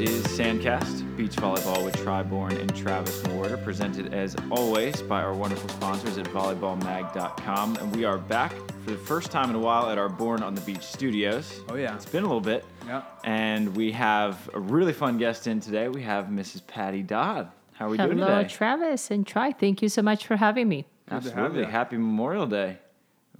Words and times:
is 0.00 0.26
Sandcast, 0.28 1.14
beach 1.14 1.36
volleyball 1.36 1.84
with 1.84 1.94
Tri 2.02 2.22
Bourne 2.22 2.56
and 2.56 2.74
Travis 2.74 3.20
Mewhirter, 3.22 3.62
presented 3.62 4.14
as 4.14 4.34
always 4.50 5.02
by 5.02 5.20
our 5.22 5.34
wonderful 5.34 5.68
sponsors 5.68 6.16
at 6.16 6.24
volleyballmag.com. 6.26 7.76
And 7.76 7.94
we 7.94 8.04
are 8.06 8.16
back 8.16 8.52
for 8.82 8.90
the 8.92 8.96
first 8.96 9.30
time 9.30 9.50
in 9.50 9.56
a 9.56 9.58
while 9.58 9.90
at 9.90 9.98
our 9.98 10.08
Born 10.08 10.42
on 10.42 10.54
the 10.54 10.62
Beach 10.62 10.82
studios. 10.82 11.60
Oh, 11.68 11.74
yeah. 11.74 11.94
It's 11.94 12.06
been 12.06 12.24
a 12.24 12.26
little 12.26 12.40
bit. 12.40 12.64
Yeah. 12.86 13.02
And 13.24 13.76
we 13.76 13.92
have 13.92 14.48
a 14.54 14.60
really 14.60 14.94
fun 14.94 15.18
guest 15.18 15.46
in 15.46 15.60
today. 15.60 15.88
We 15.88 16.00
have 16.02 16.26
Mrs. 16.26 16.66
Patty 16.66 17.02
Dodd. 17.02 17.50
How 17.74 17.86
are 17.86 17.90
we 17.90 17.98
Hello, 17.98 18.08
doing 18.08 18.20
today? 18.20 18.30
Hello, 18.32 18.48
Travis 18.48 19.10
and 19.10 19.26
Tri. 19.26 19.52
Thank 19.52 19.82
you 19.82 19.90
so 19.90 20.00
much 20.00 20.26
for 20.26 20.36
having 20.36 20.66
me. 20.68 20.86
to 21.08 21.14
have 21.14 21.26
Absolutely. 21.26 21.64
Happy 21.66 21.96
Memorial 21.98 22.46
Day. 22.46 22.78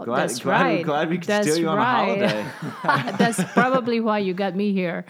Well, 0.00 0.16
Glad, 0.16 0.30
That's 0.30 0.38
glad, 0.38 0.62
right. 0.62 0.82
glad 0.82 1.10
we 1.10 1.18
could 1.18 1.26
That's 1.26 1.46
steal 1.46 1.60
you 1.60 1.68
on 1.68 1.76
right. 1.76 2.22
a 2.22 2.42
holiday. 2.82 3.12
That's 3.18 3.44
probably 3.52 4.00
why 4.00 4.20
you 4.20 4.32
got 4.32 4.56
me 4.56 4.72
here. 4.72 5.04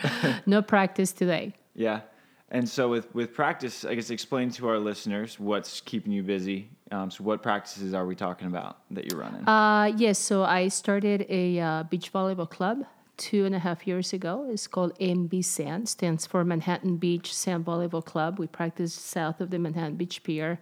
No 0.46 0.62
practice 0.74 1.12
today. 1.12 1.54
Yeah. 1.76 2.00
And 2.50 2.68
so 2.68 2.88
with, 2.88 3.14
with 3.14 3.32
practice, 3.32 3.84
I 3.84 3.94
guess 3.94 4.10
explain 4.10 4.50
to 4.50 4.68
our 4.68 4.80
listeners 4.80 5.38
what's 5.38 5.80
keeping 5.80 6.10
you 6.10 6.24
busy. 6.24 6.70
Um, 6.90 7.08
so 7.08 7.22
what 7.22 7.40
practices 7.40 7.94
are 7.94 8.04
we 8.04 8.16
talking 8.16 8.48
about 8.48 8.78
that 8.90 9.08
you're 9.08 9.20
running? 9.20 9.46
Uh, 9.46 9.92
yes, 9.96 10.18
so 10.18 10.42
I 10.42 10.66
started 10.66 11.24
a 11.28 11.60
uh, 11.60 11.82
beach 11.84 12.12
volleyball 12.12 12.50
club 12.50 12.84
two 13.16 13.44
and 13.44 13.54
a 13.54 13.60
half 13.60 13.86
years 13.86 14.12
ago. 14.12 14.48
It's 14.50 14.66
called 14.66 14.98
MB 14.98 15.44
Sand, 15.44 15.88
stands 15.88 16.26
for 16.26 16.44
Manhattan 16.44 16.96
Beach 16.96 17.32
Sand 17.32 17.64
Volleyball 17.64 18.04
Club. 18.04 18.40
We 18.40 18.48
practice 18.48 18.92
south 18.92 19.40
of 19.40 19.50
the 19.50 19.60
Manhattan 19.60 19.94
Beach 19.94 20.24
Pier. 20.24 20.58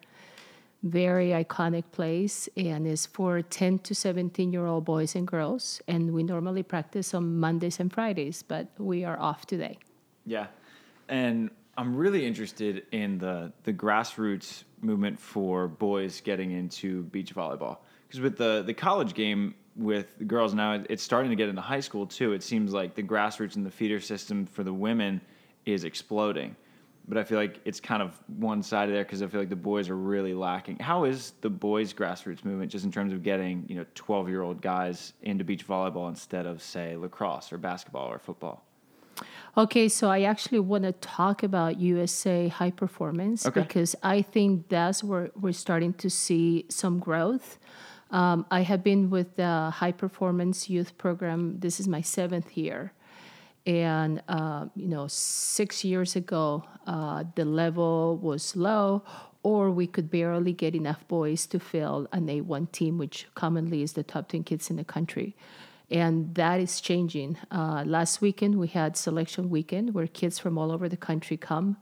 Very 0.82 1.30
iconic 1.30 1.84
place, 1.90 2.48
and 2.56 2.86
is 2.86 3.06
for 3.06 3.42
10 3.42 3.80
to 3.80 3.94
17 3.94 4.52
year 4.52 4.66
old 4.66 4.84
boys 4.84 5.16
and 5.16 5.26
girls. 5.26 5.80
And 5.88 6.12
we 6.12 6.22
normally 6.22 6.62
practice 6.62 7.14
on 7.14 7.36
Mondays 7.38 7.80
and 7.80 7.92
Fridays, 7.92 8.42
but 8.42 8.68
we 8.78 9.04
are 9.04 9.18
off 9.18 9.46
today. 9.46 9.78
yeah. 10.24 10.46
And 11.08 11.50
I'm 11.78 11.96
really 11.96 12.26
interested 12.26 12.86
in 12.92 13.18
the, 13.18 13.52
the 13.62 13.72
grassroots 13.72 14.64
movement 14.80 15.18
for 15.18 15.68
boys 15.68 16.20
getting 16.20 16.50
into 16.50 17.04
beach 17.04 17.34
volleyball. 17.34 17.78
Because 18.06 18.20
with 18.20 18.36
the, 18.36 18.62
the 18.66 18.74
college 18.74 19.14
game 19.14 19.54
with 19.76 20.06
girls 20.26 20.54
now, 20.54 20.82
it's 20.90 21.02
starting 21.02 21.30
to 21.30 21.36
get 21.36 21.48
into 21.48 21.62
high 21.62 21.80
school 21.80 22.06
too. 22.06 22.32
It 22.32 22.42
seems 22.42 22.72
like 22.72 22.94
the 22.94 23.02
grassroots 23.02 23.54
and 23.56 23.64
the 23.64 23.70
feeder 23.70 24.00
system 24.00 24.44
for 24.44 24.64
the 24.64 24.72
women 24.72 25.20
is 25.66 25.84
exploding. 25.84 26.56
But 27.08 27.16
I 27.16 27.24
feel 27.24 27.38
like 27.38 27.60
it's 27.64 27.80
kind 27.80 28.02
of 28.02 28.18
one 28.26 28.62
sided 28.62 28.94
there 28.94 29.02
because 29.02 29.22
I 29.22 29.26
feel 29.28 29.40
like 29.40 29.48
the 29.48 29.56
boys 29.56 29.88
are 29.88 29.96
really 29.96 30.34
lacking. 30.34 30.78
How 30.78 31.04
is 31.04 31.32
the 31.40 31.48
boys' 31.48 31.94
grassroots 31.94 32.44
movement 32.44 32.70
just 32.70 32.84
in 32.84 32.92
terms 32.92 33.12
of 33.14 33.22
getting 33.22 33.64
you 33.66 33.76
know 33.76 33.86
12 33.94 34.28
year 34.28 34.42
old 34.42 34.60
guys 34.60 35.14
into 35.22 35.42
beach 35.42 35.66
volleyball 35.66 36.08
instead 36.08 36.44
of 36.46 36.62
say 36.62 36.96
lacrosse 36.96 37.52
or 37.52 37.58
basketball 37.58 38.08
or 38.08 38.18
football? 38.18 38.64
Okay, 39.56 39.88
so 39.88 40.08
I 40.08 40.22
actually 40.22 40.60
want 40.60 40.84
to 40.84 40.92
talk 40.92 41.42
about 41.42 41.80
USA 41.80 42.46
High 42.48 42.70
Performance 42.70 43.44
Okay. 43.46 43.62
because 43.62 43.96
I 44.02 44.22
think 44.22 44.68
that's 44.68 45.02
where 45.02 45.30
we're 45.34 45.52
starting 45.52 45.94
to 45.94 46.08
see 46.10 46.66
some 46.68 47.00
growth. 47.00 47.58
Um, 48.10 48.46
I 48.50 48.60
have 48.62 48.84
been 48.84 49.10
with 49.10 49.36
the 49.36 49.70
High 49.74 49.92
Performance 49.92 50.70
Youth 50.70 50.96
Program. 50.96 51.58
This 51.58 51.80
is 51.80 51.88
my 51.88 52.00
seventh 52.00 52.56
year, 52.56 52.92
and 53.68 54.22
uh, 54.28 54.66
you 54.74 54.88
know, 54.88 55.06
six 55.08 55.84
years 55.84 56.16
ago, 56.16 56.64
uh, 56.86 57.22
the 57.36 57.44
level 57.44 58.16
was 58.16 58.56
low, 58.56 59.04
or 59.42 59.70
we 59.70 59.86
could 59.86 60.10
barely 60.10 60.52
get 60.52 60.74
enough 60.74 61.06
boys 61.06 61.46
to 61.46 61.60
fill 61.60 62.08
an 62.12 62.26
A1 62.26 62.72
team, 62.72 62.98
which 62.98 63.26
commonly 63.34 63.82
is 63.82 63.92
the 63.92 64.02
top 64.02 64.28
10 64.28 64.42
kids 64.44 64.70
in 64.70 64.76
the 64.76 64.84
country 64.84 65.36
and 65.90 66.34
that 66.34 66.60
is 66.60 66.80
changing. 66.80 67.36
Uh, 67.50 67.82
last 67.86 68.20
weekend 68.20 68.58
we 68.58 68.68
had 68.68 68.96
selection 68.96 69.48
weekend 69.50 69.94
where 69.94 70.06
kids 70.06 70.38
from 70.38 70.58
all 70.58 70.70
over 70.70 70.88
the 70.88 70.96
country 70.96 71.36
come, 71.36 71.76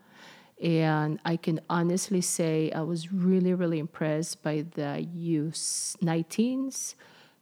and 0.62 1.18
I 1.24 1.36
can 1.36 1.60
honestly 1.68 2.20
say 2.20 2.70
I 2.70 2.82
was 2.82 3.12
really 3.12 3.54
really 3.54 3.78
impressed 3.78 4.42
by 4.42 4.64
the 4.74 5.06
U19s, 5.16 6.94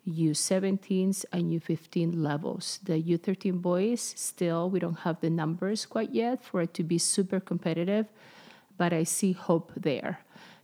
U17s, 0.09 1.25
and 1.33 1.51
U15 1.51 2.15
levels. 2.17 2.81
The 2.83 3.03
U13 3.03 3.61
boys 3.61 4.15
still 4.17 4.69
we 4.69 4.79
don't 4.79 5.01
have 5.01 5.21
the 5.21 5.31
numbers 5.31 5.87
quite 5.87 6.13
yet 6.13 6.45
for 6.45 6.63
it 6.63 6.75
to 6.75 6.83
be 6.83 6.99
super 6.99 7.41
competitive, 7.41 8.07
but 8.77 8.93
I 8.93 9.05
see 9.05 9.33
hope 9.33 9.73
there. 9.77 10.21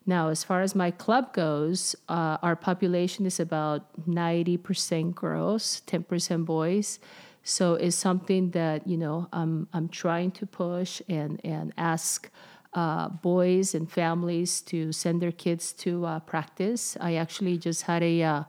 Now, 0.07 0.29
as 0.29 0.43
far 0.43 0.63
as 0.63 0.75
my 0.75 0.91
club 0.91 1.33
goes, 1.33 1.95
uh, 2.09 2.39
our 2.43 2.57
population 2.57 3.27
is 3.27 3.39
about 3.39 3.83
90% 4.09 5.15
girls, 5.15 5.83
10% 5.87 6.45
boys. 6.45 6.99
So 7.43 7.75
it's 7.75 7.97
something 7.97 8.51
that, 8.51 8.87
you 8.87 8.97
know, 8.97 9.29
I'm, 9.33 9.69
I'm 9.73 9.89
trying 9.89 10.31
to 10.33 10.47
push 10.47 11.01
and, 11.09 11.41
and 11.45 11.73
ask 11.77 12.31
uh, 12.73 13.09
boys 13.09 13.75
and 13.75 13.91
families 13.91 14.61
to 14.63 14.93
send 14.93 15.21
their 15.21 15.33
kids 15.33 15.73
to 15.73 16.07
uh, 16.07 16.21
practice. 16.21 16.97
I 17.01 17.17
actually 17.17 17.59
just 17.59 17.83
had 17.83 18.03
a 18.03 18.47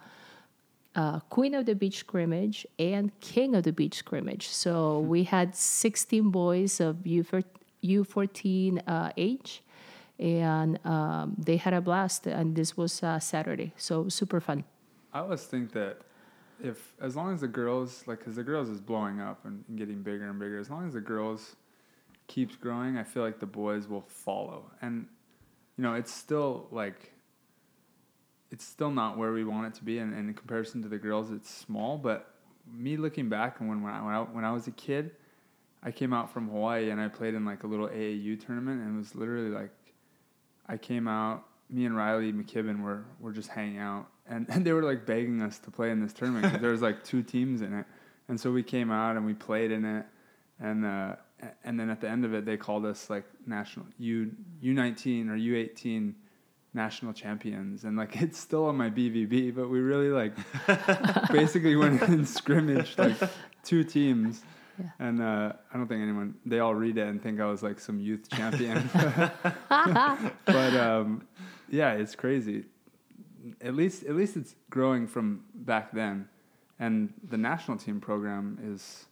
uh, 0.96 1.20
Queen 1.30 1.56
of 1.56 1.66
the 1.66 1.76
Beach 1.76 1.98
scrimmage 1.98 2.66
and 2.78 3.18
King 3.20 3.56
of 3.56 3.64
the 3.64 3.72
Beach 3.72 3.96
scrimmage. 3.96 4.48
So 4.50 5.00
we 5.00 5.24
had 5.24 5.56
16 5.56 6.30
boys 6.30 6.80
of 6.80 6.98
U4, 6.98 7.44
U14 7.84 8.82
uh, 8.88 9.12
age, 9.18 9.64
and 10.20 10.86
um, 10.86 11.36
they 11.38 11.58
had 11.58 11.74
a 11.74 11.82
blast. 11.82 12.28
And 12.28 12.56
this 12.56 12.76
was 12.76 13.02
uh, 13.04 13.20
Saturday, 13.20 13.74
so 13.78 14.10
super 14.10 14.40
fun. 14.40 14.64
I 15.14 15.20
always 15.20 15.44
think 15.44 15.72
that 15.74 16.02
if, 16.64 16.94
as 17.02 17.16
long 17.16 17.34
as 17.34 17.42
the 17.42 17.48
girls, 17.48 18.04
like, 18.06 18.20
because 18.20 18.36
the 18.36 18.44
girls 18.44 18.70
is 18.70 18.80
blowing 18.80 19.20
up 19.20 19.46
and, 19.46 19.64
and 19.68 19.78
getting 19.78 20.02
bigger 20.02 20.30
and 20.30 20.40
bigger, 20.40 20.60
as 20.60 20.70
long 20.70 20.88
as 20.88 20.94
the 20.94 21.02
girls 21.02 21.56
keeps 22.28 22.56
growing, 22.56 22.98
I 22.98 23.04
feel 23.04 23.24
like 23.24 23.40
the 23.40 23.46
boys 23.46 23.88
will 23.88 24.06
follow. 24.08 24.72
And, 24.82 25.08
you 25.78 25.84
know, 25.84 25.96
it's 25.96 26.14
still 26.14 26.68
like, 26.72 27.14
it's 28.52 28.66
still 28.66 28.92
not 28.92 29.18
where 29.18 29.32
we 29.32 29.44
want 29.44 29.68
it 29.68 29.74
to 29.80 29.84
be. 29.84 30.00
And, 30.00 30.14
and 30.14 30.30
in 30.30 30.36
comparison 30.36 30.82
to 30.84 30.90
the 30.90 30.98
girls, 30.98 31.32
it's 31.32 31.50
small. 31.50 31.98
But 31.98 32.34
me 32.72 32.98
looking 32.98 33.30
back 33.30 33.60
and 33.60 33.70
when, 33.70 33.82
when, 33.82 33.94
I, 33.94 34.02
when, 34.04 34.14
I, 34.14 34.20
when 34.20 34.46
I 34.46 34.52
was 34.52 34.68
a 34.68 34.72
kid, 34.72 35.12
I 35.82 35.92
came 35.92 36.14
out 36.14 36.32
from 36.32 36.50
Hawaii 36.50 36.90
and 36.90 37.02
I 37.02 37.08
played 37.08 37.34
in 37.34 37.46
like 37.46 37.64
a 37.64 37.68
little 37.68 37.88
AAU 37.88 38.46
tournament 38.46 38.82
and 38.82 38.96
it 38.96 38.98
was 39.00 39.16
literally 39.16 39.50
like 39.50 39.72
I 40.68 40.78
came 40.78 41.08
out, 41.08 41.46
me 41.70 41.86
and 41.86 41.96
Riley 41.96 42.32
McKibben 42.32 42.84
were, 42.84 43.06
were 43.20 43.32
just 43.32 43.50
hanging 43.50 43.80
out 43.80 44.08
and, 44.28 44.46
and 44.50 44.66
they 44.66 44.74
were 44.74 44.84
like 44.84 45.06
begging 45.06 45.42
us 45.42 45.58
to 45.60 45.72
play 45.72 45.92
in 45.92 46.02
this 46.02 46.14
tournament 46.14 46.44
because 46.44 46.62
there 46.62 46.72
was 46.72 46.82
like 46.82 47.04
two 47.04 47.24
teams 47.24 47.62
in 47.62 47.74
it. 47.74 47.86
And 48.28 48.40
so 48.40 48.52
we 48.52 48.64
came 48.64 48.92
out 48.92 49.16
and 49.16 49.26
we 49.26 49.34
played 49.34 49.72
in 49.72 49.84
it. 49.84 50.06
And, 50.60 50.86
uh, 50.86 51.16
and 51.64 51.80
then 51.80 51.90
at 51.90 52.00
the 52.00 52.10
end 52.10 52.24
of 52.24 52.34
it, 52.34 52.46
they 52.46 52.56
called 52.56 52.86
us 52.86 53.10
like 53.10 53.26
national 53.48 53.88
U, 53.98 54.32
U19 54.64 55.30
or 55.30 55.36
U18 55.36 56.14
national 56.74 57.14
champions. 57.14 57.84
And 57.84 57.98
like, 57.98 58.16
it's 58.22 58.40
still 58.40 58.66
on 58.66 58.78
my 58.78 58.90
BVB, 58.90 59.56
but 59.56 59.70
we 59.70 59.80
really 59.80 60.10
like 60.10 60.34
basically 61.32 61.76
went 61.76 62.02
in 62.10 62.26
scrimmaged 62.26 62.98
like 62.98 63.18
two 63.64 63.84
teams. 63.84 64.42
Yeah. 64.80 64.88
And 65.00 65.22
uh, 65.22 65.54
I 65.72 65.78
don't 65.78 65.88
think 65.88 66.02
anyone, 66.02 66.36
they 66.46 66.60
all 66.60 66.74
read 66.74 66.98
it 66.98 67.08
and 67.08 67.22
think 67.22 67.40
I 67.40 67.46
was 67.46 67.62
like 67.62 67.80
some 67.80 68.00
youth 68.00 68.30
champion. 68.30 68.90
but 69.70 70.76
um, 70.76 71.28
yeah, 71.70 71.94
it's 71.94 72.16
crazy. 72.16 72.66
At 73.60 73.76
least, 73.76 74.04
at 74.06 74.16
least 74.16 74.38
it's 74.38 74.56
growing 74.70 75.08
from 75.08 75.44
back 75.54 75.92
then. 75.92 76.30
And 76.80 77.14
the 77.30 77.38
national 77.38 77.78
team 77.78 78.02
program 78.02 78.58
is 78.64 79.06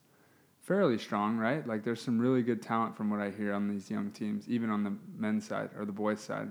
fairly 0.62 0.98
strong, 0.98 1.38
right? 1.38 1.68
Like 1.68 1.84
there's 1.84 2.02
some 2.02 2.19
really 2.19 2.42
good 2.42 2.62
talent 2.62 2.96
from 2.96 3.09
what 3.09 3.19
I 3.19 3.31
hear 3.31 3.53
on 3.53 3.68
these 3.68 3.92
young 3.92 4.12
teams, 4.12 4.48
even 4.48 4.69
on 4.69 4.84
the 4.84 4.94
men's 5.18 5.48
side 5.48 5.72
or 5.78 5.86
the 5.86 5.92
boys' 5.92 6.22
side. 6.22 6.50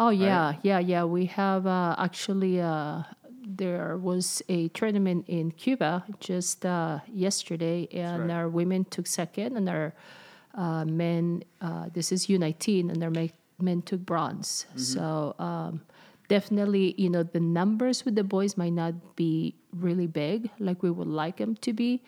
Oh 0.00 0.08
yeah, 0.08 0.54
yeah, 0.62 0.78
yeah. 0.78 1.04
We 1.04 1.26
have 1.26 1.66
uh, 1.66 1.94
actually 1.98 2.58
uh, 2.58 3.02
there 3.46 3.98
was 3.98 4.42
a 4.48 4.68
tournament 4.68 5.26
in 5.28 5.50
Cuba 5.50 6.04
just 6.20 6.64
uh, 6.64 7.00
yesterday, 7.12 7.86
and 7.92 8.22
right. 8.22 8.30
our 8.30 8.48
women 8.48 8.86
took 8.86 9.06
second, 9.06 9.58
and 9.58 9.68
our 9.68 9.92
uh, 10.54 10.86
men. 10.86 11.44
Uh, 11.60 11.90
this 11.92 12.12
is 12.12 12.28
U19, 12.28 12.88
and 12.90 13.04
our 13.04 13.10
ma- 13.10 13.28
men 13.60 13.82
took 13.82 14.00
bronze. 14.00 14.64
So 14.74 15.34
um, 15.38 15.82
definitely, 16.28 16.94
you 16.96 17.10
know, 17.10 17.22
the 17.22 17.40
numbers 17.40 18.02
with 18.06 18.14
the 18.14 18.24
boys 18.24 18.56
might 18.56 18.72
not 18.72 19.16
be 19.16 19.54
really 19.76 20.06
big 20.06 20.48
like 20.58 20.82
we 20.82 20.90
would 20.90 21.08
like 21.08 21.36
them 21.36 21.56
to 21.56 21.74
be, 21.74 22.02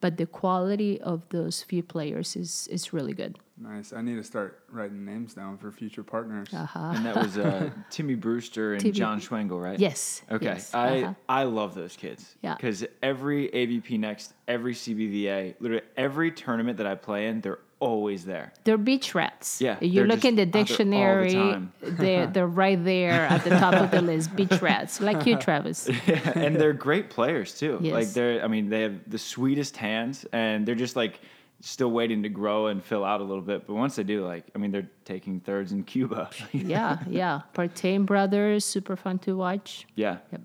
but 0.00 0.16
the 0.16 0.26
quality 0.26 1.00
of 1.00 1.22
those 1.30 1.62
few 1.62 1.82
players 1.82 2.36
is 2.36 2.68
is 2.68 2.92
really 2.92 3.14
good. 3.14 3.38
Nice. 3.58 3.94
I 3.94 4.02
need 4.02 4.16
to 4.16 4.22
start 4.22 4.64
writing 4.70 5.04
names 5.04 5.32
down 5.32 5.56
for 5.56 5.72
future 5.72 6.02
partners. 6.02 6.48
Uh-huh. 6.52 6.92
And 6.94 7.06
that 7.06 7.16
was 7.16 7.38
uh, 7.38 7.70
Timmy 7.90 8.14
Brewster 8.14 8.74
and 8.74 8.82
Timmy- 8.82 8.92
John 8.92 9.18
Schwengel, 9.18 9.62
right? 9.62 9.78
Yes. 9.78 10.20
Okay, 10.30 10.44
yes, 10.46 10.74
I 10.74 11.02
uh-huh. 11.02 11.14
I 11.28 11.44
love 11.44 11.74
those 11.74 11.96
kids. 11.96 12.36
Yeah. 12.42 12.54
Because 12.54 12.84
every 13.02 13.48
AVP 13.48 13.98
next, 13.98 14.34
every 14.46 14.74
CBVA, 14.74 15.54
literally 15.58 15.84
every 15.96 16.30
tournament 16.32 16.76
that 16.76 16.86
I 16.86 16.94
play 16.96 17.28
in, 17.28 17.40
they're 17.40 17.60
always 17.78 18.24
there. 18.24 18.52
They're 18.64 18.78
beach 18.78 19.14
rats. 19.14 19.60
Yeah, 19.60 19.76
You 19.80 20.04
look 20.04 20.24
in 20.24 20.34
the 20.36 20.42
all 20.42 20.46
the 20.46 20.52
dictionary, 20.64 21.60
they're, 21.82 22.26
they're 22.26 22.46
right 22.46 22.82
there 22.82 23.22
at 23.26 23.44
the 23.44 23.50
top 23.50 23.74
of 23.74 23.90
the 23.90 24.00
list. 24.02 24.34
Beach 24.34 24.60
rats, 24.62 25.00
like 25.00 25.26
you, 25.26 25.36
Travis. 25.36 25.88
Yeah, 26.06 26.32
and 26.34 26.56
they're 26.56 26.72
great 26.72 27.10
players 27.10 27.58
too. 27.58 27.78
Yes. 27.82 27.92
Like 27.92 28.08
they're, 28.12 28.42
I 28.42 28.48
mean, 28.48 28.68
they 28.70 28.82
have 28.82 29.08
the 29.10 29.18
sweetest 29.18 29.76
hands, 29.76 30.24
and 30.32 30.66
they're 30.66 30.74
just 30.74 30.96
like 30.96 31.20
still 31.60 31.90
waiting 31.90 32.22
to 32.22 32.28
grow 32.28 32.66
and 32.68 32.82
fill 32.84 33.04
out 33.04 33.20
a 33.20 33.24
little 33.24 33.42
bit. 33.42 33.66
But 33.66 33.74
once 33.74 33.96
they 33.96 34.04
do, 34.04 34.24
like, 34.24 34.44
I 34.54 34.58
mean, 34.58 34.70
they're 34.70 34.90
taking 35.04 35.40
thirds 35.40 35.72
in 35.72 35.84
Cuba. 35.84 36.30
yeah, 36.52 36.98
yeah. 37.08 37.40
Partain 37.54 38.04
brothers, 38.06 38.64
super 38.64 38.96
fun 38.96 39.18
to 39.20 39.36
watch. 39.36 39.86
yeah. 39.94 40.18
Yep. 40.32 40.40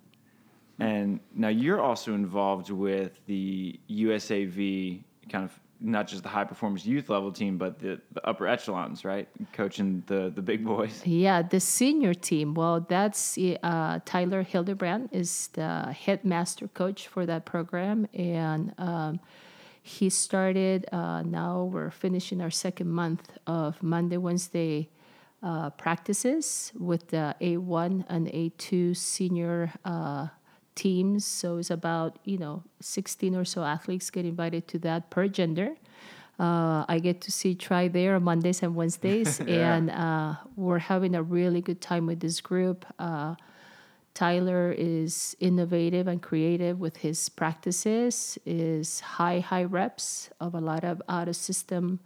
And 0.80 1.20
now 1.36 1.50
you're 1.50 1.80
also 1.80 2.16
involved 2.16 2.72
with 2.72 3.12
the 3.28 3.80
USAV 3.88 5.04
kind 5.30 5.46
of 5.46 5.60
not 5.82 6.08
just 6.08 6.24
the 6.24 6.30
high 6.30 6.44
performance 6.44 6.86
youth 6.86 7.10
level 7.10 7.32
team, 7.32 7.58
but 7.58 7.80
the, 7.80 8.00
the 8.14 8.26
upper 8.28 8.48
echelons, 8.48 9.04
right? 9.04 9.28
Coaching 9.54 10.04
the 10.08 10.32
the 10.34 10.42
big 10.42 10.64
boys. 10.64 11.02
Yeah, 11.06 11.42
the 11.42 11.60
senior 11.60 12.14
team. 12.14 12.54
Well, 12.54 12.86
that's 12.88 13.38
uh, 13.64 14.00
Tyler 14.06 14.44
Hildebrand 14.44 15.10
is 15.12 15.50
the 15.54 15.92
headmaster 15.92 16.68
coach 16.68 17.08
for 17.08 17.26
that 17.26 17.46
program, 17.46 18.08
and 18.14 18.74
um, 18.78 19.20
he 19.82 20.10
started. 20.10 20.88
Uh, 20.92 21.24
now 21.24 21.64
we're 21.64 21.92
finishing 21.92 22.42
our 22.42 22.52
second 22.52 22.90
month 22.90 23.30
of 23.48 23.82
Monday, 23.82 24.18
Wednesday 24.18 24.90
uh, 25.44 25.72
practices 25.72 26.72
with 26.78 27.08
the 27.08 27.36
A1 27.42 28.06
and 28.10 28.28
A2 28.28 28.96
senior 28.96 29.74
uh, 29.84 30.28
teams. 30.76 31.26
So 31.26 31.58
it's 31.58 31.70
about 31.72 32.20
you 32.26 32.38
know 32.38 32.64
16 32.82 33.36
or 33.36 33.46
so 33.46 33.64
athletes 33.64 34.10
get 34.10 34.26
invited 34.26 34.68
to 34.70 34.80
that 34.80 35.10
per 35.10 35.28
gender. 35.28 35.76
Uh, 36.40 36.86
I 36.90 37.00
get 37.00 37.22
to 37.22 37.32
see 37.32 37.54
Tri 37.54 37.88
there 37.88 38.16
on 38.16 38.24
Mondays 38.24 38.64
and 38.64 38.74
Wednesdays, 38.76 39.40
Yeah. 39.48 39.76
and 39.76 39.92
uh, 39.92 40.36
we're 40.56 40.80
having 40.80 41.14
a 41.14 41.22
really 41.22 41.62
good 41.62 41.82
time 41.82 42.08
with 42.08 42.20
this 42.20 42.42
group. 42.42 42.86
Uh, 42.98 43.36
Tyler 44.14 44.74
is 44.78 45.36
innovative 45.40 46.08
and 46.08 46.22
creative 46.22 46.80
with 46.80 46.98
his 46.98 47.30
practices. 47.30 48.38
Is 48.46 49.00
high 49.02 49.40
high 49.40 49.64
reps 49.64 50.30
of 50.40 50.54
a 50.56 50.60
lot 50.60 50.84
of 50.84 51.02
out 51.08 51.28
of 51.30 51.36
system 51.36 52.00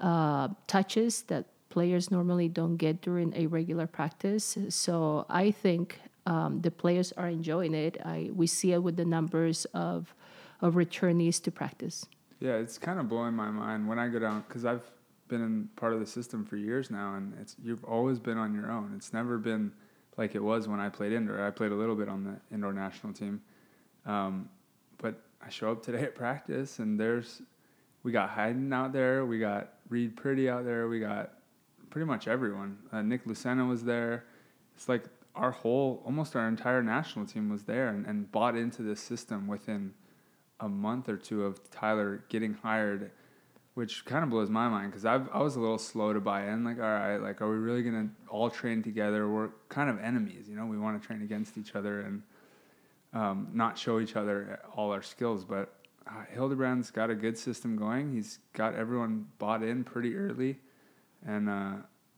uh, 0.00 0.48
touches 0.66 1.22
that 1.22 1.46
players 1.68 2.10
normally 2.10 2.48
don't 2.48 2.76
get 2.76 3.00
during 3.02 3.34
a 3.36 3.46
regular 3.46 3.86
practice. 3.86 4.56
So 4.70 5.26
I 5.28 5.50
think 5.50 6.00
um, 6.26 6.60
the 6.60 6.70
players 6.70 7.12
are 7.12 7.28
enjoying 7.28 7.74
it. 7.74 7.98
I 8.04 8.30
we 8.34 8.46
see 8.46 8.72
it 8.72 8.82
with 8.82 8.96
the 8.96 9.04
numbers 9.04 9.64
of 9.66 10.14
of 10.60 10.74
returnees 10.74 11.42
to 11.42 11.50
practice. 11.50 12.06
Yeah, 12.40 12.56
it's 12.56 12.78
kind 12.78 13.00
of 13.00 13.08
blowing 13.08 13.34
my 13.34 13.50
mind 13.50 13.88
when 13.88 13.98
I 13.98 14.08
go 14.08 14.18
down 14.18 14.44
because 14.46 14.64
I've 14.64 14.84
been 15.28 15.42
in 15.42 15.68
part 15.76 15.92
of 15.92 16.00
the 16.00 16.06
system 16.06 16.44
for 16.44 16.56
years 16.56 16.90
now, 16.90 17.14
and 17.14 17.32
it's 17.40 17.56
you've 17.62 17.84
always 17.84 18.18
been 18.18 18.38
on 18.38 18.54
your 18.54 18.70
own. 18.70 18.92
It's 18.96 19.12
never 19.12 19.38
been 19.38 19.72
like 20.16 20.34
it 20.34 20.42
was 20.42 20.68
when 20.68 20.80
I 20.80 20.88
played 20.88 21.12
indoor. 21.12 21.44
I 21.44 21.50
played 21.50 21.72
a 21.72 21.74
little 21.74 21.96
bit 21.96 22.08
on 22.08 22.24
the 22.24 22.54
indoor 22.54 22.72
national 22.72 23.12
team, 23.12 23.40
um, 24.04 24.48
but 24.98 25.20
I 25.44 25.48
show 25.48 25.72
up 25.72 25.82
today 25.82 26.02
at 26.02 26.14
practice, 26.14 26.78
and 26.78 26.98
there's 26.98 27.42
we 28.02 28.12
got 28.12 28.30
Hayden 28.30 28.72
out 28.72 28.92
there, 28.92 29.24
we 29.24 29.38
got 29.38 29.74
Reid 29.88 30.16
Priddy 30.16 30.48
out 30.48 30.64
there, 30.64 30.88
we 30.88 31.00
got 31.00 31.32
pretty 31.90 32.06
much 32.06 32.28
everyone. 32.28 32.78
Uh, 32.92 33.02
Nick 33.02 33.24
Lucena 33.24 33.68
was 33.68 33.82
there. 33.82 34.24
It's 34.76 34.88
like 34.88 35.04
our 35.36 35.50
whole, 35.50 36.02
almost 36.04 36.34
our 36.34 36.48
entire 36.48 36.82
national 36.82 37.26
team 37.26 37.50
was 37.50 37.64
there 37.64 37.88
and, 37.88 38.06
and 38.06 38.32
bought 38.32 38.56
into 38.56 38.82
this 38.82 39.00
system 39.00 39.46
within 39.46 39.92
a 40.60 40.68
month 40.68 41.08
or 41.08 41.16
two 41.16 41.44
of 41.44 41.70
Tyler 41.70 42.24
getting 42.28 42.54
hired, 42.54 43.10
which 43.74 44.04
kind 44.06 44.24
of 44.24 44.30
blows 44.30 44.48
my 44.48 44.68
mind 44.68 44.90
because 44.90 45.04
I 45.04 45.16
I 45.32 45.42
was 45.42 45.56
a 45.56 45.60
little 45.60 45.78
slow 45.78 46.12
to 46.12 46.20
buy 46.20 46.46
in. 46.48 46.64
Like, 46.64 46.78
all 46.78 46.84
right, 46.84 47.18
like, 47.18 47.42
are 47.42 47.50
we 47.50 47.56
really 47.56 47.82
gonna 47.82 48.08
all 48.28 48.48
train 48.48 48.82
together? 48.82 49.28
We're 49.28 49.50
kind 49.68 49.90
of 49.90 50.00
enemies, 50.00 50.48
you 50.48 50.56
know. 50.56 50.64
We 50.64 50.78
want 50.78 51.00
to 51.00 51.06
train 51.06 51.22
against 51.22 51.58
each 51.58 51.74
other 51.74 52.00
and 52.00 52.22
um, 53.12 53.48
not 53.52 53.78
show 53.78 54.00
each 54.00 54.16
other 54.16 54.60
all 54.74 54.92
our 54.92 55.02
skills. 55.02 55.44
But 55.44 55.74
uh, 56.06 56.24
Hildebrand's 56.34 56.90
got 56.90 57.10
a 57.10 57.14
good 57.14 57.36
system 57.36 57.76
going. 57.76 58.12
He's 58.12 58.38
got 58.54 58.74
everyone 58.74 59.26
bought 59.38 59.62
in 59.62 59.84
pretty 59.84 60.16
early, 60.16 60.58
and 61.26 61.50
uh, 61.50 61.72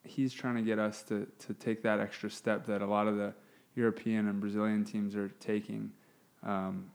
he's 0.08 0.32
trying 0.32 0.56
to 0.56 0.62
get 0.62 0.78
us 0.78 1.02
to 1.04 1.26
to 1.46 1.54
take 1.54 1.82
that 1.82 2.00
extra 2.00 2.30
step 2.30 2.66
that 2.66 2.82
a 2.82 2.86
lot 2.86 3.06
of 3.06 3.16
the 3.16 3.34
European 3.74 4.28
and 4.28 4.40
Brazilian 4.40 4.84
teams 4.84 5.14
are 5.14 5.28
taking. 5.40 5.92
Um, 6.42 6.90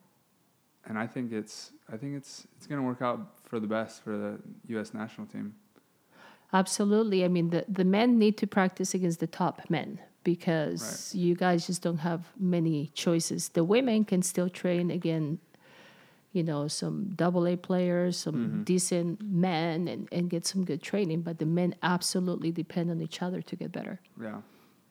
and 0.85 0.97
I 0.97 1.07
think 1.07 1.31
it's 1.31 1.71
I 1.91 1.97
think 1.97 2.15
it's 2.15 2.47
it's 2.57 2.67
going 2.67 2.81
to 2.81 2.85
work 2.85 3.01
out 3.01 3.39
for 3.45 3.59
the 3.59 3.67
best 3.67 4.03
for 4.03 4.17
the 4.17 4.39
U.S. 4.73 4.93
national 4.93 5.27
team. 5.27 5.55
Absolutely. 6.51 7.25
I 7.25 7.29
mean, 7.29 7.49
the, 7.49 7.65
the 7.67 7.83
men 7.83 8.19
need 8.19 8.37
to 8.37 8.45
practice 8.45 8.93
against 8.93 9.19
the 9.19 9.27
top 9.27 9.69
men 9.69 9.99
because 10.23 11.13
you 11.15 11.35
guys 11.35 11.65
just 11.65 11.81
don't 11.81 11.97
have 11.97 12.27
many 12.39 12.91
choices. 12.93 13.49
The 13.49 13.63
women 13.63 14.05
can 14.05 14.21
still 14.21 14.49
train 14.49 14.91
again, 14.91 15.39
you 16.33 16.43
know, 16.43 16.67
some 16.67 17.11
double 17.15 17.47
A 17.47 17.55
players, 17.55 18.17
some 18.17 18.35
mm-hmm. 18.35 18.63
decent 18.63 19.21
men, 19.21 19.87
and, 19.87 20.09
and 20.11 20.29
get 20.29 20.45
some 20.45 20.65
good 20.65 20.81
training. 20.81 21.21
But 21.21 21.37
the 21.37 21.45
men 21.45 21.75
absolutely 21.83 22.51
depend 22.51 22.91
on 22.91 23.01
each 23.01 23.21
other 23.21 23.41
to 23.41 23.55
get 23.55 23.71
better. 23.71 24.01
Yeah, 24.19 24.41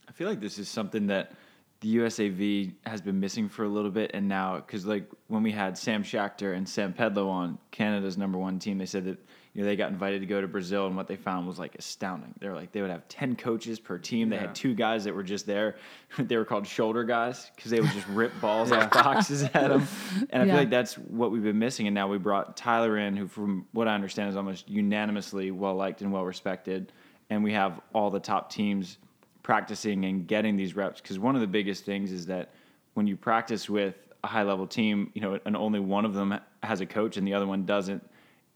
I 0.08 0.12
feel 0.12 0.28
like 0.28 0.40
this 0.40 0.58
is 0.58 0.68
something 0.68 1.08
that 1.08 1.32
the 1.80 1.96
USAV 1.96 2.72
has 2.86 3.02
been 3.02 3.18
missing 3.18 3.48
for 3.48 3.64
a 3.64 3.68
little 3.68 3.90
bit, 3.90 4.12
and 4.14 4.28
now 4.28 4.56
because 4.56 4.86
like 4.86 5.10
when 5.26 5.42
we 5.42 5.50
had 5.50 5.76
Sam 5.76 6.04
Schachter 6.04 6.56
and 6.56 6.66
Sam 6.66 6.94
Pedlow 6.94 7.28
on 7.28 7.58
Canada's 7.72 8.16
number 8.16 8.38
one 8.38 8.60
team, 8.60 8.78
they 8.78 8.86
said 8.86 9.04
that 9.04 9.18
you 9.54 9.60
know 9.62 9.66
they 9.68 9.76
got 9.76 9.90
invited 9.90 10.20
to 10.20 10.26
go 10.26 10.40
to 10.40 10.48
Brazil, 10.48 10.86
and 10.86 10.96
what 10.96 11.06
they 11.08 11.16
found 11.16 11.46
was 11.46 11.58
like 11.58 11.74
astounding. 11.74 12.34
They 12.40 12.48
were 12.48 12.54
like 12.54 12.72
they 12.72 12.80
would 12.80 12.90
have 12.90 13.06
ten 13.08 13.36
coaches 13.36 13.78
per 13.78 13.98
team. 13.98 14.30
They 14.30 14.36
Yeah. 14.36 14.42
had 14.46 14.54
two 14.54 14.74
guys 14.74 15.04
that 15.04 15.14
were 15.14 15.22
just 15.22 15.46
there. 15.46 15.76
they 16.18 16.36
were 16.36 16.44
called 16.44 16.66
shoulder 16.66 17.04
guys 17.04 17.50
because 17.54 17.70
they 17.70 17.80
would 17.80 17.90
just 17.90 18.06
rip 18.08 18.32
balls 18.40 18.72
off 18.72 18.90
boxes 18.92 19.42
at 19.42 19.52
them, 19.52 19.86
and 20.30 20.42
I 20.42 20.46
Yeah. 20.46 20.52
feel 20.52 20.60
like 20.60 20.70
that's 20.70 20.94
what 20.96 21.30
we've 21.30 21.42
been 21.42 21.58
missing. 21.58 21.86
And 21.86 21.94
now 21.94 22.08
we 22.08 22.18
brought 22.18 22.56
Tyler 22.56 22.96
in, 22.98 23.16
who, 23.16 23.28
from 23.28 23.66
what 23.72 23.88
I 23.88 23.94
understand, 23.94 24.30
is 24.30 24.36
almost 24.36 24.68
unanimously 24.68 25.50
well 25.50 25.74
liked 25.74 26.00
and 26.00 26.12
well 26.12 26.24
respected, 26.24 26.92
and 27.28 27.44
we 27.44 27.52
have 27.52 27.80
all 27.92 28.10
the 28.10 28.20
top 28.20 28.50
teams 28.50 28.96
practicing 29.42 30.04
and 30.04 30.26
getting 30.26 30.56
these 30.56 30.76
reps 30.76 31.00
because 31.00 31.18
one 31.18 31.34
of 31.34 31.40
the 31.40 31.46
biggest 31.46 31.84
things 31.84 32.12
is 32.12 32.26
that 32.26 32.50
when 32.94 33.06
you 33.08 33.16
practice 33.16 33.68
with 33.68 33.96
a 34.22 34.28
high 34.28 34.44
level 34.44 34.68
team 34.68 35.10
you 35.14 35.20
know 35.20 35.36
and 35.44 35.56
only 35.56 35.80
one 35.80 36.04
of 36.04 36.14
them 36.14 36.32
has 36.62 36.80
a 36.80 36.86
coach 36.86 37.16
and 37.16 37.26
the 37.26 37.34
other 37.34 37.46
one 37.46 37.66
doesn't 37.66 38.08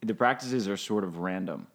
the 0.03 0.15
practices 0.15 0.69
are 0.69 0.77
sort 0.77 1.05
of 1.05 1.19
random 1.19 1.67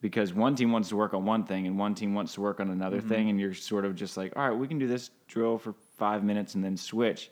because 0.00 0.32
one 0.32 0.54
team 0.54 0.72
wants 0.72 0.88
to 0.88 0.96
work 0.96 1.12
on 1.14 1.24
one 1.24 1.44
thing 1.44 1.66
and 1.66 1.78
one 1.78 1.94
team 1.94 2.14
wants 2.14 2.34
to 2.34 2.40
work 2.40 2.58
on 2.60 2.70
another 2.70 3.00
thing 3.00 3.28
and 3.30 3.38
you're 3.40 3.54
sort 3.54 3.84
of 3.84 3.94
just 3.94 4.16
like 4.16 4.32
all 4.36 4.48
right 4.48 4.58
we 4.58 4.66
can 4.66 4.78
do 4.78 4.86
this 4.86 5.10
drill 5.28 5.58
for 5.58 5.74
five 5.96 6.24
minutes 6.24 6.54
and 6.54 6.64
then 6.64 6.76
switch 6.76 7.30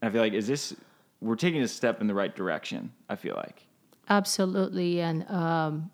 and 0.00 0.08
i 0.08 0.12
feel 0.12 0.22
like 0.22 0.32
is 0.32 0.46
this 0.46 0.74
we're 1.20 1.34
taking 1.36 1.62
a 1.62 1.68
step 1.68 2.00
in 2.00 2.06
the 2.06 2.14
right 2.14 2.34
direction 2.36 2.92
i 3.08 3.16
feel 3.16 3.34
like 3.36 3.66
Absolutely. 4.08 5.00
And 5.00 5.28
um, 5.28 5.90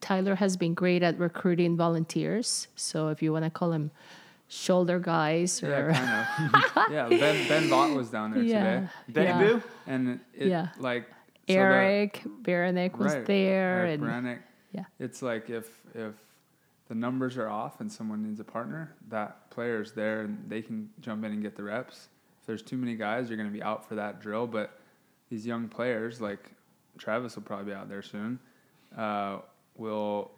Tyler 0.00 0.34
has 0.34 0.56
been 0.56 0.74
great 0.74 1.02
at 1.02 1.16
recruiting 1.18 1.76
volunteers. 1.76 2.66
So 2.74 3.08
if 3.08 3.22
you 3.22 3.32
want 3.32 3.44
to 3.44 3.50
call 3.50 3.70
him 3.72 3.92
shoulder 4.48 4.98
guys 4.98 5.62
yeah, 5.62 5.92
kind 5.92 6.56
of. 6.76 6.92
yeah, 6.92 7.08
Ben 7.08 7.48
Ben 7.48 7.68
Vaught 7.68 7.94
was 7.96 8.10
down 8.10 8.32
there 8.32 8.42
yeah, 8.54 8.80
today, 8.80 8.88
benny 9.08 9.28
yeah. 9.28 9.38
boo 9.38 9.62
and 9.86 10.20
it 10.34 10.48
Yeah. 10.48 10.68
like 10.78 11.06
so 11.48 11.54
Eric 11.54 12.22
Beranek 12.42 12.96
was 12.98 13.14
right, 13.14 13.26
there, 13.26 13.78
Eric 13.78 14.00
and 14.00 14.02
Brannick. 14.02 14.38
yeah. 14.72 14.84
It's 14.98 15.22
like 15.22 15.50
if 15.50 15.68
if 15.94 16.14
the 16.88 16.94
numbers 16.94 17.36
are 17.36 17.48
off 17.48 17.80
and 17.80 17.90
someone 17.90 18.22
needs 18.22 18.40
a 18.40 18.44
partner, 18.44 18.94
that 19.08 19.50
player's 19.50 19.92
there 19.92 20.22
and 20.22 20.44
they 20.48 20.62
can 20.62 20.90
jump 21.00 21.24
in 21.24 21.32
and 21.32 21.42
get 21.42 21.56
the 21.56 21.62
reps. 21.62 22.08
If 22.40 22.46
there's 22.46 22.62
too 22.62 22.76
many 22.76 22.96
guys, 22.96 23.28
you're 23.28 23.36
going 23.36 23.48
to 23.48 23.52
be 23.52 23.62
out 23.62 23.88
for 23.88 23.94
that 23.94 24.20
drill. 24.20 24.46
But 24.46 24.78
these 25.30 25.46
young 25.46 25.68
players, 25.68 26.20
like 26.20 26.50
Travis, 26.98 27.36
will 27.36 27.44
probably 27.44 27.66
be 27.66 27.72
out 27.72 27.88
there 27.88 28.02
soon. 28.02 28.38
Uh, 28.96 29.38
will 29.76 30.32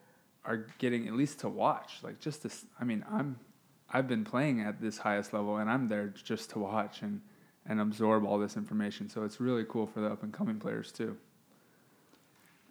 are 0.44 0.66
getting 0.78 1.08
at 1.08 1.14
least 1.14 1.40
to 1.40 1.48
watch. 1.48 1.98
Like 2.02 2.20
just 2.20 2.42
this. 2.42 2.64
I 2.80 2.84
mean, 2.84 3.04
I'm 3.10 3.38
I've 3.90 4.08
been 4.08 4.24
playing 4.24 4.60
at 4.60 4.80
this 4.80 4.98
highest 4.98 5.32
level, 5.32 5.56
and 5.56 5.70
I'm 5.70 5.88
there 5.88 6.12
just 6.22 6.50
to 6.50 6.58
watch 6.58 7.02
and 7.02 7.20
and 7.66 7.80
absorb 7.80 8.24
all 8.24 8.38
this 8.38 8.56
information. 8.56 9.08
So 9.08 9.24
it's 9.24 9.40
really 9.40 9.64
cool 9.68 9.86
for 9.86 10.00
the 10.00 10.08
up 10.08 10.22
and 10.22 10.32
coming 10.32 10.58
players 10.58 10.92
too. 10.92 11.16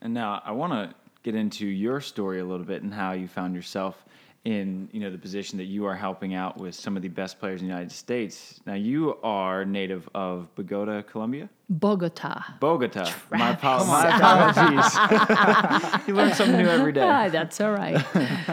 And 0.02 0.14
now 0.14 0.42
I 0.46 0.52
want 0.52 0.74
to 0.74 0.96
get 1.24 1.36
into 1.36 1.66
your 1.66 2.02
story 2.02 2.40
a 2.40 2.46
little 2.46 2.66
bit 2.66 2.84
and 2.84 2.94
how 2.94 3.14
you 3.14 3.28
found 3.28 3.56
yourself 3.56 4.04
in 4.46 4.90
you 4.92 5.00
know 5.00 5.10
the 5.10 5.18
position 5.18 5.58
that 5.58 5.66
you 5.66 5.86
are 5.86 5.96
helping 5.96 6.34
out 6.34 6.58
with 6.58 6.76
some 6.76 6.98
of 6.98 7.02
the 7.02 7.08
best 7.08 7.40
players 7.40 7.62
in 7.62 7.68
the 7.68 7.72
United 7.74 7.92
States. 7.94 8.60
Now 8.66 8.74
you 8.74 9.18
are 9.24 9.64
native 9.64 10.10
of 10.14 10.54
Bogota, 10.56 11.02
Colombia. 11.02 11.50
Bogota. 11.70 12.44
Bogota. 12.60 13.06
My, 13.32 13.56
Travis. 13.56 13.64
apo- 13.64 13.86
my 13.88 14.18
apologies. 14.18 16.08
you 16.08 16.14
learn 16.14 16.34
something 16.34 16.58
new 16.58 16.68
every 16.68 16.92
day. 16.92 17.02
Ah, 17.02 17.30
that's 17.30 17.62
all 17.62 17.72
right. 17.72 18.04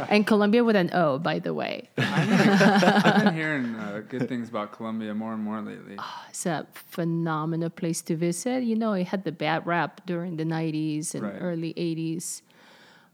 and 0.09 0.25
Colombia 0.27 0.63
with 0.63 0.77
an 0.77 0.91
O, 0.95 1.19
by 1.19 1.41
the 1.41 1.53
way. 1.53 1.91
I've 1.99 3.25
been 3.25 3.35
hearing 3.35 3.75
uh, 3.75 4.03
good 4.09 4.29
things 4.29 4.49
about 4.49 4.73
Colombia 4.73 5.13
more 5.13 5.33
and 5.35 5.43
more 5.43 5.61
lately. 5.61 5.97
It's 6.29 6.47
a 6.47 6.67
phenomenal 6.73 7.69
place 7.69 8.01
to 8.03 8.17
visit. 8.17 8.63
You 8.63 8.77
know, 8.77 8.93
it 8.93 9.09
had 9.09 9.25
the 9.25 9.33
bad 9.33 9.67
rap 9.67 10.03
during 10.07 10.37
the 10.37 10.45
90s 10.45 11.15
and 11.15 11.25
Right. 11.25 11.35
early 11.41 11.75
80s 11.75 12.43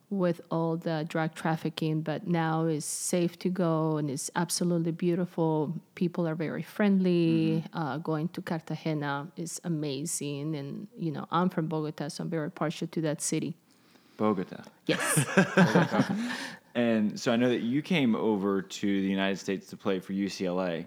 with 0.08 0.40
all 0.50 0.76
the 0.76 1.04
drug 1.08 1.34
trafficking, 1.34 2.00
but 2.00 2.26
now 2.26 2.64
it's 2.64 2.86
safe 2.86 3.38
to 3.40 3.48
go 3.48 3.96
and 3.96 4.08
it's 4.08 4.30
absolutely 4.36 4.92
beautiful. 4.92 5.74
People 5.96 6.28
are 6.28 6.36
very 6.36 6.62
friendly. 6.62 7.64
Uh, 7.72 7.98
going 7.98 8.28
to 8.28 8.40
Cartagena 8.40 9.26
is 9.36 9.60
amazing. 9.64 10.54
And, 10.54 10.86
you 10.98 11.10
know, 11.10 11.26
I'm 11.32 11.48
from 11.48 11.66
Bogota, 11.66 12.08
so 12.08 12.22
I'm 12.22 12.30
very 12.30 12.50
partial 12.50 12.86
to 12.88 13.00
that 13.00 13.20
city. 13.20 13.56
Bogota. 14.16 14.62
Yes. 14.86 15.26
And 16.76 17.18
so 17.18 17.32
I 17.32 17.36
know 17.36 17.48
that 17.48 17.62
you 17.62 17.80
came 17.80 18.14
over 18.14 18.60
to 18.60 18.86
the 18.86 19.08
United 19.08 19.38
States 19.38 19.66
to 19.68 19.78
play 19.78 19.98
for 19.98 20.12
UCLA. 20.12 20.86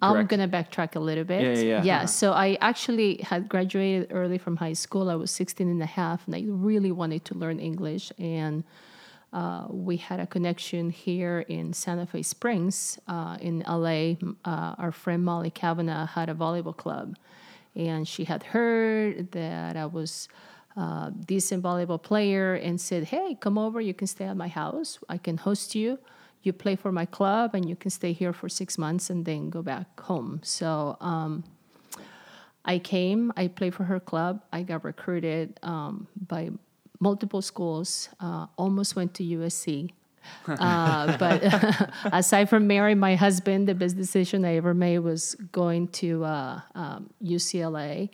I'm 0.00 0.26
going 0.26 0.40
to 0.40 0.48
backtrack 0.48 0.94
a 0.96 1.00
little 1.00 1.24
bit. 1.24 1.42
Yeah, 1.42 1.62
yeah, 1.62 1.82
yeah. 1.82 2.04
so 2.04 2.32
I 2.32 2.56
actually 2.60 3.16
had 3.16 3.48
graduated 3.48 4.12
early 4.12 4.38
from 4.38 4.56
high 4.56 4.74
school. 4.74 5.10
I 5.10 5.14
was 5.14 5.30
16 5.30 5.68
and 5.68 5.82
a 5.82 5.86
half, 5.86 6.26
and 6.26 6.36
I 6.36 6.44
really 6.46 6.92
wanted 6.92 7.24
to 7.26 7.34
learn 7.34 7.58
English. 7.58 8.12
And 8.18 8.64
uh, 9.32 9.66
we 9.68 9.96
had 9.96 10.20
a 10.20 10.26
connection 10.26 10.90
here 10.90 11.44
in 11.48 11.72
Santa 11.72 12.06
Fe 12.06 12.22
Springs 12.22 12.98
uh, 13.08 13.36
in 13.40 13.64
LA. 13.66 14.14
Uh, 14.44 14.74
our 14.78 14.92
friend 14.92 15.24
Molly 15.24 15.50
Kavanaugh 15.50 16.06
had 16.06 16.28
a 16.28 16.34
volleyball 16.34 16.76
club, 16.76 17.16
and 17.74 18.06
she 18.06 18.24
had 18.24 18.42
heard 18.42 19.32
that 19.32 19.76
I 19.76 19.86
was 19.86 20.28
a 20.76 21.12
decent 21.26 21.62
volleyball 21.62 22.00
player 22.00 22.54
and 22.54 22.80
said, 22.80 23.04
Hey, 23.04 23.36
come 23.40 23.58
over. 23.58 23.80
You 23.80 23.94
can 23.94 24.06
stay 24.06 24.26
at 24.26 24.36
my 24.36 24.48
house. 24.48 24.98
I 25.08 25.18
can 25.18 25.38
host 25.38 25.74
you. 25.74 25.98
You 26.42 26.52
play 26.52 26.76
for 26.76 26.92
my 26.92 27.04
club, 27.04 27.54
and 27.54 27.68
you 27.68 27.76
can 27.76 27.90
stay 27.90 28.12
here 28.12 28.32
for 28.32 28.48
six 28.48 28.78
months 28.78 29.10
and 29.10 29.24
then 29.24 29.50
go 29.50 29.62
back 29.62 30.00
home. 30.00 30.40
So, 30.42 30.96
um, 31.00 31.44
I 32.64 32.78
came, 32.78 33.32
I 33.36 33.48
played 33.48 33.74
for 33.74 33.84
her 33.84 33.98
club. 33.98 34.42
I 34.52 34.62
got 34.62 34.84
recruited 34.84 35.58
um, 35.62 36.06
by 36.28 36.50
multiple 37.00 37.40
schools, 37.40 38.10
uh, 38.20 38.46
almost 38.56 38.94
went 38.94 39.14
to 39.14 39.22
USC. 39.24 39.90
uh, 40.46 41.16
but 41.16 41.42
aside 42.12 42.50
from 42.50 42.66
marrying 42.66 42.98
my 42.98 43.14
husband, 43.14 43.66
the 43.66 43.74
best 43.74 43.96
decision 43.96 44.44
I 44.44 44.56
ever 44.56 44.74
made 44.74 44.98
was 44.98 45.34
going 45.52 45.88
to 45.88 46.24
uh, 46.24 46.60
um, 46.74 47.08
UCLA 47.24 48.10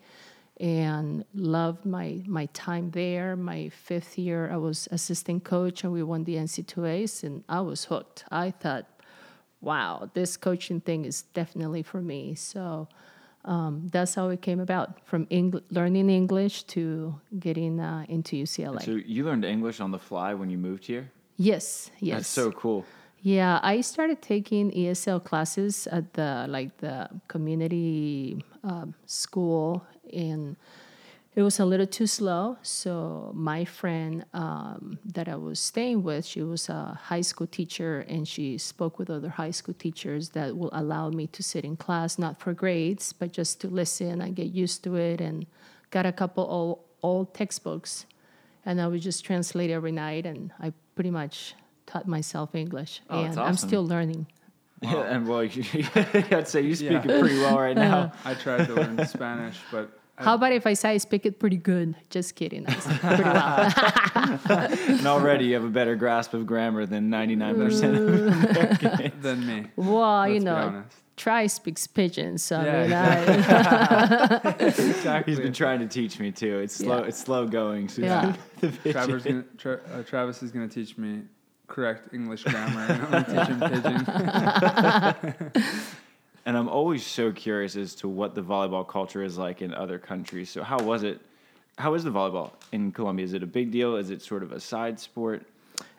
and 0.64 1.26
loved 1.34 1.84
my, 1.84 2.22
my 2.26 2.46
time 2.54 2.90
there. 2.92 3.36
My 3.36 3.68
fifth 3.68 4.16
year, 4.16 4.50
I 4.50 4.56
was 4.56 4.88
assistant 4.90 5.44
coach 5.44 5.84
and 5.84 5.92
we 5.92 6.02
won 6.02 6.24
the 6.24 6.36
NCAAs, 6.36 7.22
and 7.22 7.44
I 7.50 7.60
was 7.60 7.84
hooked. 7.84 8.24
I 8.30 8.50
thought, 8.50 8.86
wow, 9.60 10.10
this 10.14 10.38
coaching 10.38 10.80
thing 10.80 11.04
is 11.04 11.20
definitely 11.34 11.82
for 11.82 12.00
me. 12.00 12.34
So 12.34 12.88
um, 13.44 13.90
that's 13.92 14.14
how 14.14 14.30
it 14.30 14.40
came 14.40 14.58
about 14.58 15.06
from 15.06 15.26
Eng- 15.30 15.60
learning 15.70 16.08
English 16.08 16.62
to 16.74 17.20
getting 17.38 17.78
uh, 17.78 18.06
into 18.08 18.34
UCLA. 18.36 18.82
So 18.82 18.92
you 18.92 19.26
learned 19.26 19.44
English 19.44 19.80
on 19.80 19.90
the 19.90 19.98
fly 19.98 20.32
when 20.32 20.48
you 20.48 20.56
moved 20.56 20.86
here? 20.86 21.10
yes, 21.36 21.90
yes. 22.00 22.16
That's 22.16 22.28
so 22.28 22.50
cool. 22.52 22.86
Yeah, 23.20 23.58
I 23.62 23.80
started 23.80 24.22
taking 24.22 24.70
ESL 24.70 25.24
classes 25.24 25.86
at 25.86 26.12
the 26.12 26.46
like 26.48 26.76
the 26.78 27.08
community 27.26 28.44
um, 28.62 28.94
school, 29.06 29.82
and 30.12 30.56
it 31.34 31.42
was 31.42 31.58
a 31.58 31.64
little 31.64 31.86
too 31.86 32.06
slow. 32.06 32.56
So 32.62 33.32
my 33.34 33.64
friend 33.64 34.24
um, 34.32 34.98
that 35.04 35.28
I 35.28 35.34
was 35.34 35.58
staying 35.58 36.02
with, 36.04 36.24
she 36.24 36.42
was 36.42 36.68
a 36.68 36.98
high 37.04 37.22
school 37.22 37.46
teacher, 37.46 38.04
and 38.08 38.26
she 38.26 38.56
spoke 38.58 38.98
with 38.98 39.10
other 39.10 39.30
high 39.30 39.50
school 39.50 39.74
teachers 39.74 40.30
that 40.30 40.56
will 40.56 40.70
allow 40.72 41.10
me 41.10 41.26
to 41.28 41.42
sit 41.42 41.64
in 41.64 41.76
class, 41.76 42.18
not 42.18 42.38
for 42.40 42.52
grades, 42.52 43.12
but 43.12 43.32
just 43.32 43.60
to 43.62 43.68
listen 43.68 44.20
and 44.20 44.36
get 44.36 44.48
used 44.54 44.84
to 44.84 44.94
it, 44.94 45.20
and 45.20 45.46
got 45.90 46.06
a 46.06 46.12
couple 46.12 46.44
old, 46.44 46.78
old 47.02 47.34
textbooks, 47.34 48.06
and 48.64 48.80
I 48.80 48.86
would 48.86 49.02
just 49.02 49.24
translate 49.24 49.70
every 49.70 49.92
night, 49.92 50.26
and 50.26 50.52
I 50.60 50.72
pretty 50.94 51.10
much 51.10 51.54
taught 51.86 52.06
myself 52.06 52.54
English, 52.54 53.02
Oh, 53.10 53.24
and 53.24 53.38
I'm 53.38 53.56
still 53.56 53.84
learning. 53.84 54.26
Yeah, 54.84 55.02
and 55.14 55.26
well, 55.28 55.44
you, 55.44 55.64
I'd 56.30 56.48
say 56.48 56.60
you 56.62 56.74
speak 56.74 56.90
Yeah. 56.90 57.02
it 57.12 57.20
pretty 57.20 57.38
well 57.38 57.58
right 57.58 57.76
now. 57.76 58.12
I 58.24 58.34
tried 58.34 58.66
to 58.66 58.74
learn 58.74 59.04
Spanish, 59.06 59.58
but 59.72 59.90
I, 60.18 60.24
How 60.24 60.34
about 60.34 60.52
if 60.52 60.66
I 60.66 60.74
say 60.74 60.90
I 60.90 60.98
speak 60.98 61.24
it 61.26 61.38
pretty 61.40 61.56
good? 61.56 61.94
Just 62.10 62.34
kidding. 62.36 62.66
I 62.68 62.74
speak 62.74 63.00
pretty 63.00 63.22
well. 63.24 63.72
and 64.98 65.06
already 65.06 65.46
you 65.46 65.54
have 65.54 65.64
a 65.64 65.68
better 65.68 65.96
grasp 65.96 66.34
of 66.34 66.46
grammar 66.46 66.86
than 66.86 67.10
99% 67.10 69.06
of 69.14 69.22
than 69.22 69.46
me. 69.46 69.66
well, 69.76 70.28
you 70.28 70.40
Let's 70.40 70.44
be 70.44 70.50
know. 70.72 70.84
Tri 71.16 71.46
speaks 71.46 71.86
pidgin, 71.86 72.38
so 72.38 72.60
Yeah, 72.60 72.80
I 72.80 72.82
mean, 72.82 72.92
I, 73.46 74.54
Exactly. 74.66 75.32
He's 75.32 75.40
been 75.40 75.52
trying 75.52 75.78
to 75.80 75.86
teach 75.86 76.18
me 76.18 76.32
too. 76.32 76.58
It's 76.58 76.74
slow. 76.76 76.98
Yeah. 77.02 77.06
It's 77.06 77.18
slow 77.18 77.46
going. 77.46 77.88
So 77.88 78.02
Yeah. 78.02 78.34
Travis, 78.90 79.22
gonna, 79.22 79.44
tra- 79.56 79.80
uh, 79.92 80.02
Travis 80.02 80.42
is 80.42 80.50
going 80.50 80.68
to 80.68 80.74
teach 80.74 80.98
me 80.98 81.22
correct 81.66 82.12
English 82.14 82.44
grammar. 82.44 82.86
and 82.88 83.02
I'm 83.02 83.10
going 83.10 83.24
to 83.24 83.30
teach 83.34 83.48
him 83.48 83.60
pidgin. 85.52 85.62
And 86.46 86.58
I'm 86.58 86.68
always 86.68 87.06
so 87.06 87.32
curious 87.32 87.74
as 87.74 87.94
to 87.96 88.08
what 88.08 88.34
the 88.34 88.42
volleyball 88.42 88.86
culture 88.86 89.22
is 89.22 89.38
like 89.38 89.62
in 89.62 89.72
other 89.72 89.98
countries. 89.98 90.50
So 90.50 90.62
how 90.62 90.78
was 90.78 91.02
it? 91.02 91.20
How 91.78 91.94
is 91.94 92.04
the 92.04 92.10
volleyball 92.10 92.52
in 92.70 92.92
Colombia? 92.92 93.24
Is 93.24 93.32
it 93.32 93.42
a 93.42 93.46
big 93.46 93.70
deal? 93.70 93.96
Is 93.96 94.10
it 94.10 94.20
sort 94.20 94.42
of 94.42 94.52
a 94.52 94.60
side 94.60 95.00
sport? 95.00 95.46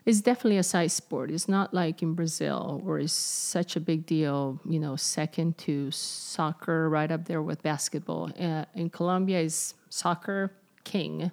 it's 0.05 0.21
definitely 0.21 0.57
a 0.57 0.63
side 0.63 0.91
sport. 0.91 1.31
It's 1.31 1.49
not 1.49 1.73
like 1.73 2.03
in 2.03 2.13
Brazil 2.13 2.79
where 2.83 2.99
it's 2.99 3.11
such 3.11 3.75
a 3.75 3.79
big 3.79 4.05
deal. 4.05 4.59
You 4.69 4.79
know, 4.79 4.95
second 4.95 5.57
to 5.59 5.89
soccer, 5.89 6.89
right 6.89 7.11
up 7.11 7.25
there 7.25 7.41
with 7.41 7.63
basketball. 7.63 8.31
Uh, 8.39 8.65
in 8.75 8.89
Colombia, 8.91 9.39
is 9.39 9.73
soccer 9.89 10.51
king, 10.83 11.31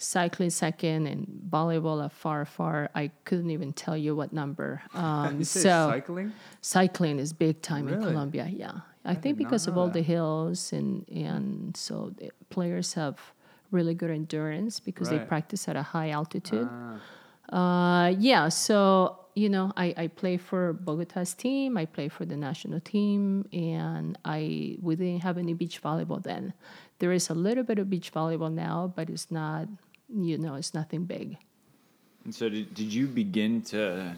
cycling 0.00 0.50
second, 0.50 1.06
and 1.06 1.26
volleyball 1.48 2.04
a 2.04 2.08
far, 2.08 2.44
far. 2.44 2.90
I 2.94 3.10
couldn't 3.24 3.50
even 3.50 3.72
tell 3.72 3.96
you 3.96 4.16
what 4.16 4.32
number. 4.32 4.82
Um, 4.94 5.44
so 5.62 5.90
cycling? 5.92 6.32
cycling 6.60 7.18
is 7.18 7.32
big 7.32 7.62
time 7.62 7.88
in 7.88 8.00
Colombia. 8.00 8.48
Yeah, 8.50 8.80
I, 9.04 9.14
think 9.14 9.38
because 9.38 9.66
of 9.66 9.78
all 9.78 9.86
that. 9.86 9.94
the 9.94 10.02
hills 10.02 10.72
and 10.72 11.06
and 11.08 11.76
so 11.76 12.12
the 12.16 12.30
players 12.48 12.94
have 12.94 13.18
really 13.70 13.94
good 13.94 14.10
endurance 14.10 14.80
because 14.80 15.10
they 15.10 15.18
practice 15.18 15.68
at 15.68 15.76
a 15.76 15.82
high 15.82 16.10
altitude. 16.10 16.68
Ah, 16.70 16.98
Uh, 17.52 18.08
yeah, 18.18 18.48
so 18.48 19.16
you 19.34 19.48
know, 19.48 19.72
I, 19.76 19.94
I 19.96 20.06
play 20.08 20.36
for 20.36 20.74
Bogota's 20.74 21.34
team. 21.34 21.76
I 21.76 21.86
play 21.86 22.08
for 22.08 22.24
the 22.24 22.36
national 22.36 22.80
team, 22.80 23.46
and 23.52 24.18
I 24.24 24.76
we 24.82 24.96
didn't 24.96 25.22
have 25.22 25.38
any 25.38 25.54
beach 25.54 25.82
volleyball 25.82 26.22
then. 26.22 26.52
There 26.98 27.12
is 27.12 27.30
a 27.30 27.34
little 27.34 27.64
bit 27.64 27.78
of 27.78 27.88
beach 27.88 28.12
volleyball 28.12 28.52
now, 28.52 28.92
but 28.94 29.08
it's 29.10 29.30
not. 29.30 29.68
You 30.14 30.38
know, 30.38 30.54
it's 30.54 30.74
nothing 30.74 31.04
big. 31.04 31.36
And 32.24 32.34
so 32.34 32.48
did, 32.48 32.74
did 32.74 32.92
you 32.92 33.06
begin 33.06 33.62
to 33.62 34.14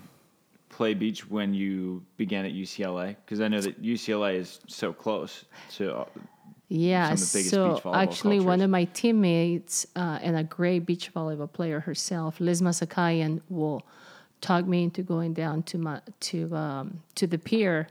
play 0.69 0.95
beach 0.95 1.29
when 1.29 1.55
you 1.55 2.03
began 2.17 2.45
at 2.45 2.53
UCLA? 2.53 3.17
Because 3.25 3.41
I 3.41 3.49
know 3.49 3.61
that 3.61 3.83
UCLA 3.83 4.37
is 4.37 4.61
so 4.67 4.93
close 4.93 5.45
to. 5.77 6.07
Yeah, 6.69 7.09
some 7.09 7.13
of 7.13 7.19
the 7.19 7.39
biggest 7.39 7.51
so 7.51 7.75
beach 7.75 7.83
volleyball 7.83 7.97
actually, 7.97 8.41
one 8.41 8.63
of 8.63 8.71
my 8.71 8.85
teammates 8.85 9.87
uh, 9.95 10.19
and 10.23 10.37
a 10.37 10.45
great 10.45 10.87
beach 10.87 11.13
volleyball 11.15 11.53
player 11.53 11.81
herself, 11.81 12.41
Liz 12.41 12.63
Masakayan, 12.63 13.43
will 13.51 13.83
talk 14.41 14.67
me 14.67 14.85
into 14.85 15.03
going 15.03 15.35
down 15.35 15.63
to 15.65 15.79
my 15.79 16.01
to 16.21 16.55
um, 16.57 17.03
to 17.17 17.27
the 17.27 17.39
pier 17.39 17.89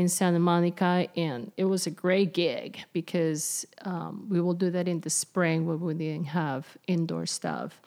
in 0.00 0.08
Santa 0.08 0.38
Monica, 0.38 1.06
and 1.14 1.52
it 1.58 1.66
was 1.66 1.86
a 1.86 1.90
great 1.90 2.32
gig 2.32 2.80
because 2.94 3.66
um, 3.84 4.26
we 4.30 4.40
will 4.40 4.54
do 4.54 4.70
that 4.70 4.88
in 4.88 5.00
the 5.00 5.10
spring 5.10 5.66
when 5.66 5.78
we 5.78 5.92
didn't 5.92 6.24
have 6.28 6.66
indoor 6.86 7.26
stuff. 7.26 7.82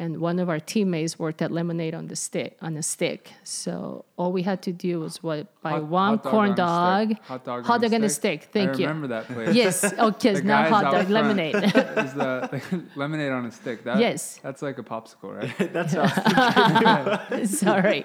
And 0.00 0.20
one 0.20 0.38
of 0.38 0.48
our 0.48 0.60
teammates 0.60 1.18
worked 1.18 1.42
at 1.42 1.50
Lemonade 1.50 1.92
on 1.92 2.06
the 2.06 2.14
stick 2.14 2.56
on 2.62 2.76
a 2.76 2.82
stick, 2.84 3.32
so 3.42 4.04
all 4.16 4.30
we 4.30 4.42
had 4.44 4.62
to 4.62 4.72
do 4.72 5.00
was 5.00 5.20
what 5.24 5.40
buy 5.60 5.70
hot- 5.72 5.86
one 5.86 6.10
hot 6.10 6.22
dog 6.22 6.30
corn 6.30 6.46
on 6.50 6.52
a 6.52 6.56
dog, 6.56 7.06
stick. 7.08 7.22
Hot 7.24 7.44
dog, 7.44 7.64
hot 7.64 7.80
dog 7.82 7.92
on 7.94 8.04
a 8.04 8.08
stick. 8.08 8.44
Thank 8.52 8.70
I 8.70 8.72
you. 8.74 8.86
remember 8.86 9.08
that 9.08 9.26
place. 9.26 9.52
Yes. 9.56 9.82
Okay. 9.98 10.34
The 10.34 10.38
It's 10.38 10.46
not 10.46 10.70
guys 10.70 10.82
hot 10.84 10.92
dog 10.92 11.10
lemonade. 11.10 11.54
is 12.04 12.14
the 12.14 12.84
lemonade 12.94 13.32
on 13.32 13.46
a 13.46 13.50
stick. 13.50 13.82
That, 13.82 13.98
Yes. 13.98 14.38
That's 14.44 14.62
like 14.62 14.78
a 14.78 14.84
popsicle, 14.84 15.30
right? 15.36 15.72
That's 15.72 15.94
how. 15.94 17.44
Sorry. 17.46 18.04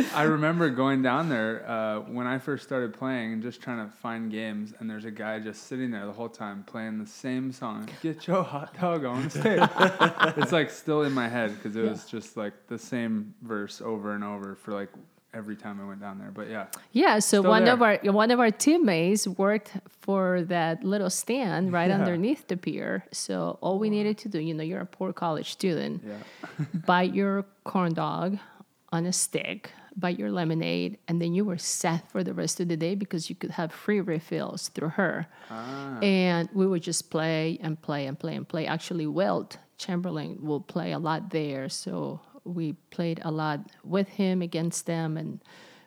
I 0.14 0.22
remember 0.22 0.70
going 0.70 1.02
down 1.02 1.28
there 1.28 1.68
uh, 1.68 2.00
when 2.00 2.26
I 2.26 2.38
first 2.38 2.64
started 2.64 2.92
playing 2.94 3.32
and 3.34 3.42
just 3.42 3.60
trying 3.60 3.84
to 3.84 3.92
find 3.96 4.30
games, 4.30 4.72
and 4.78 4.88
there's 4.88 5.04
a 5.04 5.10
guy 5.10 5.38
just 5.38 5.66
sitting 5.66 5.90
there 5.90 6.06
the 6.06 6.12
whole 6.12 6.28
time 6.28 6.64
playing 6.64 6.98
the 6.98 7.06
same 7.06 7.52
song. 7.52 7.88
Get 8.02 8.26
your 8.26 8.42
hot 8.42 8.78
dog 8.80 9.04
on 9.04 9.24
a 9.24 9.30
stick. 9.30 9.60
it's 10.36 10.52
like 10.52 10.70
still 10.70 11.02
in 11.02 11.12
my 11.12 11.28
head 11.28 11.54
because 11.56 11.76
it 11.76 11.82
was 11.82 12.04
just 12.04 12.36
like 12.36 12.54
the 12.68 12.78
same 12.78 13.34
verse 13.42 13.80
over 13.80 14.14
and 14.14 14.24
over 14.24 14.54
for 14.54 14.72
like 14.72 14.88
every 15.34 15.56
time 15.56 15.80
I 15.80 15.86
went 15.86 16.00
down 16.00 16.18
there. 16.18 16.30
But 16.30 16.50
yeah, 16.50 16.66
Yeah. 16.92 17.18
So 17.18 17.38
Still 17.40 17.50
one 17.50 17.64
there. 17.64 17.72
of 17.74 17.82
our 17.82 17.96
one 18.12 18.30
of 18.30 18.38
our 18.38 18.50
teammates 18.50 19.26
worked 19.26 19.72
for 20.02 20.42
that 20.42 20.84
little 20.84 21.08
stand 21.08 21.72
right 21.72 21.88
Yeah. 21.88 21.98
underneath 21.98 22.48
the 22.48 22.56
pier. 22.58 23.04
So 23.12 23.56
all 23.62 23.78
we 23.78 23.88
needed 23.88 24.18
to 24.18 24.28
do, 24.28 24.38
you 24.40 24.52
know, 24.52 24.62
you're 24.62 24.82
a 24.82 24.86
poor 24.86 25.12
college 25.14 25.50
student, 25.52 26.02
yeah. 26.06 26.66
buy 26.86 27.02
your 27.04 27.46
corn 27.64 27.94
dog 27.94 28.38
on 28.92 29.06
a 29.06 29.12
stick, 29.12 29.70
buy 29.96 30.10
your 30.10 30.30
lemonade, 30.30 30.98
and 31.08 31.20
then 31.20 31.34
you 31.34 31.44
were 31.44 31.58
set 31.58 32.10
for 32.10 32.24
the 32.24 32.34
rest 32.34 32.60
of 32.60 32.68
the 32.68 32.76
day 32.76 32.94
because 32.94 33.28
you 33.28 33.36
could 33.36 33.52
have 33.52 33.72
free 33.72 34.00
refills 34.00 34.68
through 34.68 34.90
her. 34.90 35.26
Ah, 35.50 35.98
and 36.00 36.48
we 36.52 36.66
would 36.66 36.82
just 36.82 37.10
play 37.10 37.58
and 37.62 37.80
play 37.80 38.06
and 38.06 38.18
play 38.18 38.34
and 38.34 38.48
play. 38.48 38.66
Actually, 38.66 39.06
Wilt 39.06 39.58
Chamberlain 39.78 40.38
will 40.40 40.60
play 40.60 40.92
a 40.92 40.98
lot 40.98 41.30
there, 41.30 41.68
so 41.68 42.20
we 42.44 42.72
played 42.90 43.20
a 43.24 43.30
lot 43.30 43.60
with 43.84 44.08
him 44.08 44.42
against 44.42 44.86
them, 44.86 45.16
and 45.16 45.40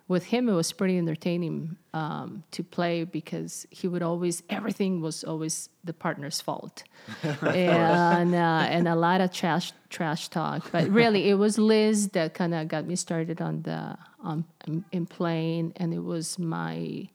with 0.08 0.26
him, 0.26 0.48
it 0.50 0.54
was 0.54 0.72
pretty 0.72 0.98
entertaining 0.98 1.78
um, 1.94 2.44
to 2.52 2.64
play 2.64 3.06
because 3.06 3.66
he 3.72 3.88
would 3.88 4.04
always 4.04 4.44
everything 4.50 5.02
was 5.02 5.24
always 5.24 5.70
the 5.84 5.94
partner's 5.94 6.40
fault, 6.40 6.84
and 7.42 8.36
uh, 8.36 8.68
and 8.70 8.88
a 8.88 8.96
lot 8.96 9.22
of 9.22 9.32
trash 9.32 9.74
trash 9.90 10.28
talk. 10.28 10.72
But 10.72 10.90
really, 11.02 11.30
it 11.30 11.36
was 11.36 11.58
Liz 11.58 12.10
that 12.10 12.36
kind 12.36 12.54
of 12.54 12.68
got 12.68 12.86
me 12.86 12.96
started 12.96 13.42
on 13.42 13.64
the 13.64 13.98
on 14.22 14.46
in 14.92 15.08
playing, 15.08 15.74
and 15.78 15.92
it 15.92 16.04
was 16.04 16.38
my 16.38 17.10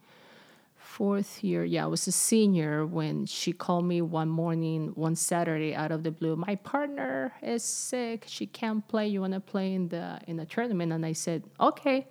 fourth 0.77 1.45
year. 1.45 1.65
Yeah, 1.65 1.85
I 1.85 1.87
was 1.87 2.09
a 2.09 2.13
senior 2.13 2.85
when 2.85 3.25
she 3.25 3.53
called 3.53 3.85
me 3.85 4.03
one 4.03 4.29
morning, 4.29 4.89
one 4.97 5.15
Saturday, 5.15 5.77
out 5.77 5.93
of 5.93 6.03
the 6.03 6.11
blue. 6.11 6.35
My 6.35 6.57
partner 6.57 7.35
is 7.41 7.63
sick; 7.63 8.25
she 8.27 8.47
can't 8.47 8.87
play. 8.89 9.07
You 9.07 9.21
want 9.21 9.35
to 9.35 9.41
play 9.41 9.75
in 9.75 9.91
the 9.91 10.19
in 10.27 10.39
the 10.39 10.45
tournament? 10.45 10.93
And 10.93 11.07
I 11.07 11.13
said, 11.13 11.45
okay. 11.61 12.09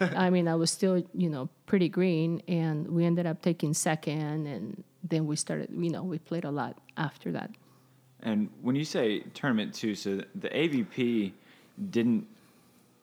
I 0.00 0.30
mean, 0.30 0.48
I 0.48 0.54
was 0.54 0.70
still, 0.70 1.02
you 1.14 1.28
know, 1.28 1.48
pretty 1.66 1.88
green, 1.88 2.42
and 2.48 2.88
we 2.88 3.04
ended 3.04 3.26
up 3.26 3.42
taking 3.42 3.74
second, 3.74 4.46
and 4.46 4.84
then 5.02 5.26
we 5.26 5.36
started, 5.36 5.68
you 5.72 5.90
know, 5.90 6.02
we 6.02 6.18
played 6.18 6.44
a 6.44 6.50
lot 6.50 6.78
after 6.96 7.32
that. 7.32 7.50
And 8.22 8.50
when 8.62 8.76
you 8.76 8.84
say 8.84 9.20
tournament 9.34 9.74
too, 9.74 9.94
so 9.94 10.20
the 10.34 10.48
AVP 10.48 11.32
didn't, 11.90 12.26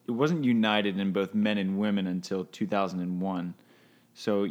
it 0.08 0.12
wasn't 0.12 0.44
united 0.44 1.00
in 1.00 1.12
both 1.12 1.34
men 1.34 1.58
and 1.58 1.78
women 1.78 2.08
until 2.08 2.46
2001. 2.46 3.54
So 4.14 4.48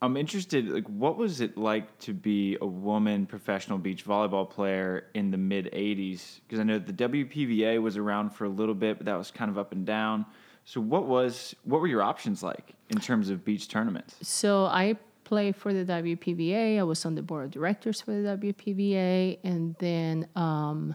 I'm 0.00 0.16
interested, 0.16 0.68
like, 0.68 0.86
what 0.86 1.16
was 1.16 1.40
it 1.40 1.56
like 1.56 1.98
to 2.00 2.12
be 2.12 2.56
a 2.60 2.66
woman 2.66 3.26
professional 3.26 3.78
beach 3.78 4.04
volleyball 4.04 4.48
player 4.48 5.06
in 5.14 5.30
the 5.30 5.36
mid 5.36 5.66
80s? 5.72 6.40
Because 6.46 6.60
I 6.60 6.62
know 6.62 6.78
the 6.78 6.92
WPVA 6.92 7.82
was 7.82 7.96
around 7.96 8.30
for 8.30 8.44
a 8.44 8.48
little 8.48 8.74
bit, 8.74 8.98
but 8.98 9.06
that 9.06 9.16
was 9.16 9.30
kind 9.30 9.50
of 9.50 9.58
up 9.58 9.72
and 9.72 9.84
down. 9.84 10.26
So 10.68 10.82
what 10.82 11.06
was 11.06 11.54
what 11.64 11.80
were 11.80 11.86
your 11.86 12.02
options 12.02 12.42
like 12.42 12.74
in 12.90 13.00
terms 13.00 13.30
of 13.30 13.42
beach 13.42 13.68
tournaments? 13.68 14.16
So 14.20 14.66
I 14.66 14.96
played 15.24 15.56
for 15.56 15.72
the 15.72 15.82
WPVA. 15.82 16.78
I 16.78 16.82
was 16.82 17.06
on 17.06 17.14
the 17.14 17.22
board 17.22 17.46
of 17.46 17.50
directors 17.52 18.02
for 18.02 18.12
the 18.12 18.36
WPVA, 18.36 19.38
and 19.44 19.74
then 19.78 20.28
um, 20.36 20.94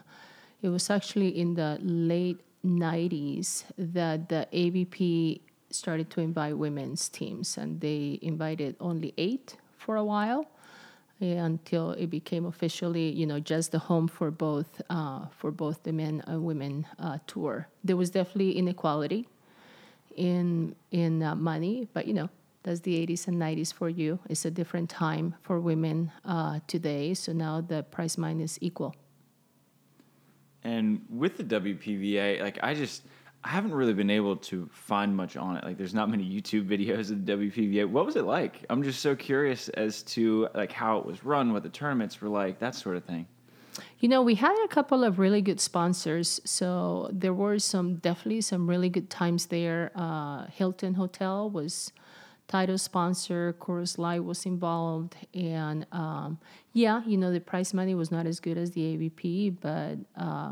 it 0.61 0.69
was 0.69 0.91
actually 0.91 1.29
in 1.29 1.55
the 1.55 1.79
late 1.81 2.39
'90s 2.63 3.63
that 3.79 4.29
the 4.29 4.47
AVP 4.53 5.41
started 5.71 6.11
to 6.11 6.21
invite 6.21 6.55
women's 6.55 7.09
teams, 7.09 7.57
and 7.57 7.81
they 7.81 8.19
invited 8.21 8.75
only 8.79 9.11
eight 9.17 9.57
for 9.75 9.95
a 9.95 10.05
while 10.05 10.45
until 11.19 11.93
it 11.93 12.11
became 12.11 12.45
officially, 12.45 13.09
you 13.09 13.25
know, 13.25 13.39
just 13.39 13.71
the 13.71 13.79
home 13.79 14.07
for 14.07 14.29
both 14.29 14.83
uh, 14.91 15.25
for 15.31 15.49
both 15.49 15.81
the 15.81 15.93
men 15.93 16.21
and 16.27 16.43
women 16.43 16.85
uh, 16.99 17.17
tour. 17.25 17.67
There 17.83 17.97
was 17.97 18.11
definitely 18.11 18.51
inequality 18.51 19.27
in 20.15 20.75
in 20.91 21.23
uh, 21.23 21.35
money, 21.35 21.87
but 21.93 22.07
you 22.07 22.13
know 22.13 22.29
that's 22.63 22.79
the 22.79 23.05
80s 23.05 23.27
and 23.27 23.37
90s 23.41 23.73
for 23.73 23.89
you. 23.89 24.19
It's 24.29 24.45
a 24.45 24.51
different 24.51 24.89
time 24.89 25.35
for 25.41 25.59
women 25.59 26.11
uh, 26.23 26.61
today. 26.65 27.13
So 27.13 27.33
now 27.33 27.59
the 27.59 27.83
price 27.83 28.17
mine 28.17 28.39
is 28.39 28.57
equal. 28.61 28.95
And 30.63 31.01
with 31.09 31.37
the 31.37 31.43
WPVA, 31.43 32.41
like 32.41 32.57
I 32.63 32.73
just 32.73 33.03
I 33.43 33.49
haven't 33.49 33.73
really 33.73 33.93
been 33.93 34.09
able 34.09 34.37
to 34.37 34.69
find 34.71 35.13
much 35.13 35.35
on 35.35 35.57
it. 35.57 35.65
Like 35.65 35.77
there's 35.77 35.93
not 35.93 36.09
many 36.09 36.23
YouTube 36.23 36.65
videos 36.75 37.11
of 37.11 37.25
the 37.25 37.33
WPVA. 37.33 37.85
What 37.85 38.05
was 38.05 38.15
it 38.15 38.23
like? 38.23 38.65
I'm 38.69 38.81
just 38.81 39.01
so 39.01 39.15
curious 39.15 39.67
as 39.69 40.03
to 40.03 40.47
like 40.55 40.71
how 40.71 40.97
it 40.99 41.05
was 41.05 41.25
run, 41.25 41.51
what 41.51 41.63
the 41.63 41.69
tournaments 41.69 42.21
were 42.21 42.29
like, 42.29 42.59
that 42.59 42.75
sort 42.75 42.95
of 42.95 43.03
thing. 43.03 43.27
You 43.99 44.09
know, 44.09 44.21
we 44.21 44.35
had 44.35 44.55
a 44.63 44.67
couple 44.67 45.03
of 45.03 45.17
really 45.17 45.41
good 45.41 45.59
sponsors, 45.59 46.41
so 46.45 47.09
there 47.11 47.33
were 47.33 47.57
some 47.59 47.95
definitely 47.95 48.41
some 48.41 48.69
really 48.69 48.89
good 48.89 49.09
times 49.09 49.47
there. 49.47 49.91
Uh, 49.95 50.45
Hilton 50.47 50.95
Hotel 50.95 51.49
was 51.49 51.91
title 52.47 52.77
sponsor, 52.77 53.55
Coors 53.59 53.97
Light 53.97 54.23
was 54.23 54.45
involved, 54.45 55.15
and 55.33 55.85
um, 55.91 56.37
yeah, 56.73 57.01
you 57.05 57.17
know, 57.17 57.31
the 57.31 57.39
prize 57.39 57.73
money 57.73 57.95
was 57.95 58.11
not 58.11 58.25
as 58.27 58.39
good 58.39 58.57
as 58.57 58.71
the 58.71 58.81
AVP, 58.81 59.55
but 59.61 59.97
uh, 60.21 60.51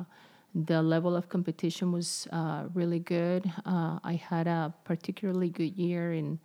the 0.55 0.81
level 0.81 1.15
of 1.15 1.29
competition 1.29 1.91
was 1.91 2.27
uh, 2.31 2.65
really 2.73 2.99
good. 2.99 3.51
Uh, 3.65 3.99
I 4.03 4.13
had 4.13 4.47
a 4.47 4.73
particularly 4.83 5.49
good 5.49 5.77
year 5.77 6.13
in. 6.13 6.39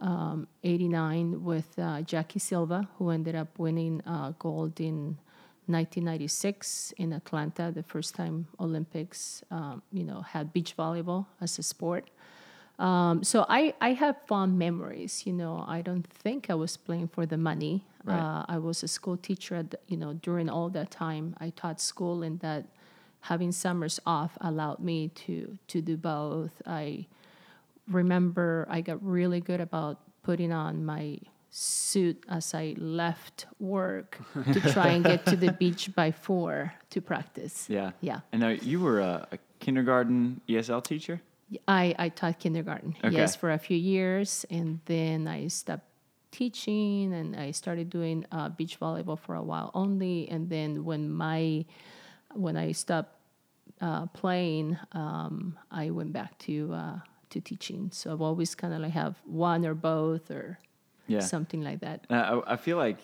Um, 0.00 0.46
89 0.62 1.42
with 1.42 1.76
uh, 1.76 2.02
Jackie 2.02 2.38
Silva, 2.38 2.88
who 2.98 3.10
ended 3.10 3.34
up 3.34 3.58
winning 3.58 4.00
uh, 4.06 4.32
gold 4.38 4.80
in 4.80 5.18
1996 5.68 6.92
in 6.96 7.12
Atlanta, 7.12 7.70
the 7.70 7.82
first 7.82 8.14
time 8.14 8.46
Olympics, 8.58 9.42
um, 9.50 9.82
you 9.92 10.04
know, 10.04 10.20
had 10.20 10.52
beach 10.52 10.76
volleyball 10.76 11.26
as 11.40 11.58
a 11.58 11.62
sport. 11.62 12.10
Um, 12.78 13.24
so 13.24 13.44
I, 13.48 13.74
I 13.80 13.92
have 13.92 14.16
fond 14.26 14.58
memories. 14.58 15.26
You 15.26 15.32
know, 15.32 15.64
I 15.66 15.82
don't 15.82 16.06
think 16.06 16.48
I 16.48 16.54
was 16.54 16.76
playing 16.76 17.08
for 17.08 17.26
the 17.26 17.36
money. 17.36 17.84
Right. 18.04 18.18
Uh, 18.18 18.44
I 18.48 18.58
was 18.58 18.82
a 18.82 18.88
school 18.88 19.16
teacher. 19.16 19.56
At 19.56 19.72
the, 19.72 19.78
you 19.88 19.96
know, 19.96 20.14
during 20.14 20.48
all 20.48 20.68
that 20.70 20.90
time, 20.90 21.34
I 21.40 21.50
taught 21.50 21.80
school, 21.80 22.22
and 22.22 22.38
that 22.40 22.66
having 23.20 23.52
summers 23.52 23.98
off 24.06 24.38
allowed 24.40 24.78
me 24.78 25.08
to 25.26 25.58
to 25.68 25.82
do 25.82 25.96
both. 25.96 26.62
I 26.66 27.06
remember 27.88 28.66
I 28.70 28.80
got 28.80 29.04
really 29.04 29.40
good 29.40 29.60
about 29.60 29.98
putting 30.22 30.52
on 30.52 30.84
my 30.84 31.18
suit 31.50 32.24
as 32.28 32.54
I 32.54 32.74
left 32.78 33.46
work 33.58 34.18
to 34.52 34.60
try 34.72 34.88
and 34.88 35.04
get 35.04 35.24
to 35.26 35.36
the 35.36 35.52
beach 35.52 35.90
by 35.94 36.10
four 36.12 36.74
to 36.90 37.00
practice. 37.00 37.66
Yeah. 37.68 37.92
Yeah. 38.00 38.20
And 38.32 38.40
now 38.40 38.48
you 38.48 38.80
were 38.80 39.00
a, 39.00 39.26
a 39.32 39.38
kindergarten 39.58 40.40
ESL 40.48 40.84
teacher? 40.84 41.20
I, 41.66 41.94
I 41.98 42.08
taught 42.10 42.38
kindergarten, 42.38 42.96
okay. 43.02 43.16
yes, 43.16 43.34
for 43.34 43.50
a 43.50 43.58
few 43.58 43.76
years. 43.76 44.44
And 44.50 44.80
then 44.84 45.26
I 45.26 45.48
stopped 45.48 45.86
teaching 46.30 47.14
and 47.14 47.34
I 47.34 47.52
started 47.52 47.88
doing 47.88 48.26
uh, 48.30 48.50
beach 48.50 48.78
volleyball 48.78 49.18
for 49.18 49.34
a 49.34 49.42
while 49.42 49.70
only. 49.72 50.28
And 50.28 50.50
then 50.50 50.84
when 50.84 51.10
my, 51.10 51.64
when 52.34 52.58
I 52.58 52.72
stopped 52.72 53.14
uh, 53.80 54.06
playing, 54.06 54.76
um, 54.92 55.58
I 55.70 55.88
went 55.88 56.12
back 56.12 56.36
to, 56.40 56.70
uh, 56.74 56.98
to 57.30 57.40
teaching. 57.40 57.90
So 57.92 58.12
I've 58.12 58.20
always 58.20 58.54
kind 58.54 58.74
of 58.74 58.80
like 58.80 58.92
have 58.92 59.16
one 59.24 59.64
or 59.64 59.74
both 59.74 60.30
or 60.30 60.58
yeah. 61.08 61.20
something 61.20 61.62
like 61.62 61.80
that. 61.80 62.06
I, 62.10 62.40
I 62.46 62.56
feel 62.56 62.76
like 62.76 62.98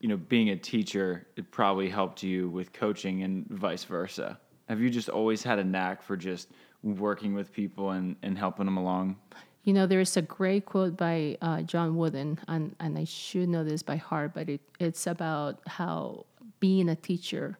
you 0.00 0.08
know 0.08 0.16
being 0.16 0.50
a 0.50 0.56
teacher 0.56 1.26
it 1.36 1.50
probably 1.50 1.88
helped 1.88 2.22
you 2.22 2.48
with 2.48 2.72
coaching 2.72 3.22
and 3.22 3.46
vice 3.48 3.84
versa. 3.84 4.38
Have 4.68 4.80
you 4.80 4.90
just 4.90 5.08
always 5.08 5.42
had 5.42 5.58
a 5.58 5.64
knack 5.64 6.02
for 6.02 6.16
just 6.16 6.48
working 6.82 7.34
with 7.34 7.52
people 7.52 7.90
and, 7.90 8.16
and 8.22 8.36
helping 8.36 8.66
them 8.66 8.76
along? 8.76 9.16
You 9.64 9.72
know, 9.72 9.86
there's 9.86 10.16
a 10.16 10.22
great 10.22 10.66
quote 10.66 10.96
by 10.96 11.36
uh, 11.42 11.62
John 11.62 11.96
Wooden, 11.96 12.38
and, 12.48 12.74
and 12.80 12.96
I 12.98 13.04
should 13.04 13.48
know 13.48 13.64
this 13.64 13.82
by 13.82 13.96
heart, 13.96 14.32
but 14.34 14.48
it, 14.48 14.60
it's 14.78 15.06
about 15.06 15.60
how 15.66 16.26
being 16.60 16.88
a 16.88 16.96
teacher 16.96 17.58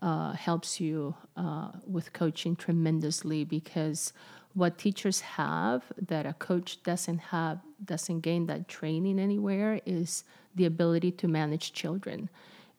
uh, 0.00 0.32
helps 0.32 0.80
you 0.80 1.14
uh, 1.36 1.70
with 1.86 2.12
coaching 2.12 2.56
tremendously 2.56 3.44
because 3.44 4.12
what 4.54 4.78
teachers 4.78 5.20
have 5.20 5.82
that 5.96 6.26
a 6.26 6.32
coach 6.32 6.82
doesn't 6.82 7.18
have, 7.18 7.58
doesn't 7.84 8.20
gain 8.20 8.46
that 8.46 8.68
training 8.68 9.18
anywhere, 9.18 9.80
is 9.84 10.24
the 10.54 10.64
ability 10.64 11.10
to 11.10 11.28
manage 11.28 11.72
children. 11.72 12.30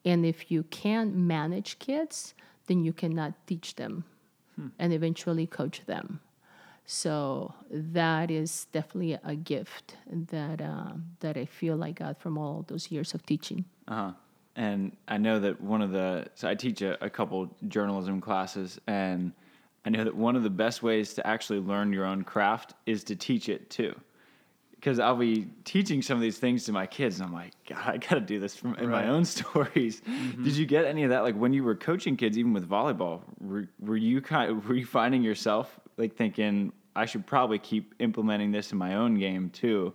And 0.05 0.25
if 0.25 0.49
you 0.49 0.63
can't 0.63 1.15
manage 1.15 1.79
kids, 1.79 2.33
then 2.67 2.83
you 2.83 2.93
cannot 2.93 3.33
teach 3.45 3.75
them 3.75 4.05
hmm. 4.55 4.67
and 4.79 4.93
eventually 4.93 5.45
coach 5.45 5.85
them. 5.85 6.21
So 6.85 7.53
that 7.71 8.29
is 8.29 8.67
definitely 8.71 9.17
a 9.23 9.35
gift 9.35 9.97
that 10.07 10.61
uh, 10.61 10.93
that 11.19 11.35
I 11.35 11.45
feel 11.45 11.83
I 11.83 11.91
got 11.91 12.21
from 12.21 12.37
all 12.37 12.63
those 12.67 12.91
years 12.91 13.13
of 13.15 13.25
teaching. 13.25 13.65
Uh 13.87 13.95
huh. 13.95 14.11
And 14.55 14.95
I 15.07 15.17
know 15.17 15.39
that 15.39 15.59
one 15.59 15.81
of 15.81 15.91
the 15.91 16.27
so 16.35 16.47
I 16.47 16.53
teach 16.53 16.81
a, 16.83 17.03
a 17.03 17.09
couple 17.09 17.49
journalism 17.67 18.21
classes, 18.21 18.79
and 18.85 19.31
I 19.85 19.89
know 19.89 20.03
that 20.03 20.15
one 20.15 20.35
of 20.35 20.43
the 20.43 20.49
best 20.49 20.81
ways 20.81 21.13
to 21.13 21.25
actually 21.27 21.59
learn 21.59 21.93
your 21.93 22.05
own 22.05 22.23
craft 22.23 22.73
is 22.85 23.03
to 23.05 23.15
teach 23.15 23.49
it 23.49 23.69
too. 23.69 23.95
Because 24.71 24.99
I'll 24.99 25.15
be 25.15 25.47
teaching 25.63 26.01
some 26.01 26.15
of 26.15 26.21
these 26.21 26.37
things 26.37 26.65
to 26.65 26.71
my 26.71 26.85
kids, 26.85 27.19
and 27.19 27.27
I'm 27.27 27.33
like, 27.33 27.53
God, 27.67 27.81
I 27.85 27.97
got 27.97 28.15
to 28.15 28.19
do 28.19 28.39
this 28.39 28.55
from 28.55 28.75
in 28.75 28.89
right. 28.89 29.05
my 29.05 29.11
own 29.11 29.25
stories. 29.25 30.01
Mm-hmm. 30.01 30.43
Did 30.43 30.53
you 30.55 30.65
get 30.65 30.85
any 30.85 31.03
of 31.03 31.09
that? 31.09 31.23
Like 31.23 31.35
when 31.35 31.53
you 31.53 31.63
were 31.63 31.75
coaching 31.75 32.17
kids, 32.17 32.37
even 32.37 32.53
with 32.53 32.69
volleyball, 32.69 33.21
were, 33.39 33.67
were 33.79 33.97
you 33.97 34.21
kind 34.21 34.51
of, 34.51 34.67
were 34.67 34.75
you 34.75 34.85
finding 34.85 35.23
yourself 35.23 35.79
like 35.97 36.15
thinking 36.15 36.71
I 36.95 37.05
should 37.05 37.25
probably 37.25 37.59
keep 37.59 37.95
implementing 37.99 38.51
this 38.51 38.71
in 38.71 38.77
my 38.77 38.95
own 38.95 39.17
game 39.17 39.49
too? 39.49 39.93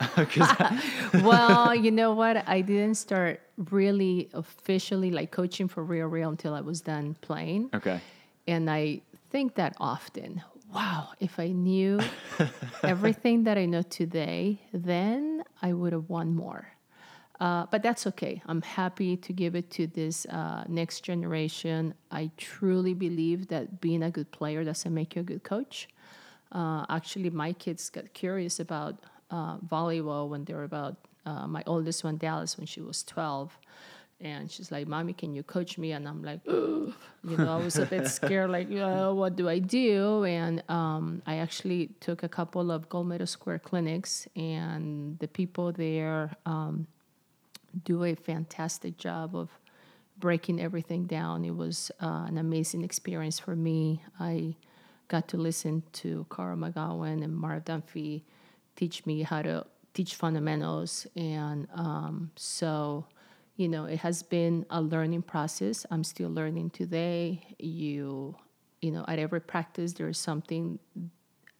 well, 1.22 1.74
you 1.74 1.90
know 1.90 2.12
what? 2.12 2.48
I 2.48 2.60
didn't 2.60 2.96
start 2.96 3.40
really 3.70 4.28
officially 4.34 5.10
like 5.10 5.30
coaching 5.30 5.68
for 5.68 5.82
real, 5.84 6.06
real 6.06 6.28
until 6.28 6.54
I 6.54 6.60
was 6.60 6.80
done 6.80 7.16
playing. 7.20 7.70
Okay. 7.74 8.00
And 8.46 8.70
I 8.70 9.02
think 9.30 9.54
that 9.54 9.76
often. 9.78 10.42
Wow, 10.74 11.10
if 11.20 11.38
I 11.38 11.48
knew 11.48 12.00
everything 12.82 13.44
that 13.44 13.56
I 13.56 13.64
know 13.64 13.82
today, 13.82 14.60
then 14.72 15.44
I 15.62 15.72
would 15.72 15.92
have 15.92 16.08
won 16.08 16.34
more. 16.34 16.68
Uh, 17.40 17.66
but 17.70 17.82
that's 17.82 18.06
okay. 18.06 18.42
I'm 18.46 18.62
happy 18.62 19.16
to 19.16 19.32
give 19.32 19.54
it 19.54 19.70
to 19.72 19.86
this 19.86 20.26
uh, 20.26 20.64
next 20.68 21.02
generation. 21.02 21.94
I 22.10 22.30
truly 22.36 22.94
believe 22.94 23.48
that 23.48 23.80
being 23.80 24.02
a 24.02 24.10
good 24.10 24.30
player 24.32 24.64
doesn't 24.64 24.92
make 24.92 25.14
you 25.14 25.20
a 25.20 25.24
good 25.24 25.44
coach. 25.44 25.88
Uh, 26.50 26.84
actually, 26.88 27.30
my 27.30 27.52
kids 27.52 27.90
got 27.90 28.12
curious 28.12 28.58
about 28.58 29.04
uh, 29.30 29.58
volleyball 29.58 30.28
when 30.28 30.44
they 30.44 30.54
were 30.54 30.64
about 30.64 30.96
uh, 31.26 31.46
my 31.46 31.62
oldest 31.66 32.02
one, 32.02 32.16
Dallas, 32.16 32.56
when 32.56 32.66
she 32.66 32.80
was 32.80 33.04
12. 33.04 33.56
And 34.20 34.50
she's 34.50 34.72
like, 34.72 34.88
Mommy, 34.88 35.12
can 35.12 35.34
you 35.34 35.44
coach 35.44 35.78
me? 35.78 35.92
And 35.92 36.08
I'm 36.08 36.24
like, 36.24 36.40
Ugh. 36.48 36.92
you 37.24 37.36
know, 37.36 37.56
I 37.56 37.62
was 37.62 37.76
a 37.76 37.86
bit 37.86 38.08
scared, 38.08 38.50
like, 38.50 38.68
uh, 38.72 39.12
what 39.12 39.36
do 39.36 39.48
I 39.48 39.60
do? 39.60 40.24
And 40.24 40.62
um, 40.68 41.22
I 41.24 41.36
actually 41.36 41.90
took 42.00 42.24
a 42.24 42.28
couple 42.28 42.72
of 42.72 42.88
Gold 42.88 43.06
Medal 43.06 43.28
Squared 43.28 43.62
clinics, 43.62 44.26
and 44.34 45.18
the 45.20 45.28
people 45.28 45.70
there 45.70 46.36
um, 46.46 46.88
do 47.84 48.02
a 48.02 48.16
fantastic 48.16 48.98
job 48.98 49.36
of 49.36 49.50
breaking 50.18 50.60
everything 50.60 51.04
down. 51.04 51.44
It 51.44 51.54
was 51.54 51.92
uh, 52.00 52.24
an 52.26 52.38
amazing 52.38 52.82
experience 52.82 53.38
for 53.38 53.54
me. 53.54 54.02
I 54.18 54.56
got 55.06 55.28
to 55.28 55.36
listen 55.36 55.82
to 55.92 56.26
Carl 56.28 56.56
McGown 56.56 57.22
and 57.22 57.36
Marv 57.36 57.64
Dunphy 57.64 58.22
teach 58.76 59.06
me 59.06 59.22
how 59.22 59.42
to 59.42 59.64
teach 59.94 60.14
fundamentals. 60.14 61.06
And 61.16 61.66
um, 61.74 62.30
so, 62.36 63.06
you 63.58 63.68
know, 63.68 63.86
it 63.86 63.98
has 63.98 64.22
been 64.22 64.64
a 64.70 64.80
learning 64.80 65.22
process. 65.22 65.84
I'm 65.90 66.04
still 66.04 66.30
learning 66.30 66.70
today. 66.70 67.42
You, 67.58 68.36
you 68.80 68.92
know, 68.92 69.04
at 69.08 69.18
every 69.18 69.40
practice, 69.40 69.94
there's 69.94 70.16
something, 70.16 70.78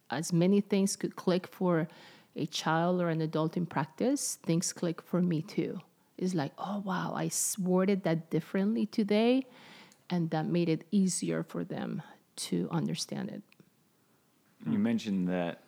as 0.09 0.31
many 0.31 0.61
things 0.61 0.95
could 0.95 1.17
click 1.17 1.45
for 1.45 1.89
a 2.37 2.45
child 2.45 3.01
or 3.01 3.09
an 3.09 3.19
adult 3.21 3.57
in 3.57 3.65
practice, 3.65 4.39
things 4.43 4.71
click 4.71 5.01
for 5.01 5.21
me 5.21 5.41
too. 5.41 5.81
It's 6.17 6.33
like, 6.33 6.53
oh, 6.57 6.81
wow, 6.85 7.13
I 7.15 7.31
worded 7.59 8.03
that 8.03 8.29
differently 8.29 8.85
today. 8.85 9.45
And 10.09 10.29
that 10.29 10.45
made 10.45 10.69
it 10.69 10.85
easier 10.91 11.43
for 11.43 11.65
them 11.65 12.01
to 12.47 12.69
understand 12.71 13.29
it. 13.29 13.41
You 14.65 14.77
hmm. 14.77 14.83
mentioned 14.83 15.27
that 15.27 15.63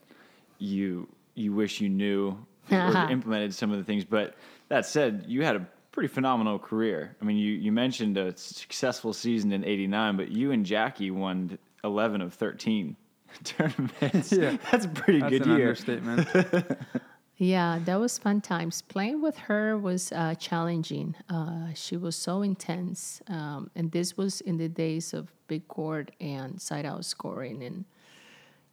you 0.60 1.10
you 1.36 1.54
wish 1.54 1.82
you 1.82 1.90
knew 1.90 2.38
or 2.72 3.10
implemented 3.10 3.54
some 3.54 3.72
of 3.72 3.78
the 3.78 3.84
things, 3.84 4.06
but 4.06 4.36
that 4.70 4.86
said, 4.86 5.26
you 5.28 5.44
had 5.44 5.56
a 5.58 5.68
pretty 5.92 6.08
phenomenal 6.08 6.60
career. 6.60 7.16
I 7.22 7.26
mean, 7.26 7.38
you 7.38 7.54
you 7.54 7.72
mentioned 7.72 8.18
a 8.18 8.36
successful 8.38 9.14
season 9.14 9.52
in 9.52 9.64
'89, 9.64 10.18
but 10.18 10.30
you 10.30 10.52
and 10.52 10.66
Jackie 10.66 11.12
won 11.12 11.58
11 11.84 12.22
of 12.22 12.34
13 12.34 12.96
tournaments. 13.44 14.32
Yeah. 14.32 14.58
That's 14.72 14.86
a 14.86 14.90
pretty 14.90 15.20
That's 15.20 15.32
good 15.32 15.42
an 15.48 15.58
year. 15.58 15.70
understatement. 15.70 16.28
Yeah, 17.38 17.80
that 17.86 18.00
was 18.00 18.20
fun 18.20 18.42
times. 18.42 18.84
Playing 18.84 19.20
with 19.20 19.36
her 19.50 19.76
was 19.76 20.12
uh, 20.12 20.36
challenging. 20.36 21.16
Uh, 21.28 21.74
she 21.74 21.98
was 21.98 22.16
so 22.16 22.44
intense, 22.44 23.20
um, 23.26 23.72
and 23.76 23.92
this 23.92 24.16
was 24.16 24.42
in 24.42 24.58
the 24.58 24.70
days 24.70 25.12
of 25.12 25.34
big 25.48 25.68
court 25.68 26.12
and 26.22 26.62
side 26.62 26.86
out 26.86 27.04
scoring. 27.04 27.64
And 27.64 27.86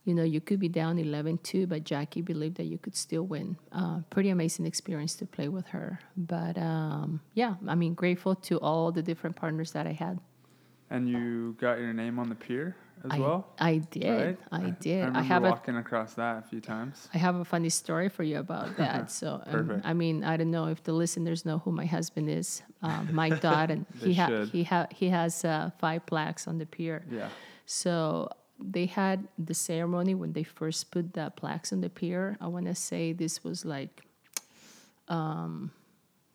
you 0.09 0.15
know, 0.15 0.25
you 0.25 0.41
could 0.41 0.59
be 0.59 0.69
down 0.69 0.97
11-2, 0.97 1.69
but 1.69 1.85
Jackie 1.85 2.23
believed 2.23 2.57
that 2.57 2.65
you 2.65 2.79
could 2.79 2.97
still 2.97 3.25
win. 3.25 3.57
Uh, 3.71 4.01
pretty 4.11 4.31
amazing 4.31 4.65
experience 4.67 5.15
to 5.17 5.27
play 5.27 5.49
with 5.49 5.67
her. 5.69 6.01
But 6.17 6.57
um, 6.57 7.21
yeah, 7.35 7.55
I 7.67 7.75
mean, 7.75 7.93
grateful 7.95 8.35
to 8.49 8.59
all 8.61 8.91
the 8.91 9.03
different 9.03 9.37
partners 9.37 9.73
that 9.73 9.87
I 9.87 9.93
had. 9.93 10.19
and 10.91 11.09
you 11.09 11.55
got 11.61 11.79
your 11.79 11.93
name 11.93 12.19
on 12.19 12.29
the 12.31 12.35
pier 12.35 12.75
as 13.05 13.11
I, 13.13 13.19
well. 13.21 13.47
I 13.59 13.75
did. 13.79 14.27
right? 14.27 14.39
I 14.51 14.71
did. 14.71 15.03
I 15.03 15.05
I, 15.05 15.07
remember 15.07 15.23
have 15.35 15.45
a 15.45 15.51
walking 15.51 15.77
across 15.77 16.15
that 16.15 16.39
a 16.39 16.43
few 16.49 16.61
times. 16.61 17.09
I 17.15 17.19
have 17.19 17.37
a 17.37 17.45
funny 17.45 17.69
story 17.69 18.09
for 18.09 18.25
you 18.25 18.39
about 18.39 18.77
that. 18.83 19.11
So, 19.11 19.35
um, 19.47 19.53
Perfect. 19.53 19.87
I 19.87 19.93
mean, 19.93 20.25
I 20.25 20.37
don't 20.39 20.51
know 20.51 20.67
if 20.69 20.83
the 20.83 20.93
listeners 20.95 21.45
know 21.45 21.59
who 21.59 21.71
my 21.71 21.85
husband 21.85 22.31
is, 22.31 22.63
um, 22.83 23.11
Mike 23.13 23.41
Dodd, 23.43 23.71
and 23.71 23.85
he 24.01 24.15
ha- 24.15 24.47
he 24.51 24.65
ha- 24.65 24.89
he 24.91 25.11
has 25.11 25.45
uh, 25.45 25.71
five 25.79 26.07
plaques 26.07 26.49
on 26.49 26.57
the 26.59 26.67
pier. 26.67 27.05
Yeah. 27.11 27.29
So 27.67 28.31
they 28.61 28.87
had 28.87 29.29
the 29.39 29.55
ceremony 29.55 30.15
when 30.15 30.33
they 30.33 30.43
first 30.43 30.91
put 30.91 31.15
the 31.15 31.33
plaques 31.37 31.73
on 31.73 31.81
the 31.81 31.91
pier. 31.91 32.37
I 32.41 32.49
want 32.49 32.67
to 32.67 32.75
say 32.75 33.13
this 33.13 33.45
was 33.45 33.65
like 33.65 34.03
um, 35.09 35.71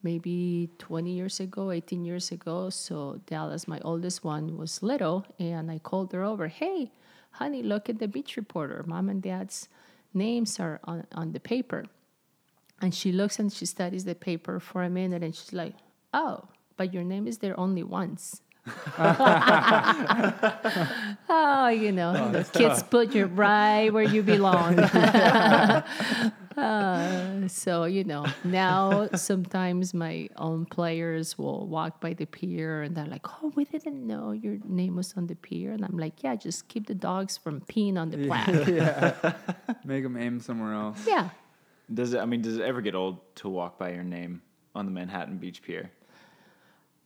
maybe 0.03 0.69
20 0.77 1.11
years 1.11 1.39
ago, 1.39 1.71
18 1.71 2.05
years 2.05 2.31
ago. 2.31 2.69
So 2.69 3.21
Dallas, 3.25 3.67
my 3.67 3.79
oldest 3.83 4.23
one, 4.23 4.57
was 4.57 4.81
little, 4.81 5.25
and 5.39 5.69
I 5.69 5.79
called 5.79 6.13
her 6.13 6.23
over. 6.23 6.47
Hey, 6.47 6.91
honey, 7.31 7.63
look 7.63 7.89
at 7.89 7.99
the 7.99 8.07
beach 8.07 8.37
reporter. 8.37 8.83
Mom 8.87 9.09
and 9.09 9.21
dad's 9.21 9.67
names 10.13 10.59
are 10.59 10.79
on, 10.83 11.05
on 11.13 11.31
the 11.33 11.39
paper. 11.39 11.85
And 12.81 12.93
she 12.93 13.11
looks 13.11 13.39
and 13.39 13.51
she 13.51 13.65
studies 13.65 14.05
the 14.05 14.15
paper 14.15 14.59
for 14.59 14.83
a 14.83 14.89
minute, 14.89 15.23
and 15.23 15.33
she's 15.33 15.53
like, 15.53 15.73
"Oh, 16.13 16.49
but 16.75 16.93
your 16.93 17.03
name 17.03 17.27
is 17.27 17.37
there 17.37 17.57
only 17.57 17.83
once." 17.83 18.41
Oh, 21.29 21.67
you 21.67 21.91
know, 21.91 22.31
the 22.31 22.43
kids 22.53 22.81
put 22.83 23.13
you 23.13 23.25
right 23.25 23.89
where 23.91 24.03
you 24.03 24.23
belong. 24.23 24.79
Uh, 26.55 27.47
so 27.47 27.85
you 27.85 28.03
know 28.03 28.23
now 28.43 29.09
sometimes 29.15 29.91
my 29.91 30.29
own 30.37 30.65
players 30.65 31.35
will 31.35 31.65
walk 31.65 31.99
by 31.99 32.13
the 32.13 32.27
pier 32.27 32.83
and 32.83 32.95
they're 32.95 33.07
like 33.07 33.25
oh 33.41 33.51
we 33.55 33.65
didn't 33.65 34.05
know 34.05 34.33
your 34.33 34.59
name 34.63 34.95
was 34.95 35.15
on 35.17 35.25
the 35.25 35.33
pier 35.33 35.71
and 35.71 35.83
i'm 35.83 35.97
like 35.97 36.21
yeah 36.21 36.35
just 36.35 36.67
keep 36.67 36.85
the 36.85 36.93
dogs 36.93 37.37
from 37.39 37.59
peeing 37.61 37.97
on 37.97 38.11
the 38.11 38.27
plaque 38.27 38.67
yeah. 38.67 39.33
Make 39.83 40.03
them 40.03 40.15
aim 40.15 40.39
somewhere 40.39 40.73
else. 40.73 40.99
yeah 41.07 41.29
Does 41.91 42.13
it? 42.13 42.19
I 42.19 42.25
mean, 42.25 42.41
does 42.41 42.57
it 42.57 42.61
ever 42.61 42.81
get 42.81 42.95
old 42.95 43.17
to 43.37 43.49
walk 43.49 43.77
by 43.79 43.91
your 43.91 44.03
name 44.03 44.41
on 44.75 44.85
the 44.85 44.91
Manhattan 44.91 45.37
Beach 45.37 45.61
Pier? 45.61 45.91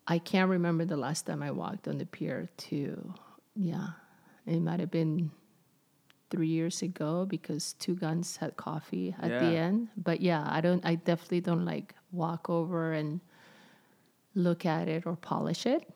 I 0.07 0.17
can't 0.17 0.49
remember 0.49 0.85
the 0.85 0.97
last 0.97 1.25
time 1.25 1.43
i 1.43 1.51
walked 1.51 1.87
on 1.87 1.97
the 1.97 2.05
pier 2.05 2.49
to 2.57 3.13
yeah. 3.57 3.87
It 4.45 4.61
might 4.61 4.79
have 4.79 4.91
been 4.91 5.31
three 6.29 6.47
years 6.47 6.81
ago 6.81 7.25
because 7.25 7.73
two 7.73 7.95
guns 7.95 8.37
had 8.37 8.55
coffee 8.55 9.15
at 9.21 9.29
the 9.29 9.57
end. 9.57 9.89
But 9.97 10.21
yeah 10.21 10.45
i 10.47 10.61
don't 10.61 10.85
i 10.85 10.95
definitely 10.95 11.41
don't 11.41 11.65
like 11.65 11.95
walk 12.11 12.49
over 12.49 12.93
and 12.93 13.19
look 14.35 14.65
at 14.65 14.87
it 14.87 15.05
or 15.05 15.15
polish 15.15 15.65
it. 15.65 15.87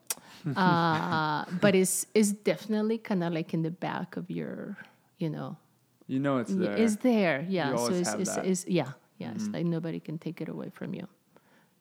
Uh, 0.55 1.45
but 1.61 1.75
it's 1.75 2.07
it's 2.15 2.31
definitely 2.31 2.97
kind 2.97 3.23
of 3.23 3.31
like 3.31 3.53
in 3.53 3.61
the 3.61 3.69
back 3.69 4.17
of 4.17 4.31
your 4.31 4.75
you 5.19 5.29
know. 5.29 5.55
You 6.07 6.19
know 6.19 6.39
it's 6.39 6.53
there. 6.53 6.75
it's 6.75 6.95
there. 6.95 7.45
Yeah. 7.47 7.75
So 7.75 7.93
it's, 7.93 8.13
it's, 8.13 8.37
it's 8.37 8.65
yeah. 8.67 8.93
Yeah 9.19 9.33
it's 9.35 9.47
like 9.49 9.65
nobody 9.65 9.99
can 9.99 10.17
take 10.17 10.41
it 10.41 10.49
away 10.49 10.69
from 10.73 10.95
you 10.95 11.07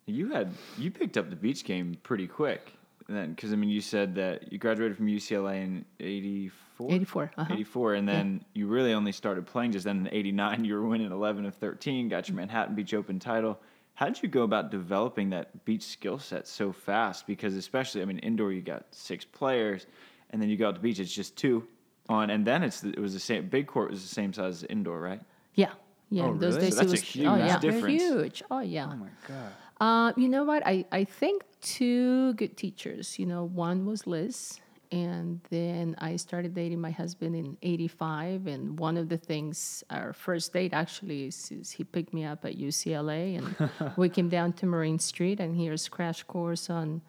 You 0.07 0.31
had 0.31 0.53
you 0.79 0.91
picked 0.91 1.17
up 1.17 1.31
the 1.31 1.37
beach 1.37 1.65
game 1.65 1.97
pretty 2.03 2.27
quick 2.27 2.73
then, 3.09 3.31
because 3.31 3.53
I 3.53 3.57
mean, 3.57 3.71
you 3.71 3.81
said 3.81 4.15
that 4.17 4.53
you 4.53 4.59
graduated 4.59 4.97
from 4.97 5.07
UCLA 5.07 5.63
in 5.63 5.85
'84. 6.01 6.91
84 6.91 7.31
uh-huh. 7.37 7.53
84, 7.53 7.95
and 7.95 8.09
then 8.09 8.45
you 8.55 8.67
really 8.67 8.95
only 8.95 9.13
started 9.13 9.47
playing 9.47 9.73
just 9.73 9.85
then 9.85 10.07
in 10.07 10.15
'89. 10.15 10.65
You 10.65 10.75
were 10.75 10.87
winning 10.87 11.13
11 11.13 11.45
of 11.45 11.55
13, 11.55 12.09
got 12.09 12.29
your 12.29 12.37
Manhattan 12.37 12.75
Beach 12.75 12.95
Open 12.95 13.19
title. 13.19 13.61
How 13.95 14.07
did 14.07 14.23
you 14.23 14.29
go 14.31 14.45
about 14.45 14.71
developing 14.71 15.29
that 15.31 15.65
beach 15.67 15.83
skill 15.83 16.19
set 16.19 16.49
so 16.49 16.73
fast? 16.73 17.27
Because 17.27 17.55
especially, 17.55 18.01
I 18.01 18.07
mean, 18.07 18.19
indoor 18.21 18.51
you 18.53 18.63
got 18.63 18.87
six 18.93 19.27
players, 19.27 19.87
and 20.31 20.41
then 20.41 20.49
you 20.49 20.57
go 20.57 20.69
out 20.69 20.77
to 20.77 20.81
beach, 20.81 20.99
it's 21.01 21.13
just 21.13 21.37
two 21.37 21.67
on, 22.09 22.31
and 22.31 22.47
then 22.47 22.63
it's 22.63 22.83
it 22.83 22.99
was 22.99 23.13
the 23.13 23.21
same. 23.21 23.49
Big 23.49 23.67
court 23.67 23.91
was 23.91 24.01
the 24.03 24.09
same 24.09 24.33
size 24.33 24.63
as 24.63 24.65
indoor, 24.65 25.01
right? 25.01 25.21
yeah 25.55 25.73
yeah 26.11 26.25
Oh, 26.25 26.35
those 26.35 26.55
really? 26.55 26.67
days 26.67 26.77
So 26.77 26.83
it 26.83 26.89
that's 26.89 27.03
a 27.03 27.05
huge 27.05 27.27
oh 27.27 27.37
yeah 27.37 27.59
they're 27.59 27.73
difference. 27.73 28.03
huge 28.03 28.43
oh 28.51 28.61
yeah 28.61 28.91
oh 28.93 28.97
my 28.97 29.09
god. 29.29 29.53
Uh, 29.81 30.12
you 30.16 30.29
know 30.29 30.45
what? 30.45 30.62
I, 30.66 30.85
I 30.93 31.05
think 31.05 31.43
two 31.62 32.35
good 32.35 32.57
teachers. 32.57 33.19
You 33.19 33.27
know, 33.27 33.45
one 33.45 33.87
was 33.87 34.07
Liz, 34.07 34.61
and 34.93 35.40
then 35.49 35.97
I 35.99 36.16
started 36.16 36.55
dating 36.55 36.81
my 36.81 36.90
husband 36.90 37.35
in 37.35 37.57
85. 37.62 38.47
And 38.47 38.79
one 38.79 38.99
of 38.99 39.09
the 39.09 39.16
things, 39.16 39.83
our 39.88 40.12
first 40.12 40.53
date 40.53 40.75
actually, 40.75 41.27
is, 41.27 41.51
is 41.51 41.71
he 41.71 41.85
picked 41.85 42.12
me 42.12 42.25
up 42.25 42.45
at 42.45 42.59
UCLA, 42.59 43.38
and 43.38 43.71
we 43.97 44.11
came 44.11 44.29
down 44.29 44.53
to 44.55 44.66
Marine 44.66 44.99
Street, 44.99 45.40
and 45.40 45.57
here's 45.57 45.88
crash 45.88 46.23
course 46.25 46.69
on 46.69 47.01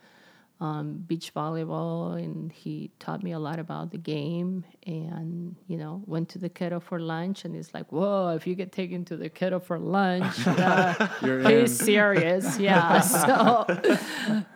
um, 0.62 1.04
beach 1.08 1.34
volleyball, 1.34 2.24
and 2.24 2.52
he 2.52 2.92
taught 3.00 3.24
me 3.24 3.32
a 3.32 3.40
lot 3.40 3.58
about 3.58 3.92
the 3.92 3.98
game. 3.98 4.64
And 4.86 5.56
you 5.68 5.76
know, 5.76 6.04
went 6.06 6.30
to 6.30 6.38
the 6.38 6.50
kettle 6.50 6.80
for 6.80 7.00
lunch, 7.00 7.44
and 7.44 7.56
he's 7.56 7.74
like, 7.74 7.92
"Whoa! 7.92 8.30
If 8.36 8.46
you 8.46 8.56
get 8.56 8.72
taken 8.72 9.04
to 9.06 9.18
the 9.18 9.28
kettle 9.28 9.60
for 9.60 9.80
lunch, 9.80 10.36
uh, 10.48 11.08
he's 11.20 11.78
serious." 11.78 12.60
Yeah. 12.62 13.00
So, 13.00 13.66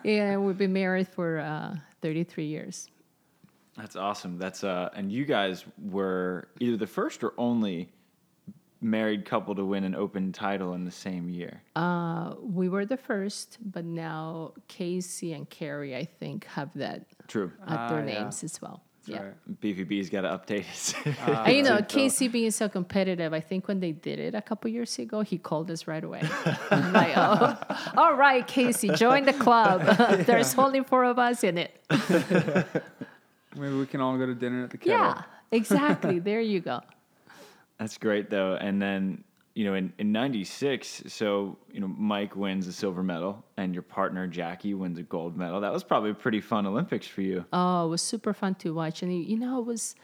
yeah, 0.03 0.37
we've 0.37 0.57
been 0.57 0.73
married 0.73 1.07
for 1.07 1.39
uh, 1.39 1.75
33 2.01 2.45
years. 2.45 2.89
That's 3.75 3.95
awesome. 3.95 4.37
That's 4.37 4.63
uh, 4.63 4.89
and 4.93 5.11
you 5.11 5.25
guys 5.25 5.65
were 5.81 6.49
either 6.59 6.77
the 6.77 6.87
first 6.87 7.23
or 7.23 7.33
only 7.37 7.89
married 8.81 9.25
couple 9.25 9.55
to 9.55 9.65
win 9.65 9.83
an 9.83 9.95
open 9.95 10.31
title 10.31 10.73
in 10.73 10.85
the 10.85 10.91
same 10.91 11.29
year. 11.29 11.61
Uh, 11.75 12.33
we 12.41 12.69
were 12.69 12.85
the 12.85 12.97
first, 12.97 13.57
but 13.61 13.85
now 13.85 14.53
Casey 14.67 15.33
and 15.33 15.49
Kerri, 15.49 15.95
I 15.95 16.05
think, 16.05 16.45
have 16.45 16.69
that 16.75 17.05
True. 17.27 17.51
at 17.67 17.77
Ah, 17.79 17.89
their 17.89 18.07
yeah. 18.07 18.21
names 18.23 18.43
as 18.43 18.61
well. 18.61 18.81
That's 19.07 19.19
yeah. 19.19 19.25
right. 19.27 19.61
BVB's 19.61 20.09
got 20.09 20.21
to 20.21 20.29
update 20.29 20.63
his. 20.63 20.93
Ah, 21.21 21.43
And 21.45 21.55
you 21.57 21.63
know. 21.63 21.81
Casey 21.87 22.27
being 22.27 22.51
so 22.51 22.67
competitive, 22.69 23.33
I 23.33 23.39
think 23.39 23.67
when 23.67 23.79
they 23.79 23.91
did 23.91 24.19
it 24.19 24.33
a 24.35 24.41
couple 24.41 24.69
years 24.71 24.97
ago, 24.99 25.21
he 25.21 25.37
called 25.37 25.69
us 25.71 25.87
right 25.87 26.03
away. 26.03 26.21
Like, 26.71 27.13
oh, 27.15 27.57
all 27.97 28.15
right, 28.15 28.45
Casey, 28.47 28.89
join 28.89 29.25
the 29.25 29.33
club. 29.33 29.81
There's 30.25 30.55
only 30.57 30.83
four 30.83 31.05
of 31.05 31.17
us 31.19 31.43
in 31.43 31.57
it. 31.59 31.79
Maybe 33.55 33.75
we 33.75 33.85
can 33.85 34.01
all 34.01 34.17
go 34.17 34.25
to 34.25 34.35
dinner 34.35 34.63
at 34.65 34.71
the 34.71 34.77
kettle. 34.77 34.93
Yeah, 34.99 35.21
exactly. 35.51 36.19
There 36.19 36.41
you 36.41 36.59
go. 36.59 36.81
That's 37.79 37.97
great 37.97 38.29
though. 38.29 38.55
And 38.55 38.81
then, 38.81 39.23
you 39.53 39.65
know, 39.65 39.73
in, 39.75 39.93
in 39.97 40.11
96, 40.11 41.03
so, 41.07 41.57
you 41.71 41.79
know, 41.79 41.87
Mike 41.87 42.35
wins 42.35 42.67
a 42.67 42.73
silver 42.73 43.03
medal 43.03 43.43
and 43.57 43.73
your 43.73 43.83
partner 43.83 44.27
Jackie 44.27 44.73
wins 44.73 44.97
a 44.99 45.03
gold 45.03 45.37
medal. 45.37 45.61
That 45.61 45.71
was 45.71 45.83
probably 45.83 46.11
a 46.11 46.15
pretty 46.15 46.41
fun 46.41 46.65
Olympics 46.65 47.07
for 47.07 47.21
you. 47.21 47.45
Oh, 47.53 47.85
it 47.85 47.89
was 47.89 48.01
super 48.01 48.33
fun 48.33 48.55
to 48.55 48.73
watch. 48.73 49.01
And, 49.01 49.13
you 49.13 49.37
know, 49.37 49.59
it 49.59 49.65
was, 49.65 49.95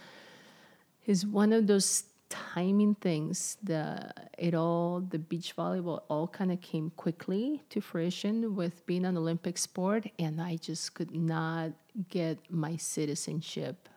is 1.06 1.26
one 1.26 1.52
of 1.52 1.68
those 1.68 2.06
timing 2.32 2.96
things 2.96 3.58
the 3.62 4.10
it 4.38 4.56
all 4.56 5.02
the 5.02 5.20
beach 5.20 5.54
volleyball 5.58 6.02
all 6.08 6.30
kind 6.30 6.50
of 6.50 6.62
came 6.62 6.90
quickly 6.92 7.62
to 7.70 7.82
fruition 7.82 8.56
with 8.56 8.86
being 8.86 9.04
an 9.04 9.18
olympic 9.18 9.58
sport 9.58 10.06
and 10.18 10.42
i 10.42 10.56
just 10.56 10.96
could 10.96 11.14
not 11.14 11.72
get 12.08 12.38
my 12.50 12.78
citizenship 12.78 13.90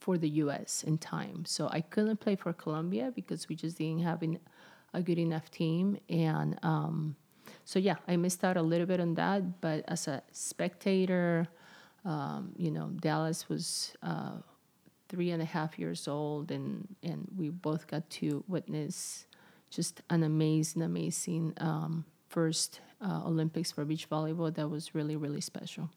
for 0.00 0.18
the 0.18 0.28
us 0.28 0.84
in 0.84 0.98
time 0.98 1.44
so 1.44 1.68
i 1.72 1.80
couldn't 1.80 2.18
play 2.18 2.36
for 2.36 2.52
colombia 2.52 3.12
because 3.14 3.48
we 3.48 3.56
just 3.56 3.78
didn't 3.78 4.00
have 4.00 4.22
a 4.94 5.02
good 5.02 5.18
enough 5.18 5.50
team 5.50 5.98
and 6.08 6.58
um, 6.62 7.16
so 7.64 7.78
yeah 7.78 7.96
i 8.06 8.16
missed 8.16 8.44
out 8.44 8.56
a 8.56 8.62
little 8.62 8.86
bit 8.86 9.00
on 9.00 9.14
that 9.14 9.60
but 9.60 9.84
as 9.88 10.08
a 10.08 10.22
spectator 10.32 11.46
um, 12.04 12.52
you 12.56 12.70
know 12.70 12.88
dallas 13.00 13.48
was 13.48 13.94
uh, 14.02 14.32
three 15.08 15.30
and 15.30 15.42
a 15.42 15.44
half 15.44 15.78
years 15.78 16.06
old, 16.06 16.50
and 16.50 16.86
and 17.02 17.26
we 17.36 17.48
both 17.48 17.86
got 17.86 18.08
to 18.10 18.44
witness 18.46 19.26
just 19.70 20.02
an 20.10 20.22
amazing, 20.22 20.82
amazing 20.82 21.54
um, 21.58 22.04
first 22.28 22.80
uh, 23.04 23.22
Olympics 23.24 23.72
for 23.72 23.84
beach 23.84 24.08
volleyball. 24.08 24.54
That 24.54 24.68
was 24.68 24.94
really, 24.94 25.16
really 25.16 25.40
special. 25.40 25.90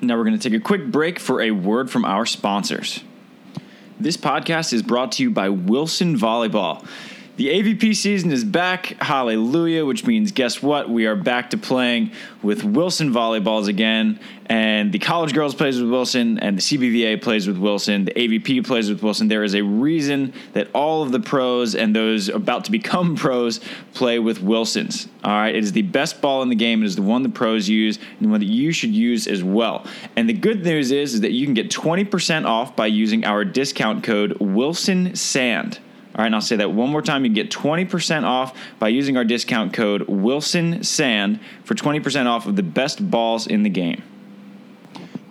Now 0.00 0.16
we're 0.16 0.24
going 0.24 0.38
to 0.38 0.50
take 0.50 0.58
a 0.58 0.62
quick 0.62 0.90
break 0.90 1.18
for 1.18 1.40
a 1.40 1.50
word 1.50 1.90
from 1.90 2.04
our 2.04 2.26
sponsors. 2.26 3.02
This 3.98 4.18
podcast 4.18 4.74
is 4.74 4.82
brought 4.82 5.12
to 5.12 5.22
you 5.22 5.30
by 5.30 5.48
Wilson 5.48 6.18
Volleyball. 6.18 6.86
The 7.36 7.48
AVP 7.48 7.94
season 7.94 8.32
is 8.32 8.44
back, 8.44 8.96
hallelujah, 8.98 9.84
which 9.84 10.06
means 10.06 10.32
guess 10.32 10.62
what? 10.62 10.88
We 10.88 11.04
are 11.04 11.14
back 11.14 11.50
to 11.50 11.58
playing 11.58 12.12
with 12.42 12.64
Wilson 12.64 13.12
volleyballs 13.12 13.68
again. 13.68 14.18
And 14.46 14.90
the 14.90 14.98
college 14.98 15.34
girls 15.34 15.54
plays 15.54 15.78
with 15.78 15.90
Wilson, 15.90 16.38
and 16.38 16.56
the 16.56 16.62
CBVA 16.62 17.20
plays 17.20 17.46
with 17.46 17.58
Wilson, 17.58 18.06
the 18.06 18.12
AVP 18.12 18.66
plays 18.66 18.88
with 18.88 19.02
Wilson. 19.02 19.28
There 19.28 19.44
is 19.44 19.54
a 19.54 19.62
reason 19.62 20.32
that 20.54 20.68
all 20.72 21.02
of 21.02 21.12
the 21.12 21.20
pros 21.20 21.74
and 21.74 21.94
those 21.94 22.30
about 22.30 22.64
to 22.66 22.70
become 22.70 23.16
pros 23.16 23.60
play 23.92 24.18
with 24.18 24.40
Wilsons. 24.40 25.06
All 25.22 25.32
right, 25.32 25.54
it 25.54 25.62
is 25.62 25.72
the 25.72 25.82
best 25.82 26.22
ball 26.22 26.40
in 26.40 26.48
the 26.48 26.54
game. 26.54 26.82
It 26.82 26.86
is 26.86 26.96
the 26.96 27.02
one 27.02 27.22
the 27.22 27.28
pros 27.28 27.68
use, 27.68 27.98
and 27.98 28.28
the 28.28 28.28
one 28.28 28.40
that 28.40 28.46
you 28.46 28.72
should 28.72 28.94
use 28.94 29.26
as 29.26 29.44
well. 29.44 29.84
And 30.16 30.26
the 30.26 30.32
good 30.32 30.64
news 30.64 30.90
is, 30.90 31.12
is 31.12 31.20
that 31.20 31.32
you 31.32 31.44
can 31.44 31.52
get 31.52 31.68
20% 31.68 32.46
off 32.46 32.74
by 32.74 32.86
using 32.86 33.26
our 33.26 33.44
discount 33.44 34.04
code 34.04 34.38
Wilson 34.40 35.14
Sand. 35.14 35.80
All 36.16 36.22
right, 36.22 36.26
and 36.26 36.34
I'll 36.34 36.40
say 36.40 36.56
that 36.56 36.72
one 36.72 36.88
more 36.88 37.02
time. 37.02 37.26
You 37.26 37.30
get 37.30 37.50
20% 37.50 38.24
off 38.24 38.58
by 38.78 38.88
using 38.88 39.18
our 39.18 39.24
discount 39.24 39.74
code 39.74 40.08
Wilson 40.08 40.82
Sand 40.82 41.40
for 41.62 41.74
20% 41.74 42.24
off 42.24 42.46
of 42.46 42.56
the 42.56 42.62
best 42.62 43.10
balls 43.10 43.46
in 43.46 43.64
the 43.64 43.68
game. 43.68 44.02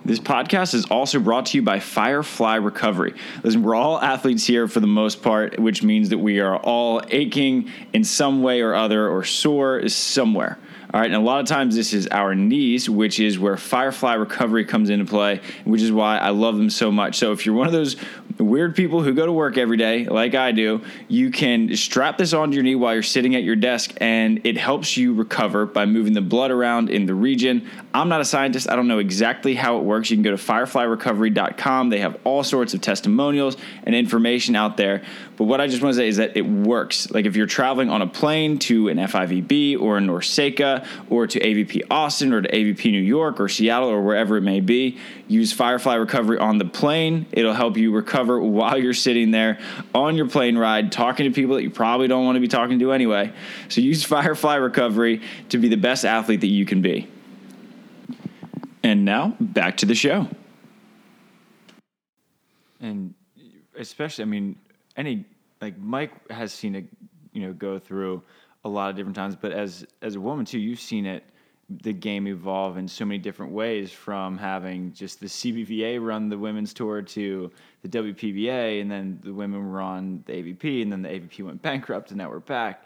This 0.04 0.20
podcast 0.20 0.74
is 0.74 0.84
also 0.84 1.18
brought 1.18 1.46
to 1.46 1.58
you 1.58 1.62
by 1.62 1.80
Firefly 1.80 2.54
Recovery. 2.54 3.14
Listen, 3.42 3.64
we're 3.64 3.74
all 3.74 4.00
athletes 4.00 4.46
here 4.46 4.68
for 4.68 4.78
the 4.78 4.86
most 4.86 5.20
part, 5.20 5.58
which 5.58 5.82
means 5.82 6.10
that 6.10 6.18
we 6.18 6.38
are 6.38 6.56
all 6.56 7.02
aching 7.10 7.68
in 7.92 8.04
some 8.04 8.40
way 8.40 8.60
or 8.60 8.72
other 8.72 9.08
or 9.08 9.24
sore 9.24 9.88
somewhere. 9.88 10.56
All 10.94 11.00
right, 11.00 11.06
and 11.06 11.16
a 11.16 11.24
lot 11.24 11.40
of 11.40 11.46
times 11.46 11.74
this 11.74 11.92
is 11.92 12.06
our 12.08 12.34
knees, 12.34 12.88
which 12.88 13.18
is 13.18 13.40
where 13.40 13.56
Firefly 13.56 14.14
Recovery 14.14 14.64
comes 14.64 14.88
into 14.88 15.04
play, 15.04 15.40
which 15.64 15.82
is 15.82 15.90
why 15.90 16.16
I 16.18 16.30
love 16.30 16.56
them 16.56 16.70
so 16.70 16.92
much. 16.92 17.16
So 17.16 17.32
if 17.32 17.44
you're 17.44 17.56
one 17.56 17.66
of 17.66 17.72
those 17.72 17.96
weird 18.38 18.76
people 18.76 19.02
who 19.02 19.12
go 19.12 19.26
to 19.26 19.32
work 19.32 19.58
every 19.58 19.76
day, 19.76 20.04
like 20.04 20.36
I 20.36 20.52
do, 20.52 20.82
you 21.08 21.30
can 21.30 21.74
strap 21.76 22.18
this 22.18 22.32
onto 22.32 22.54
your 22.54 22.62
knee 22.62 22.76
while 22.76 22.94
you're 22.94 23.02
sitting 23.02 23.34
at 23.34 23.42
your 23.42 23.56
desk, 23.56 23.94
and 23.96 24.40
it 24.44 24.56
helps 24.56 24.96
you 24.96 25.12
recover 25.12 25.66
by 25.66 25.86
moving 25.86 26.12
the 26.12 26.20
blood 26.20 26.52
around 26.52 26.88
in 26.88 27.06
the 27.06 27.14
region. 27.14 27.68
I'm 27.92 28.08
not 28.08 28.20
a 28.20 28.24
scientist, 28.24 28.70
I 28.70 28.76
don't 28.76 28.86
know 28.86 29.00
exactly 29.00 29.56
how 29.56 29.78
it 29.78 29.82
works. 29.82 30.10
You 30.10 30.16
can 30.16 30.22
go 30.22 30.30
to 30.30 30.36
fireflyrecovery.com, 30.36 31.90
they 31.90 31.98
have 31.98 32.16
all 32.22 32.44
sorts 32.44 32.74
of 32.74 32.80
testimonials 32.80 33.56
and 33.82 33.94
information 33.94 34.54
out 34.54 34.76
there. 34.76 35.02
But 35.36 35.44
what 35.44 35.60
I 35.60 35.66
just 35.66 35.82
want 35.82 35.94
to 35.94 35.98
say 35.98 36.08
is 36.08 36.16
that 36.16 36.36
it 36.36 36.46
works. 36.46 37.10
Like 37.10 37.26
if 37.26 37.36
you're 37.36 37.46
traveling 37.46 37.90
on 37.90 38.00
a 38.00 38.06
plane 38.06 38.58
to 38.60 38.88
an 38.88 38.96
FIVB 38.96 39.78
or 39.78 39.98
a 39.98 40.00
NORCECA 40.00 40.86
or 41.10 41.26
to 41.26 41.38
AVP 41.38 41.82
Austin 41.90 42.32
or 42.32 42.40
to 42.40 42.48
AVP 42.48 42.90
New 42.90 43.00
York 43.00 43.38
or 43.38 43.48
Seattle 43.48 43.88
or 43.88 44.02
wherever 44.02 44.38
it 44.38 44.40
may 44.40 44.60
be, 44.60 44.98
use 45.28 45.52
Firefly 45.52 45.94
Recovery 45.96 46.38
on 46.38 46.56
the 46.56 46.64
plane. 46.64 47.26
It'll 47.32 47.52
help 47.52 47.76
you 47.76 47.92
recover 47.92 48.40
while 48.40 48.78
you're 48.78 48.94
sitting 48.94 49.30
there 49.30 49.58
on 49.94 50.16
your 50.16 50.28
plane 50.28 50.56
ride, 50.56 50.90
talking 50.90 51.24
to 51.24 51.32
people 51.32 51.56
that 51.56 51.62
you 51.62 51.70
probably 51.70 52.08
don't 52.08 52.24
want 52.24 52.36
to 52.36 52.40
be 52.40 52.48
talking 52.48 52.78
to 52.78 52.92
anyway. 52.92 53.32
So 53.68 53.82
use 53.82 54.04
Firefly 54.04 54.54
Recovery 54.54 55.20
to 55.50 55.58
be 55.58 55.68
the 55.68 55.76
best 55.76 56.06
athlete 56.06 56.40
that 56.40 56.46
you 56.46 56.64
can 56.64 56.80
be. 56.80 57.08
And 58.82 59.04
now 59.04 59.36
back 59.38 59.78
to 59.78 59.86
the 59.86 59.94
show. 59.94 60.28
And 62.80 63.14
especially, 63.76 64.22
I 64.22 64.26
mean, 64.26 64.56
any 64.96 65.24
like 65.60 65.78
Mike 65.78 66.30
has 66.30 66.52
seen 66.52 66.74
it, 66.74 66.86
you 67.32 67.42
know, 67.42 67.52
go 67.52 67.78
through 67.78 68.22
a 68.64 68.68
lot 68.68 68.90
of 68.90 68.96
different 68.96 69.16
times. 69.16 69.36
But 69.36 69.52
as 69.52 69.86
as 70.02 70.14
a 70.16 70.20
woman 70.20 70.44
too, 70.44 70.58
you've 70.58 70.80
seen 70.80 71.06
it, 71.06 71.24
the 71.68 71.92
game 71.92 72.26
evolve 72.26 72.76
in 72.76 72.88
so 72.88 73.04
many 73.04 73.18
different 73.18 73.52
ways. 73.52 73.92
From 73.92 74.36
having 74.38 74.92
just 74.92 75.20
the 75.20 75.26
CBVA 75.26 76.04
run 76.04 76.28
the 76.28 76.38
women's 76.38 76.74
tour 76.74 77.02
to 77.02 77.50
the 77.82 77.88
WPVA, 77.88 78.80
and 78.80 78.90
then 78.90 79.20
the 79.22 79.32
women 79.32 79.70
were 79.70 79.80
on 79.80 80.22
the 80.26 80.32
AVP, 80.32 80.82
and 80.82 80.92
then 80.92 81.02
the 81.02 81.08
AVP 81.08 81.44
went 81.44 81.62
bankrupt, 81.68 82.10
and 82.10 82.18
now 82.18 82.30
we're 82.30 82.40
back. 82.40 82.84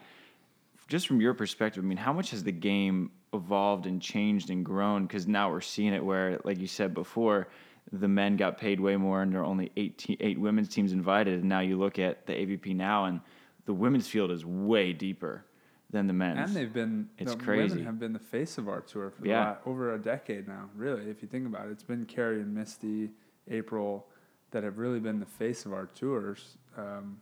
Just 0.87 1.07
from 1.07 1.21
your 1.21 1.33
perspective, 1.33 1.83
I 1.83 1.87
mean, 1.87 1.97
how 1.97 2.11
much 2.11 2.31
has 2.31 2.43
the 2.43 2.51
game 2.51 3.11
evolved 3.33 3.85
and 3.85 4.01
changed 4.01 4.49
and 4.49 4.65
grown? 4.65 5.03
Because 5.03 5.25
now 5.25 5.49
we're 5.49 5.61
seeing 5.61 5.93
it 5.93 6.03
where, 6.03 6.39
like 6.43 6.59
you 6.59 6.67
said 6.67 6.93
before 6.93 7.47
the 7.91 8.07
men 8.07 8.37
got 8.37 8.57
paid 8.57 8.79
way 8.79 8.95
more 8.95 9.21
and 9.21 9.33
there 9.33 9.41
are 9.41 9.45
only 9.45 9.71
eight, 9.77 9.97
te- 9.97 10.17
eight 10.19 10.39
women's 10.39 10.69
teams 10.69 10.91
invited. 10.93 11.39
And 11.39 11.49
now 11.49 11.59
you 11.59 11.77
look 11.77 11.99
at 11.99 12.25
the 12.25 12.33
AVP 12.33 12.75
now 12.75 13.05
and 13.05 13.19
the 13.65 13.73
women's 13.73 14.07
field 14.07 14.31
is 14.31 14.45
way 14.45 14.93
deeper 14.93 15.45
than 15.89 16.07
the 16.07 16.13
men's. 16.13 16.39
And 16.49 16.55
they've 16.55 16.71
been 16.73 17.09
It's 17.17 17.33
the 17.35 17.37
crazy. 17.43 17.69
Women 17.71 17.85
have 17.85 17.99
been 17.99 18.13
the 18.13 18.19
face 18.19 18.57
of 18.57 18.69
our 18.69 18.81
tour 18.81 19.09
for 19.09 19.21
the 19.21 19.29
Yeah. 19.29 19.57
la- 19.65 19.71
over 19.71 19.93
a 19.93 19.99
decade 19.99 20.47
now. 20.47 20.69
Really, 20.75 21.09
if 21.09 21.21
you 21.21 21.27
think 21.27 21.45
about 21.45 21.67
it, 21.67 21.71
it's 21.71 21.83
been 21.83 22.05
Kerri 22.05 22.41
and 22.41 22.53
Misty, 22.53 23.11
April, 23.49 24.07
that 24.51 24.63
have 24.63 24.77
really 24.77 24.99
been 24.99 25.19
the 25.19 25.25
face 25.25 25.65
of 25.65 25.73
our 25.73 25.87
tours 25.87 26.57
um, 26.77 27.19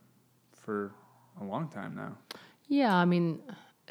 for 0.52 0.92
a 1.40 1.44
long 1.44 1.68
time 1.68 1.94
now. 1.96 2.16
Yeah, 2.68 2.94
I 2.94 3.04
mean, 3.04 3.40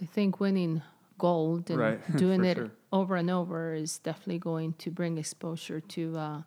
I 0.01 0.05
think 0.05 0.39
winning 0.39 0.81
gold 1.17 1.69
and 1.69 1.79
Right, 1.79 2.15
doing 2.17 2.45
it 2.45 2.55
sure. 2.55 2.71
over 2.93 3.17
and 3.17 3.29
over 3.29 3.73
is 3.73 3.99
definitely 3.99 4.39
going 4.39 4.73
to 4.73 4.91
bring 4.91 5.17
exposure 5.17 5.81
to 5.81 6.17
uh, 6.17 6.41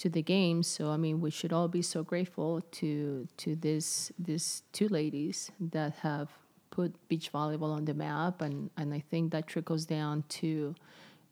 to 0.00 0.08
the 0.08 0.22
game. 0.22 0.62
So 0.62 0.90
I 0.90 0.96
mean, 0.96 1.20
we 1.20 1.30
should 1.30 1.52
all 1.52 1.68
be 1.68 1.82
so 1.82 2.02
grateful 2.02 2.62
to 2.72 3.28
to 3.38 3.56
this 3.56 4.10
these 4.18 4.62
two 4.72 4.88
ladies 4.88 5.50
that 5.60 5.94
have 6.02 6.28
put 6.70 6.96
beach 7.08 7.32
volleyball 7.32 7.72
on 7.74 7.84
the 7.84 7.94
map, 7.94 8.40
and 8.40 8.70
and 8.76 8.92
I 8.92 9.00
think 9.10 9.32
that 9.32 9.46
trickles 9.46 9.84
down 9.86 10.24
to 10.40 10.74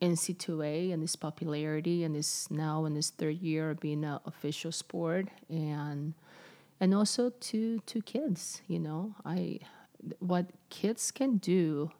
NCAA 0.00 0.92
and 0.92 1.02
its 1.02 1.16
popularity, 1.16 2.04
and 2.04 2.14
is 2.14 2.46
now 2.50 2.84
in 2.84 2.96
its 2.96 3.10
third 3.10 3.38
year 3.40 3.70
of 3.70 3.80
being 3.80 4.04
an 4.04 4.20
official 4.26 4.72
sport, 4.72 5.28
and 5.48 6.14
and 6.80 6.94
also 6.94 7.30
to 7.30 7.80
to 7.80 8.02
kids. 8.02 8.62
You 8.68 8.80
know, 8.80 9.14
I 9.24 9.60
what 10.20 10.46
kids 10.68 11.10
can 11.10 11.38
do 11.38 11.90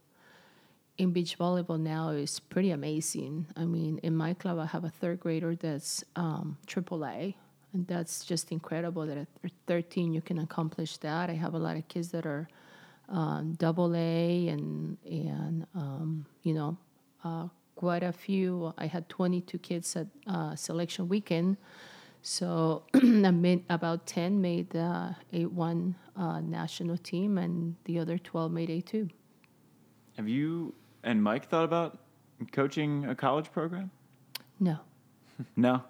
in 0.98 1.12
beach 1.12 1.38
volleyball 1.38 1.80
now 1.80 2.10
is 2.10 2.40
pretty 2.40 2.72
amazing. 2.72 3.46
I 3.56 3.64
mean, 3.64 3.98
in 4.02 4.16
my 4.16 4.34
club, 4.34 4.58
I 4.58 4.66
have 4.66 4.84
a 4.84 4.90
third 4.90 5.20
grader 5.20 5.54
that's 5.54 6.04
um, 6.16 6.58
AAA, 6.66 7.34
and 7.72 7.86
that's 7.86 8.24
just 8.24 8.50
incredible 8.50 9.06
that 9.06 9.16
at 9.16 9.28
13 9.66 10.12
you 10.12 10.20
can 10.20 10.40
accomplish 10.40 10.96
that. 10.98 11.30
I 11.30 11.34
have 11.34 11.54
a 11.54 11.58
lot 11.58 11.76
of 11.76 11.86
kids 11.86 12.08
that 12.08 12.26
are 12.26 12.48
um, 13.08 13.56
A 13.62 14.48
and 14.48 14.98
and 15.04 15.66
um, 15.74 16.26
you 16.42 16.52
know 16.52 16.76
uh, 17.24 17.46
quite 17.76 18.02
a 18.02 18.12
few. 18.12 18.74
I 18.76 18.86
had 18.86 19.08
22 19.08 19.58
kids 19.58 19.94
at 19.96 20.08
uh, 20.26 20.56
selection 20.56 21.08
weekend. 21.08 21.56
So 22.22 22.82
I 22.94 23.30
made 23.30 23.64
about 23.70 24.06
10 24.06 24.40
made 24.40 24.70
the 24.70 25.14
A1 25.32 25.94
uh, 26.16 26.40
national 26.40 26.98
team, 26.98 27.38
and 27.38 27.76
the 27.84 28.00
other 28.00 28.18
12 28.18 28.50
made 28.50 28.68
A2. 28.68 29.08
Have 30.16 30.28
you 30.28 30.74
and 31.02 31.22
Mike 31.22 31.48
thought 31.48 31.64
about 31.64 31.98
coaching 32.52 33.04
a 33.06 33.14
college 33.14 33.50
program? 33.52 33.90
No. 34.60 34.78
No. 35.56 35.82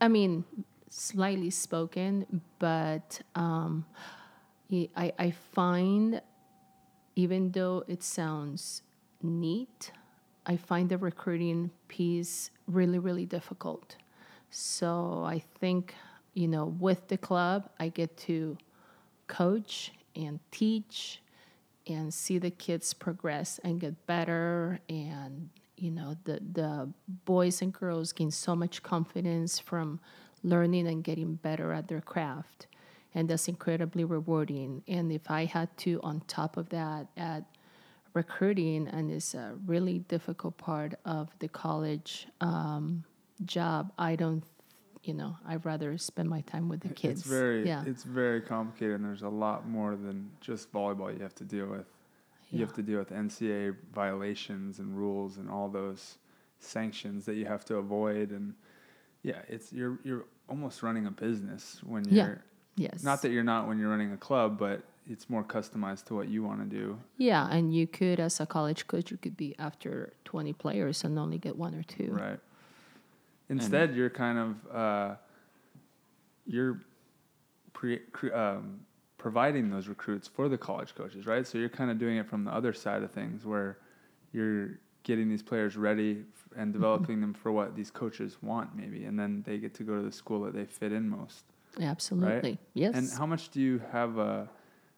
I 0.00 0.08
mean, 0.08 0.44
slightly 0.90 1.50
spoken, 1.50 2.42
but 2.58 3.20
um, 3.34 3.84
I, 4.72 4.88
I 4.96 5.12
I 5.18 5.30
find, 5.30 6.20
even 7.14 7.50
though 7.52 7.84
it 7.86 8.02
sounds 8.02 8.82
neat, 9.22 9.92
I 10.46 10.56
find 10.56 10.88
the 10.88 10.98
recruiting 10.98 11.70
piece 11.88 12.50
really, 12.66 12.98
really 12.98 13.26
difficult. 13.26 13.96
So 14.50 15.24
I 15.24 15.42
think, 15.60 15.94
you 16.34 16.48
know, 16.48 16.66
with 16.78 17.08
the 17.08 17.18
club, 17.18 17.68
I 17.78 17.88
get 17.88 18.16
to 18.28 18.56
coach 19.26 19.92
and 20.14 20.38
teach 20.50 21.20
and 21.86 22.12
see 22.12 22.38
the 22.38 22.50
kids 22.50 22.92
progress 22.94 23.60
and 23.64 23.80
get 23.80 24.06
better 24.06 24.80
and 24.88 25.50
you 25.76 25.90
know 25.90 26.16
the 26.24 26.40
the 26.52 26.88
boys 27.24 27.62
and 27.62 27.72
girls 27.72 28.12
gain 28.12 28.30
so 28.30 28.56
much 28.56 28.82
confidence 28.82 29.58
from 29.58 30.00
learning 30.42 30.86
and 30.86 31.02
getting 31.04 31.34
better 31.34 31.72
at 31.72 31.88
their 31.88 32.00
craft. 32.00 32.66
And 33.14 33.28
that's 33.28 33.48
incredibly 33.48 34.04
rewarding. 34.04 34.82
And 34.88 35.10
if 35.12 35.30
i 35.30 35.44
had 35.44 35.74
to 35.78 36.00
on 36.02 36.22
top 36.26 36.56
of 36.56 36.68
that 36.70 37.08
add 37.16 37.44
recruiting 38.14 38.88
and 38.88 39.10
it's 39.10 39.34
a 39.34 39.54
really 39.66 39.98
difficult 40.00 40.56
part 40.56 40.94
of 41.04 41.28
the 41.38 41.48
college 41.48 42.26
um, 42.40 43.04
job 43.44 43.92
i 43.98 44.16
don't 44.16 44.42
you 45.06 45.14
know 45.14 45.36
i'd 45.46 45.64
rather 45.64 45.96
spend 45.98 46.28
my 46.28 46.40
time 46.42 46.68
with 46.68 46.80
the 46.80 46.88
kids 46.88 47.20
It's 47.20 47.28
very 47.28 47.66
yeah 47.66 47.84
it's 47.86 48.02
very 48.02 48.40
complicated 48.40 48.96
and 48.96 49.04
there's 49.04 49.22
a 49.22 49.28
lot 49.28 49.68
more 49.68 49.96
than 49.96 50.30
just 50.40 50.72
volleyball 50.72 51.12
you 51.16 51.22
have 51.22 51.34
to 51.36 51.44
deal 51.44 51.66
with. 51.66 51.86
You 52.50 52.60
have 52.60 52.74
to 52.74 52.82
deal 52.82 53.00
with 53.00 53.10
NCAA 53.10 53.76
violations 53.92 54.78
and 54.78 54.96
rules 54.96 55.36
and 55.36 55.50
all 55.50 55.68
those 55.68 56.16
sanctions 56.58 57.26
that 57.26 57.34
you 57.34 57.44
have 57.44 57.64
to 57.66 57.76
avoid 57.76 58.30
and 58.30 58.54
yeah, 59.22 59.40
it's 59.48 59.72
you're 59.72 59.98
you're 60.04 60.24
almost 60.48 60.82
running 60.82 61.06
a 61.06 61.10
business 61.10 61.80
when 61.84 62.04
you're 62.08 62.42
yes 62.76 63.02
not 63.02 63.20
that 63.22 63.30
you're 63.30 63.44
not 63.54 63.66
when 63.68 63.78
you're 63.78 63.90
running 63.90 64.12
a 64.12 64.16
club, 64.16 64.58
but 64.58 64.82
it's 65.08 65.28
more 65.28 65.44
customized 65.44 66.04
to 66.06 66.14
what 66.14 66.28
you 66.28 66.42
want 66.42 66.60
to 66.68 66.76
do. 66.76 66.98
Yeah, 67.16 67.48
and 67.50 67.74
you 67.74 67.86
could, 67.86 68.18
as 68.20 68.40
a 68.40 68.46
college 68.46 68.86
coach, 68.86 69.10
you 69.10 69.16
could 69.16 69.36
be 69.36 69.54
after 69.58 70.12
20 70.24 70.52
players 70.54 71.04
and 71.04 71.18
only 71.18 71.38
get 71.38 71.56
one 71.56 71.74
or 71.74 71.82
two. 71.84 72.10
Right. 72.10 72.40
Instead, 73.48 73.94
you're 73.94 74.10
kind 74.10 74.38
of 74.38 74.76
uh, 74.76 75.14
you're 76.46 76.80
pre- 77.72 77.98
cre- 78.12 78.34
um, 78.34 78.80
providing 79.18 79.70
those 79.70 79.88
recruits 79.88 80.28
for 80.28 80.48
the 80.48 80.58
college 80.58 80.94
coaches, 80.94 81.26
right? 81.26 81.46
So 81.46 81.58
you're 81.58 81.68
kind 81.68 81.90
of 81.90 81.98
doing 81.98 82.16
it 82.16 82.26
from 82.28 82.44
the 82.44 82.52
other 82.52 82.72
side 82.72 83.02
of 83.02 83.10
things, 83.10 83.44
where 83.44 83.78
you're 84.32 84.78
getting 85.04 85.28
these 85.28 85.42
players 85.42 85.76
ready 85.76 86.24
f- 86.34 86.58
and 86.58 86.72
developing 86.72 87.20
them 87.20 87.32
for 87.34 87.52
what 87.52 87.76
these 87.76 87.90
coaches 87.90 88.36
want, 88.42 88.74
maybe, 88.76 89.04
and 89.04 89.18
then 89.18 89.42
they 89.46 89.58
get 89.58 89.74
to 89.74 89.82
go 89.84 89.96
to 89.96 90.02
the 90.02 90.12
school 90.12 90.40
that 90.42 90.54
they 90.54 90.64
fit 90.64 90.92
in 90.92 91.08
most. 91.08 91.44
Absolutely. 91.80 92.58
Yes. 92.74 92.94
And 92.94 93.10
how 93.18 93.26
much 93.26 93.50
do 93.50 93.60
you 93.60 93.80
have? 93.92 94.18
Uh, 94.18 94.44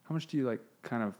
how 0.04 0.14
much 0.14 0.26
do 0.26 0.37
you 0.38 0.46
like 0.46 0.61
kind 0.82 1.02
of 1.02 1.14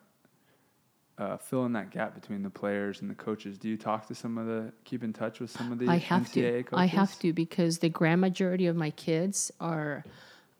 uh, 1.18 1.37
fill 1.37 1.64
in 1.66 1.72
that 1.72 1.90
gap 1.90 2.14
between 2.14 2.42
the 2.42 2.50
players 2.50 3.00
and 3.00 3.11
the 3.11 3.14
coaches? 3.14 3.59
Do 3.59 3.68
you 3.68 3.76
talk 3.76 4.07
to 4.07 4.14
some 4.14 4.38
of 4.38 4.46
the 4.46 4.72
keep 4.85 5.02
in 5.02 5.12
touch 5.12 5.40
with 5.40 5.50
some 5.50 5.72
of 5.72 5.78
the 5.78 5.88
I 5.88 5.96
have 5.98 6.22
NCAA 6.22 6.33
to. 6.33 6.62
coaches? 6.64 6.78
I 6.78 6.87
have 6.87 7.18
to 7.20 7.33
because 7.33 7.78
the 7.78 7.88
grand 7.88 8.20
majority 8.20 8.66
of 8.66 8.76
my 8.76 8.90
kids 8.90 9.50
are 9.61 10.04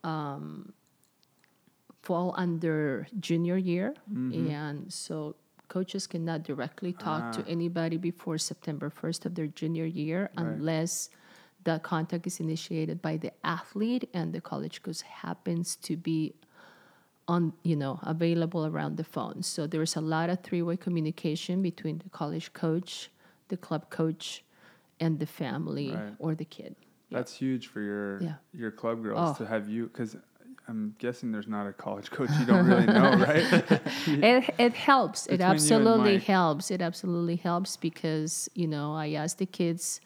um, 0.05 0.73
fall 2.03 2.35
under 2.37 3.07
junior 3.21 3.57
year, 3.57 3.95
Mm-hmm. 4.13 4.51
and 4.51 4.93
so 4.93 5.37
coaches 5.69 6.07
cannot 6.07 6.43
directly 6.45 6.93
talk 6.93 7.33
to 7.33 7.41
Ah. 7.43 7.45
anybody 7.47 7.99
before 7.99 8.39
September 8.39 8.89
first 8.89 9.27
of 9.27 9.35
their 9.35 9.47
junior 9.49 9.85
year 9.85 10.31
Right. 10.37 10.47
unless 10.47 11.11
the 11.65 11.79
contact 11.81 12.27
is 12.27 12.41
initiated 12.41 13.03
by 13.03 13.19
the 13.19 13.33
athlete 13.45 14.09
and 14.15 14.33
the 14.33 14.41
college 14.41 14.83
coach 14.83 15.03
happens 15.03 15.77
to 15.77 15.97
be 15.97 16.33
on 17.29 17.53
you 17.63 17.77
know 17.77 18.01
available 18.03 18.65
around 18.67 18.97
the 18.97 19.05
phone 19.05 19.43
so 19.43 19.67
there's 19.67 19.95
a 19.97 20.01
lot 20.01 20.31
of 20.31 20.41
three-way 20.41 20.77
communication 20.77 21.63
between 21.63 21.99
the 21.99 22.09
college 22.11 22.53
coach 22.55 23.11
the 23.49 23.57
club 23.57 23.91
coach 23.91 24.43
and 25.01 25.19
the 25.21 25.27
family 25.27 25.93
Right. 25.95 26.15
or 26.19 26.35
the 26.35 26.45
kid 26.47 26.75
That's 27.11 27.33
huge 27.35 27.65
for 27.73 27.81
your 27.81 28.21
Yeah. 28.23 28.37
your 28.63 28.71
club 28.81 29.03
girls 29.03 29.21
Oh. 29.33 29.35
to 29.41 29.47
have 29.47 29.69
you 29.69 29.83
because 29.93 30.17
I'm 30.69 30.95
guessing 30.99 31.33
there's 31.33 31.49
not 31.59 31.67
a 31.67 31.73
college 31.73 32.11
coach 32.11 32.31
you 32.41 32.45
don't 32.51 32.67
really 32.67 32.87
know, 32.87 33.09
right? 33.29 33.47
it, 34.31 34.45
it 34.59 34.75
helps 34.75 35.27
it 35.27 35.33
Between 35.39 35.51
absolutely 35.55 36.19
helps 36.19 36.71
it 36.71 36.81
absolutely 36.83 37.37
helps 37.37 37.77
because 37.89 38.49
you 38.55 38.67
know 38.75 38.95
i 38.95 39.07
ask 39.23 39.37
the 39.39 39.47
kids 39.61 40.01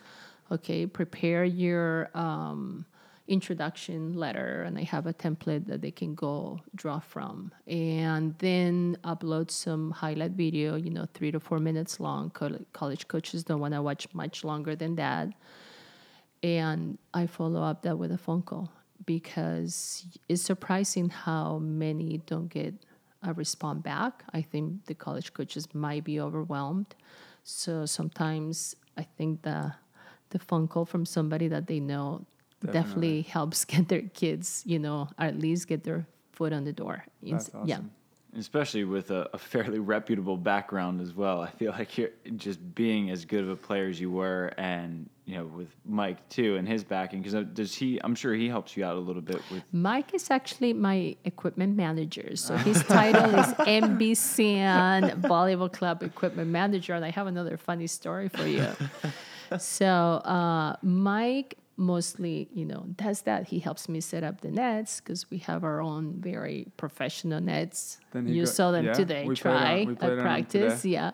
okay 0.51 0.87
prepare 0.87 1.45
your 1.45 2.11
um, 2.15 2.85
introduction 3.29 4.15
letter 4.15 4.63
and 4.65 4.77
i 4.77 4.83
have 4.83 5.07
a 5.07 5.15
template 5.15 5.67
that 5.67 5.81
they 5.81 5.91
can 5.91 6.15
go 6.15 6.61
draw 6.75 6.99
from 6.99 7.53
and 7.69 8.37
then 8.39 8.97
upload 9.05 9.51
some 9.51 9.93
highlight 9.93 10.33
video 10.33 10.75
you 10.75 10.91
know 10.91 11.07
three 11.15 11.31
to 11.31 11.39
four 11.39 11.59
minutes 11.59 12.01
long 12.01 12.31
college 12.73 13.07
coaches 13.07 13.45
don't 13.45 13.61
want 13.61 13.73
to 13.73 13.81
watch 13.81 14.09
much 14.13 14.43
longer 14.43 14.75
than 14.75 14.97
that 14.97 15.29
and 16.43 16.99
I 17.15 17.27
follow 17.27 17.63
up 17.63 17.83
that 17.83 17.99
with 17.99 18.13
a 18.13 18.19
phone 18.19 18.43
call 18.43 18.71
because 19.07 20.07
it's 20.29 20.43
surprising 20.43 21.09
how 21.09 21.59
many 21.59 22.19
don't 22.27 22.49
get 22.49 22.75
a 23.23 23.33
response 23.33 23.83
back. 23.83 24.25
I 24.33 24.43
think 24.43 24.87
the 24.87 24.95
college 24.95 25.33
coaches 25.33 25.69
might 25.73 26.05
be 26.05 26.21
overwhelmed. 26.21 26.95
So 27.45 27.87
sometimes 27.87 28.75
I 28.97 29.03
think 29.03 29.43
the 29.43 29.75
the 30.31 30.39
phone 30.39 30.67
call 30.67 30.87
from 30.87 31.05
somebody 31.05 31.47
that 31.49 31.67
they 31.67 31.79
know 31.79 32.25
definitely, 32.67 33.23
Definitely. 33.23 33.23
helps 33.23 33.65
get 33.73 33.89
their 33.89 34.03
kids, 34.03 34.63
you 34.67 34.79
know, 34.79 35.09
or 35.19 35.25
at 35.27 35.39
least 35.39 35.69
get 35.69 35.85
their 35.85 36.07
foot 36.33 36.53
on 36.53 36.65
the 36.65 36.73
door. 36.73 37.05
That's 37.23 37.49
awesome. 37.55 37.69
Yeah. 37.69 37.81
especially 38.39 38.85
with 38.85 39.11
a, 39.11 39.29
a 39.35 39.39
fairly 39.39 39.79
reputable 39.95 40.37
background 40.39 41.01
as 41.01 41.13
well. 41.15 41.41
I 41.43 41.51
feel 41.51 41.73
like 41.73 41.99
you're 41.99 42.11
just 42.37 42.75
being 42.75 43.11
as 43.11 43.25
good 43.27 43.43
of 43.45 43.51
a 43.51 43.57
player 43.57 43.89
as 43.89 44.01
you 44.01 44.11
were, 44.11 44.53
and 44.57 45.09
you 45.27 45.37
know, 45.37 45.45
with 45.45 45.69
Mike 45.85 46.27
too 46.31 46.57
and 46.57 46.67
his 46.67 46.83
backing, 46.83 47.23
because 47.23 47.47
does 47.53 47.75
he? 47.75 48.01
I'm 48.03 48.15
sure 48.15 48.35
he 48.35 48.49
helps 48.49 48.77
you 48.77 48.85
out 48.85 48.97
a 48.97 49.01
little 49.01 49.23
bit 49.23 49.41
with. 49.51 49.63
Mike 49.73 50.15
is 50.15 50.31
actually 50.31 50.73
my 50.73 51.15
equipment 51.25 51.77
manager. 51.77 52.35
So 52.37 52.57
his 52.69 52.83
title 52.85 53.33
is 53.39 53.47
MB 53.87 54.17
Sand 54.17 55.23
Volleyball 55.23 55.71
Club 55.73 56.03
Equipment 56.03 56.51
Manager. 56.51 56.95
And 56.95 57.05
I 57.05 57.11
have 57.11 57.27
another 57.29 57.57
funny 57.57 57.87
story 57.87 58.29
for 58.29 58.47
you. 58.47 58.67
so 59.59 59.87
uh, 59.87 60.77
Mike 60.83 61.57
mostly, 61.83 62.49
you 62.55 62.65
know, 62.65 62.85
does 62.97 63.23
that. 63.23 63.49
He 63.49 63.59
helps 63.59 63.89
me 63.89 64.01
set 64.01 64.23
up 64.23 64.41
the 64.41 64.51
nets 64.51 65.01
because 65.01 65.31
we 65.31 65.39
have 65.39 65.65
our 65.65 65.81
own 65.81 66.21
very 66.21 66.69
professional 66.77 67.41
nets. 67.41 67.99
Then 68.13 68.29
you 68.29 68.43
go- 68.43 68.51
saw 68.51 68.71
them 68.71 68.87
yeah, 68.87 68.93
today. 68.93 69.27
on- 69.27 69.35
Try 69.35 69.87
at 70.01 70.19
practice. 70.19 70.85
Yeah. 70.85 71.11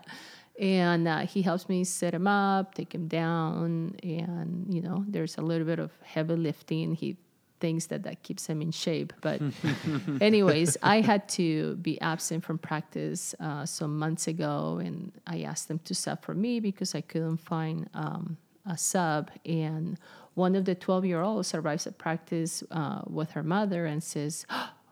And 0.61 1.07
uh, 1.07 1.21
he 1.21 1.43
helps 1.43 1.69
me 1.69 1.85
set 1.85 2.13
them 2.13 2.27
up, 2.27 2.75
take 2.75 2.91
them 2.91 3.07
down, 3.07 3.95
and 4.03 4.67
you 4.69 4.83
know, 4.83 5.05
there's 5.07 5.39
a 5.39 5.41
little 5.43 5.67
bit 5.67 5.79
of 5.79 5.93
heavy 6.03 6.35
lifting. 6.35 6.95
He 6.95 7.17
thinks 7.61 7.87
that 7.87 8.03
that 8.03 8.23
keeps 8.25 8.47
him 8.47 8.61
in 8.61 8.73
shape, 8.73 9.13
but 9.21 9.41
anyways, 10.21 10.77
I 10.83 11.01
had 11.01 11.29
to 11.31 11.77
be 11.77 12.01
absent 12.01 12.45
from 12.45 12.59
practice 12.59 13.37
uh, 13.39 13.67
some 13.67 13.99
months 13.99 14.27
ago, 14.27 14.81
and 14.85 15.13
I 15.29 15.43
asked 15.43 15.69
them 15.69 15.79
to 15.85 15.95
sub 15.95 16.23
for 16.23 16.35
me 16.35 16.59
because 16.59 16.95
I 16.95 17.03
couldn't 17.03 17.39
find 17.39 17.89
um, 17.95 18.37
a 18.69 18.77
sub. 18.79 19.31
And 19.45 19.99
one 20.35 20.55
of 20.55 20.65
the 20.65 20.75
12 20.75 21.05
year 21.05 21.23
olds 21.23 21.55
arrives 21.55 21.87
at 21.87 21.99
practice 21.99 22.63
uh, 22.71 23.03
with 23.07 23.33
her 23.33 23.43
mother 23.43 23.87
and 23.87 24.03
says, 24.03 24.47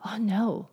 "Oh 0.05 0.17
no, 0.19 0.69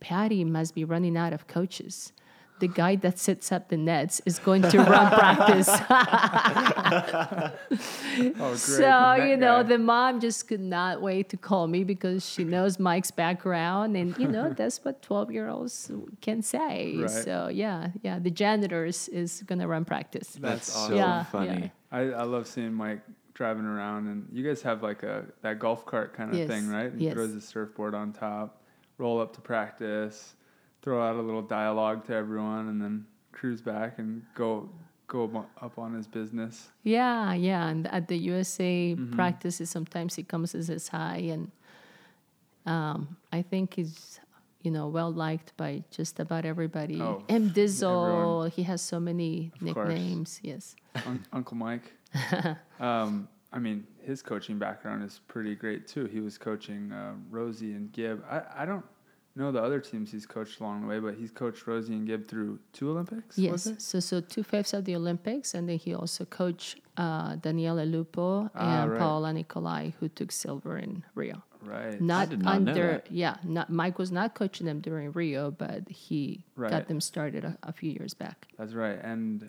Patty 0.00 0.44
must 0.44 0.74
be 0.74 0.84
running 0.84 1.16
out 1.16 1.32
of 1.32 1.46
coaches." 1.46 2.12
The 2.60 2.68
guy 2.68 2.94
that 2.96 3.18
sets 3.18 3.50
up 3.50 3.68
the 3.68 3.76
nets 3.76 4.22
is 4.24 4.38
going 4.38 4.62
to 4.62 4.78
run 4.78 5.12
practice. 5.18 5.68
Oh, 8.16 8.50
great. 8.50 8.58
So, 8.58 9.14
you 9.14 9.36
know, 9.36 9.62
guy. 9.62 9.62
the 9.64 9.78
mom 9.78 10.20
just 10.20 10.46
could 10.46 10.60
not 10.60 11.02
wait 11.02 11.28
to 11.30 11.36
call 11.36 11.66
me 11.66 11.82
because 11.82 12.24
she 12.28 12.44
knows 12.44 12.78
Mike's 12.78 13.10
background. 13.10 13.96
And, 13.96 14.16
you 14.18 14.28
know, 14.28 14.54
that's 14.56 14.84
what 14.84 15.02
12 15.02 15.32
year 15.32 15.48
olds 15.48 15.90
can 16.20 16.42
say. 16.42 16.96
Right. 16.96 17.10
So, 17.10 17.48
yeah, 17.52 17.88
yeah, 18.02 18.20
the 18.20 18.30
janitors 18.30 19.08
is 19.08 19.42
going 19.42 19.58
to 19.58 19.66
run 19.66 19.84
practice. 19.84 20.36
That's 20.40 20.72
so 20.72 20.78
awesome. 20.78 20.96
Yeah, 20.96 21.24
funny. 21.24 21.72
I, 21.94 22.00
I 22.22 22.22
love 22.24 22.46
seeing 22.46 22.72
Mike 22.74 23.00
driving 23.34 23.64
around, 23.64 24.06
and 24.08 24.28
you 24.32 24.42
guys 24.48 24.62
have 24.62 24.82
like 24.82 25.02
a 25.02 25.24
that 25.42 25.58
golf 25.58 25.84
cart 25.86 26.14
kind 26.14 26.30
of 26.30 26.36
Yes, 26.38 26.48
thing, 26.48 26.68
right? 26.68 26.92
He 26.96 27.04
yes. 27.04 27.12
throws 27.14 27.32
his 27.32 27.44
surfboard 27.46 27.94
on 27.94 28.12
top, 28.12 28.62
roll 28.98 29.20
up 29.20 29.32
to 29.34 29.40
practice, 29.40 30.34
throw 30.82 31.02
out 31.06 31.16
a 31.16 31.22
little 31.22 31.42
dialogue 31.42 32.04
to 32.06 32.14
everyone, 32.14 32.68
and 32.68 32.80
then 32.82 33.06
cruise 33.32 33.60
back 33.62 33.98
and 33.98 34.22
go 34.34 34.68
go 35.06 35.46
up 35.60 35.78
on 35.78 35.92
his 35.94 36.06
business. 36.06 36.70
Yeah, 36.82 37.34
yeah. 37.34 37.68
And 37.68 37.86
at 37.88 38.08
the 38.08 38.16
USA 38.16 38.94
Mm-hmm. 38.96 39.12
practices, 39.14 39.68
sometimes 39.70 40.14
he 40.16 40.22
comes 40.22 40.54
as 40.54 40.68
his 40.68 40.88
high. 40.88 41.22
And 41.34 41.50
um, 42.66 43.16
I 43.32 43.42
think 43.42 43.74
he's, 43.74 44.18
you 44.64 44.70
know, 44.70 44.88
well 44.88 45.12
liked 45.12 45.56
by 45.56 45.84
just 45.90 46.18
about 46.18 46.44
everybody. 46.44 47.00
Oh, 47.00 47.22
M. 47.28 47.50
Dizzle, 47.50 48.50
he 48.50 48.62
has 48.64 48.80
so 48.82 48.98
many 48.98 49.52
Of 49.62 49.74
course. 49.74 49.88
nicknames. 49.88 50.40
Yes. 50.42 50.74
Un- 51.06 51.24
Uncle 51.32 51.56
Mike. 51.56 51.92
um, 52.80 53.28
I 53.52 53.58
mean, 53.60 53.86
his 54.00 54.22
coaching 54.22 54.58
background 54.58 55.04
is 55.04 55.20
pretty 55.28 55.54
great 55.54 55.86
too. 55.86 56.06
He 56.06 56.20
was 56.20 56.38
coaching 56.38 56.90
uh, 56.92 57.12
Rosie 57.30 57.72
and 57.74 57.92
Gibb. 57.92 58.24
I, 58.28 58.62
I 58.62 58.64
don't 58.64 58.84
know 59.36 59.50
the 59.52 59.62
other 59.62 59.80
teams 59.80 60.12
he's 60.12 60.26
coached 60.26 60.60
along 60.60 60.82
the 60.82 60.86
way, 60.86 60.98
but 61.00 61.14
he's 61.14 61.30
coached 61.30 61.66
Rosie 61.66 61.92
and 61.94 62.06
Gibb 62.06 62.28
through 62.28 62.58
two 62.72 62.90
Olympics. 62.90 63.36
Yes, 63.38 63.52
was 63.52 63.66
it? 63.66 63.82
so 63.82 64.00
so 64.00 64.20
two 64.20 64.42
fifths 64.42 64.72
of 64.72 64.84
the 64.84 64.94
Olympics, 64.94 65.54
and 65.54 65.68
then 65.68 65.78
he 65.78 65.94
also 65.94 66.24
coached 66.24 66.80
uh, 66.96 67.36
Daniele 67.36 67.84
Lupo 67.84 68.50
Ah, 68.54 68.82
and 68.82 68.92
right. 68.92 68.98
Paolo 69.00 69.32
Nicolai, 69.32 69.92
who 69.98 70.08
took 70.08 70.30
silver 70.30 70.78
in 70.78 71.02
Rio. 71.14 71.42
Right. 71.62 72.00
Not 72.00 72.28
did 72.28 72.42
not 72.42 72.62
know 72.62 72.70
under, 72.72 72.86
that. 72.92 73.10
yeah. 73.10 73.36
Not 73.42 73.70
Mike 73.70 73.98
was 73.98 74.12
not 74.12 74.34
coaching 74.34 74.66
them 74.66 74.80
during 74.80 75.12
Rio, 75.12 75.50
but 75.50 75.88
he 75.88 76.44
Right. 76.56 76.70
got 76.70 76.88
them 76.88 77.00
started 77.00 77.44
a, 77.44 77.56
a 77.62 77.72
few 77.72 77.90
years 77.90 78.12
back. 78.14 78.48
That's 78.58 78.74
right. 78.74 78.98
And 79.02 79.48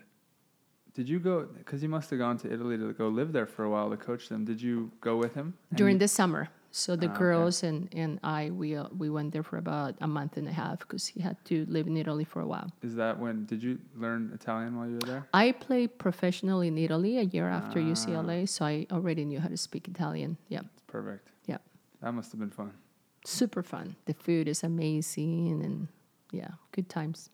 did 0.94 1.08
you 1.10 1.18
go? 1.20 1.44
Because 1.58 1.82
you 1.82 1.90
must 1.90 2.08
have 2.10 2.18
gone 2.18 2.38
to 2.38 2.52
Italy 2.52 2.78
to 2.78 2.92
go 2.94 3.08
live 3.08 3.32
there 3.32 3.46
for 3.46 3.64
a 3.64 3.70
while 3.70 3.90
to 3.90 3.98
coach 3.98 4.30
them. 4.30 4.44
Did 4.46 4.60
you 4.62 4.90
go 5.02 5.16
with 5.16 5.34
him? 5.34 5.54
During 5.74 5.96
you- 5.96 6.00
the 6.00 6.08
summer. 6.08 6.48
So 6.76 6.94
the 6.94 7.06
Ah, 7.06 7.10
okay. 7.10 7.18
girls 7.24 7.62
and, 7.62 7.88
and 8.02 8.20
I, 8.22 8.50
we 8.50 8.76
uh, 8.76 8.88
we 9.02 9.08
went 9.08 9.32
there 9.32 9.42
for 9.42 9.56
about 9.56 9.94
a 10.02 10.06
month 10.06 10.36
and 10.36 10.46
a 10.46 10.52
half 10.52 10.80
because 10.80 11.06
he 11.06 11.20
had 11.22 11.36
to 11.46 11.64
live 11.76 11.86
in 11.86 11.96
Italy 11.96 12.24
for 12.24 12.40
a 12.42 12.46
while. 12.46 12.68
Is 12.82 12.94
that 12.96 13.18
when? 13.18 13.46
Did 13.46 13.62
you 13.62 13.78
learn 13.96 14.30
Italian 14.34 14.76
while 14.76 14.86
you 14.86 14.98
were 15.00 15.08
there? 15.12 15.24
I 15.32 15.52
played 15.52 15.96
professionally 15.96 16.68
in 16.68 16.76
Italy 16.76 17.16
a 17.16 17.22
year 17.22 17.48
after 17.48 17.78
Ah. 17.80 17.92
UCLA, 17.94 18.46
so 18.46 18.66
I 18.66 18.86
already 18.92 19.24
knew 19.24 19.40
how 19.40 19.48
to 19.48 19.56
speak 19.56 19.88
Italian. 19.88 20.36
Yeah, 20.54 20.60
It's 20.74 20.82
perfect. 20.86 21.24
yeah, 21.46 21.60
That 22.02 22.12
must 22.12 22.30
have 22.32 22.40
been 22.44 22.50
fun. 22.60 22.72
super 23.24 23.62
fun. 23.62 23.96
The 24.04 24.12
food 24.12 24.46
is 24.46 24.62
amazing, 24.62 25.64
and 25.64 25.88
yeah, 26.30 26.50
good 26.76 26.88
times. 26.90 27.30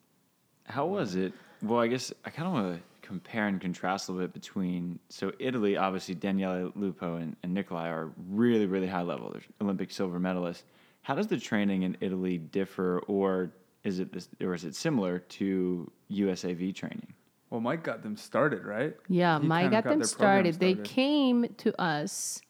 How 0.66 0.86
was 0.86 1.16
it? 1.16 1.32
Well, 1.60 1.80
I 1.80 1.88
guess 1.88 2.12
I 2.24 2.30
kind 2.30 2.46
of 2.46 2.52
want 2.54 2.66
to 2.76 2.80
compare 3.02 3.48
and 3.48 3.60
contrast 3.60 4.08
a 4.08 4.12
little 4.12 4.26
bit 4.26 4.32
between. 4.32 4.98
So, 5.08 5.32
Italy, 5.38 5.76
obviously, 5.76 6.14
Daniele 6.14 6.72
Lupo 6.74 7.16
and, 7.16 7.36
and 7.42 7.52
Nicolai 7.52 7.88
are 7.88 8.10
really, 8.30 8.64
really 8.66 8.86
high 8.86 9.02
level. 9.02 9.30
They're 9.30 9.42
Olympic 9.60 9.90
silver 9.90 10.18
medalists. 10.18 10.62
How 11.02 11.14
does 11.14 11.26
the 11.26 11.38
training 11.38 11.82
in 11.82 11.98
Italy 12.00 12.38
differ, 12.38 13.00
or 13.00 13.52
is 13.84 13.98
it 13.98 14.10
this, 14.12 14.28
or 14.40 14.54
is 14.54 14.64
it 14.64 14.74
similar 14.74 15.18
to 15.18 15.90
USAV 16.10 16.74
training? 16.74 17.12
Well, 17.50 17.60
Mike 17.60 17.82
got 17.82 18.02
them 18.02 18.16
started, 18.16 18.64
right? 18.64 18.96
Yeah, 19.08 19.38
He 19.38 19.46
Mike 19.46 19.72
got 19.72 19.84
got 19.84 19.90
them 19.90 19.98
their 19.98 20.08
program 20.08 20.52
started. 20.52 20.58
They 20.58 20.74
came 20.74 21.46
to 21.58 21.78
us 21.80 22.40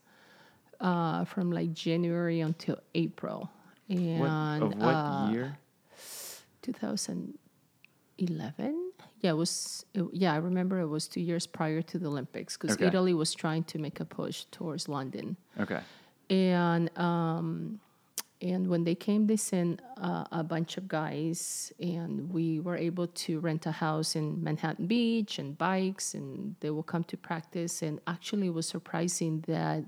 uh, 0.80 1.24
from 1.24 1.50
like 1.50 1.72
January 1.72 2.38
until 2.40 2.78
April, 2.94 3.50
and 3.88 4.20
what, 4.20 4.62
of 4.62 4.74
what 4.76 4.94
uh, 4.94 5.30
year? 5.32 5.58
2011. 6.62 8.91
Yeah, 9.22 9.30
it 9.30 9.36
was. 9.36 9.86
It, 9.94 10.04
yeah, 10.12 10.32
I 10.34 10.36
remember 10.38 10.80
it 10.80 10.88
was 10.88 11.06
two 11.08 11.20
years 11.20 11.46
prior 11.46 11.80
to 11.82 11.98
the 11.98 12.08
Olympics 12.08 12.56
because 12.56 12.76
Okay. 12.76 12.86
Italy 12.86 13.14
was 13.14 13.34
trying 13.34 13.62
to 13.64 13.78
make 13.78 14.00
a 14.00 14.04
push 14.04 14.44
towards 14.50 14.88
London, 14.88 15.36
Okay. 15.60 15.80
and 16.28 16.90
um, 16.98 17.78
and 18.40 18.66
when 18.66 18.82
they 18.82 18.96
came, 18.96 19.28
they 19.28 19.36
sent 19.36 19.80
uh, 19.96 20.24
a 20.32 20.42
bunch 20.42 20.76
of 20.76 20.88
guys, 20.88 21.72
and 21.78 22.32
we 22.32 22.58
were 22.58 22.76
able 22.76 23.06
to 23.06 23.38
rent 23.38 23.64
a 23.66 23.70
house 23.70 24.16
in 24.16 24.42
Manhattan 24.42 24.88
Beach 24.88 25.38
and 25.38 25.56
bikes, 25.56 26.14
and 26.14 26.56
they 26.58 26.70
will 26.70 26.82
come 26.82 27.04
to 27.04 27.16
practice. 27.16 27.80
And 27.82 28.00
actually, 28.08 28.48
it 28.48 28.54
was 28.54 28.66
surprising 28.66 29.44
that 29.46 29.84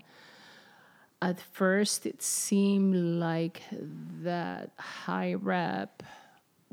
at 1.20 1.40
first 1.40 2.06
it 2.06 2.22
seemed 2.22 2.94
like 3.18 3.62
that 4.22 4.70
high 4.78 5.34
rep 5.34 6.04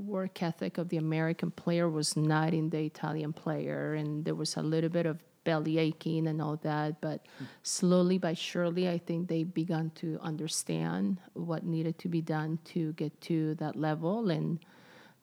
work 0.02 0.42
ethic 0.42 0.78
of 0.78 0.90
the 0.90 0.98
American 0.98 1.52
player 1.52 1.90
was 1.90 2.16
not 2.18 2.54
in 2.54 2.70
the 2.70 2.84
Italian 2.84 3.34
player, 3.34 3.94
and 3.94 4.26
there 4.26 4.36
was 4.36 4.58
a 4.58 4.62
little 4.62 4.90
bit 4.90 5.06
of 5.06 5.20
belly 5.44 5.78
aching 5.78 6.28
and 6.28 6.42
all 6.42 6.58
that. 6.58 7.02
But 7.02 7.26
slowly 7.64 8.18
but 8.18 8.38
surely, 8.38 8.90
I 8.90 8.98
think 8.98 9.28
they 9.28 9.44
began 9.44 9.92
to 9.96 10.20
understand 10.22 11.18
what 11.34 11.66
needed 11.66 11.98
to 12.00 12.10
be 12.10 12.22
done 12.22 12.60
to 12.66 12.94
get 12.94 13.20
to 13.22 13.56
that 13.56 13.76
level, 13.76 14.30
and 14.30 14.60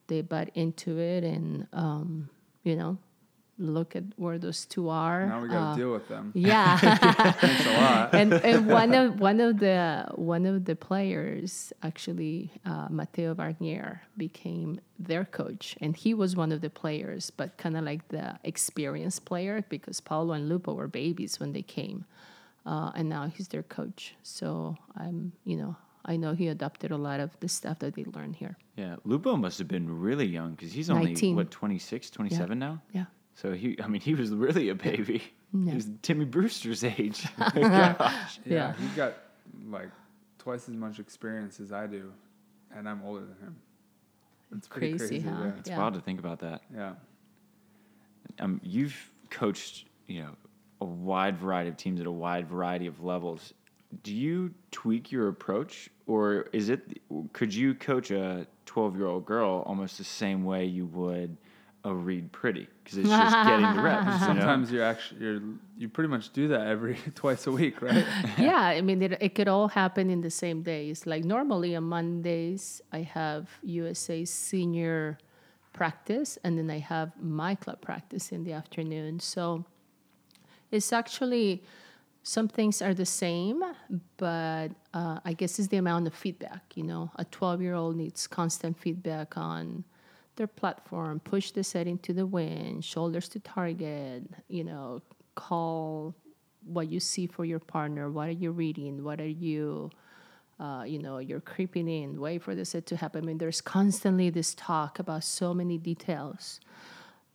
they 0.07 0.23
bought 0.23 0.51
into 0.55 0.99
it. 0.99 1.25
And 1.25 1.67
um, 1.73 2.31
you 2.63 2.77
know, 2.77 2.99
look 3.59 3.97
at 3.97 4.05
where 4.17 4.39
those 4.39 4.65
two 4.67 4.89
are. 4.89 5.27
Now 5.27 5.43
we 5.43 5.49
got 5.49 5.55
to 5.55 5.71
Uh, 5.73 5.77
deal 5.77 5.93
with 5.93 6.09
them. 6.09 6.31
yeah. 6.35 6.79
Thanks 7.43 7.67
a 7.67 7.73
lot. 7.81 8.15
and 8.21 8.33
and 8.33 8.67
one 8.67 8.95
of 8.95 9.19
one 9.21 9.41
of 9.41 9.59
the 9.59 10.07
one 10.15 10.47
of 10.47 10.65
the 10.65 10.77
players 10.77 11.73
actually 11.83 12.51
uh, 12.65 12.87
Matteo 12.91 13.35
Varnier 13.35 14.01
became 14.17 14.81
their 14.99 15.25
coach 15.25 15.77
and 15.81 15.97
he 15.97 16.15
was 16.15 16.35
one 16.37 16.51
of 16.53 16.61
the 16.61 16.71
players 16.71 17.31
but 17.31 17.57
kind 17.57 17.77
of 17.77 17.85
like 17.85 18.07
the 18.09 18.39
experienced 18.45 19.25
player 19.25 19.65
because 19.69 20.01
Paolo 20.01 20.33
and 20.35 20.49
Lupo 20.49 20.75
were 20.75 20.89
babies 20.89 21.39
when 21.41 21.53
they 21.53 21.63
came 21.63 22.05
uh, 22.67 22.91
and 22.95 23.09
now 23.09 23.27
he's 23.29 23.49
their 23.49 23.63
coach 23.63 24.15
so 24.23 24.77
I'm 24.97 25.33
you 25.45 25.57
know 25.57 25.77
I 26.05 26.17
know 26.17 26.33
he 26.35 26.49
adopted 26.49 26.91
a 26.91 26.97
lot 26.97 27.21
of 27.21 27.31
the 27.41 27.49
stuff 27.49 27.79
that 27.81 27.95
they 27.95 28.05
learned 28.17 28.37
here 28.37 28.57
Yeah. 28.77 28.97
Lupo 29.05 29.37
must 29.37 29.59
have 29.59 29.69
been 29.69 29.87
really 30.01 30.27
young 30.27 30.51
because 30.55 30.73
he's 30.73 30.91
only, 30.91 31.13
19. 31.15 31.37
what, 31.37 31.51
26, 31.51 32.11
27 32.11 32.59
now? 32.59 32.81
yeah 32.93 33.07
So, 33.41 33.53
he, 33.53 33.77
I 33.83 33.87
mean, 33.87 34.01
he 34.01 34.15
was 34.15 34.31
really 34.31 34.69
a 34.69 34.75
baby. 34.75 35.23
Yeah. 35.53 35.71
He 35.71 35.75
was 35.77 35.89
Timmy 36.03 36.25
Brewster's 36.25 36.83
age. 36.83 37.25
Gosh. 37.39 38.41
Yeah, 38.45 38.53
Yeah. 38.55 38.73
he's 38.75 38.91
got 38.97 39.15
like 39.71 39.91
twice 40.39 40.69
as 40.69 40.75
much 40.75 40.99
experience 40.99 41.61
as 41.61 41.73
I 41.73 41.87
do, 41.87 42.13
and 42.75 42.89
I'm 42.89 43.01
older 43.05 43.21
than 43.21 43.37
him. 43.39 43.57
It's 44.57 44.67
pretty 44.67 44.99
Crazy, 44.99 45.21
crazy. 45.21 45.29
huh? 45.29 45.41
Yeah. 45.45 45.53
It's 45.59 45.69
Yeah. 45.71 45.79
wild 45.79 45.95
to 45.95 46.01
think 46.01 46.19
about 46.19 46.41
that. 46.41 46.63
yeah. 46.75 46.95
um, 48.41 48.61
you've 48.65 48.97
coached, 49.31 49.87
you 50.07 50.23
know, 50.23 50.31
a 50.81 50.85
wide 50.85 51.37
variety 51.39 51.69
of 51.71 51.77
teams 51.77 52.01
at 52.01 52.07
a 52.07 52.11
wide 52.11 52.49
variety 52.49 52.87
of 52.87 53.03
levels. 53.03 53.53
Do 54.03 54.15
you 54.15 54.53
tweak 54.71 55.11
your 55.13 55.29
approach, 55.29 55.89
or 56.07 56.47
is 56.53 56.69
it? 56.69 57.01
Could 57.33 57.55
you 57.55 57.75
coach 57.75 58.11
a 58.11 58.47
twelve-year-old 58.67 59.25
girl 59.25 59.63
almost 59.67 59.97
the 59.99 60.05
same 60.05 60.45
way 60.45 60.65
you 60.67 60.87
would 60.87 61.37
a 61.89 61.95
Reid 61.95 62.33
Priddy? 62.33 62.67
Because 62.85 62.99
it's 62.99 63.09
just 63.09 63.35
getting 63.47 63.75
the 63.75 63.83
reps. 63.83 64.07
You 64.07 64.13
know? 64.13 64.27
Sometimes 64.27 64.71
you're 64.71 64.85
actually 64.85 65.21
you're 65.21 65.41
you 65.77 65.89
pretty 65.89 66.09
much 66.09 66.33
do 66.33 66.49
that 66.49 66.67
every 66.67 66.99
twice 67.15 67.47
a 67.47 67.53
week, 67.53 67.81
right? 67.83 68.05
yeah, 68.39 68.61
I 68.61 68.81
mean, 68.81 69.03
it, 69.03 69.19
it 69.21 69.35
could 69.35 69.49
all 69.49 69.69
happen 69.69 70.11
in 70.11 70.21
the 70.21 70.31
same 70.31 70.63
days. 70.63 71.07
Like 71.07 71.25
normally 71.25 71.75
on 71.77 71.85
Mondays, 71.85 72.83
I 72.93 73.03
have 73.03 73.49
USA 73.63 74.25
senior 74.25 75.19
practice, 75.73 76.39
and 76.45 76.59
then 76.59 76.71
I 76.71 76.79
have 76.79 77.13
my 77.21 77.55
club 77.55 77.81
practice 77.81 78.33
in 78.33 78.45
the 78.45 78.53
afternoon. 78.53 79.21
So 79.21 79.65
it's 80.71 80.93
actually 80.93 81.63
some 82.23 82.49
things 82.49 82.83
are 82.83 82.93
the 82.93 83.07
same, 83.07 83.63
but 84.19 84.69
uh, 84.93 85.19
I 85.25 85.33
guess 85.33 85.59
it's 85.59 85.69
the 85.69 85.79
amount 85.79 86.07
of 86.07 86.15
feedback. 86.15 86.63
You 86.75 86.83
know, 86.83 87.11
a 87.17 87.25
12 87.25 87.63
year 87.63 87.75
old 87.75 87.97
needs 87.97 88.27
constant 88.27 88.79
feedback 88.79 89.37
on 89.39 89.85
their 90.39 90.47
platform, 90.47 91.21
push 91.21 91.51
the 91.51 91.63
setting 91.63 91.99
to 91.99 92.15
the 92.15 92.27
wind, 92.27 92.85
shoulders 92.85 93.29
to 93.29 93.41
target, 93.41 94.25
you 94.49 94.65
know, 94.65 95.03
call 95.35 96.15
what 96.65 96.89
you 96.89 97.01
see 97.01 97.27
for 97.27 97.45
your 97.45 97.59
partner, 97.59 98.11
what 98.11 98.29
are 98.29 98.33
you 98.45 98.51
reading, 98.51 99.05
what 99.05 99.21
are 99.21 99.29
you, 99.29 99.91
uh, 100.59 100.85
you 100.87 100.99
know, 100.99 101.19
you're 101.19 101.41
creeping 101.41 101.89
in, 101.89 102.21
wait 102.21 102.43
for 102.43 102.55
the 102.55 102.65
set 102.65 102.87
to 102.87 102.97
happen. 102.97 103.25
I 103.25 103.27
mean, 103.27 103.39
there's 103.39 103.61
constantly 103.61 104.31
this 104.31 104.55
talk 104.55 104.99
about 104.99 105.25
so 105.25 105.53
many 105.53 105.77
details. 105.79 106.61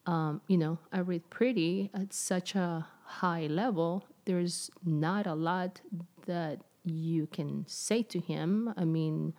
Um, 0.06 0.42
you 0.48 0.58
know, 0.58 0.80
I 0.92 1.00
Reid 1.00 1.30
Priddy 1.30 1.90
at 1.94 2.14
such 2.14 2.56
a 2.56 2.86
high 3.06 3.48
level. 3.48 4.04
There's 4.26 4.70
not 4.84 5.28
a 5.28 5.34
lot 5.34 5.82
that 6.26 6.60
you 6.84 7.28
can 7.28 7.66
say 7.68 8.04
to 8.04 8.20
him. 8.20 8.74
I 8.76 8.84
mean, 8.84 9.34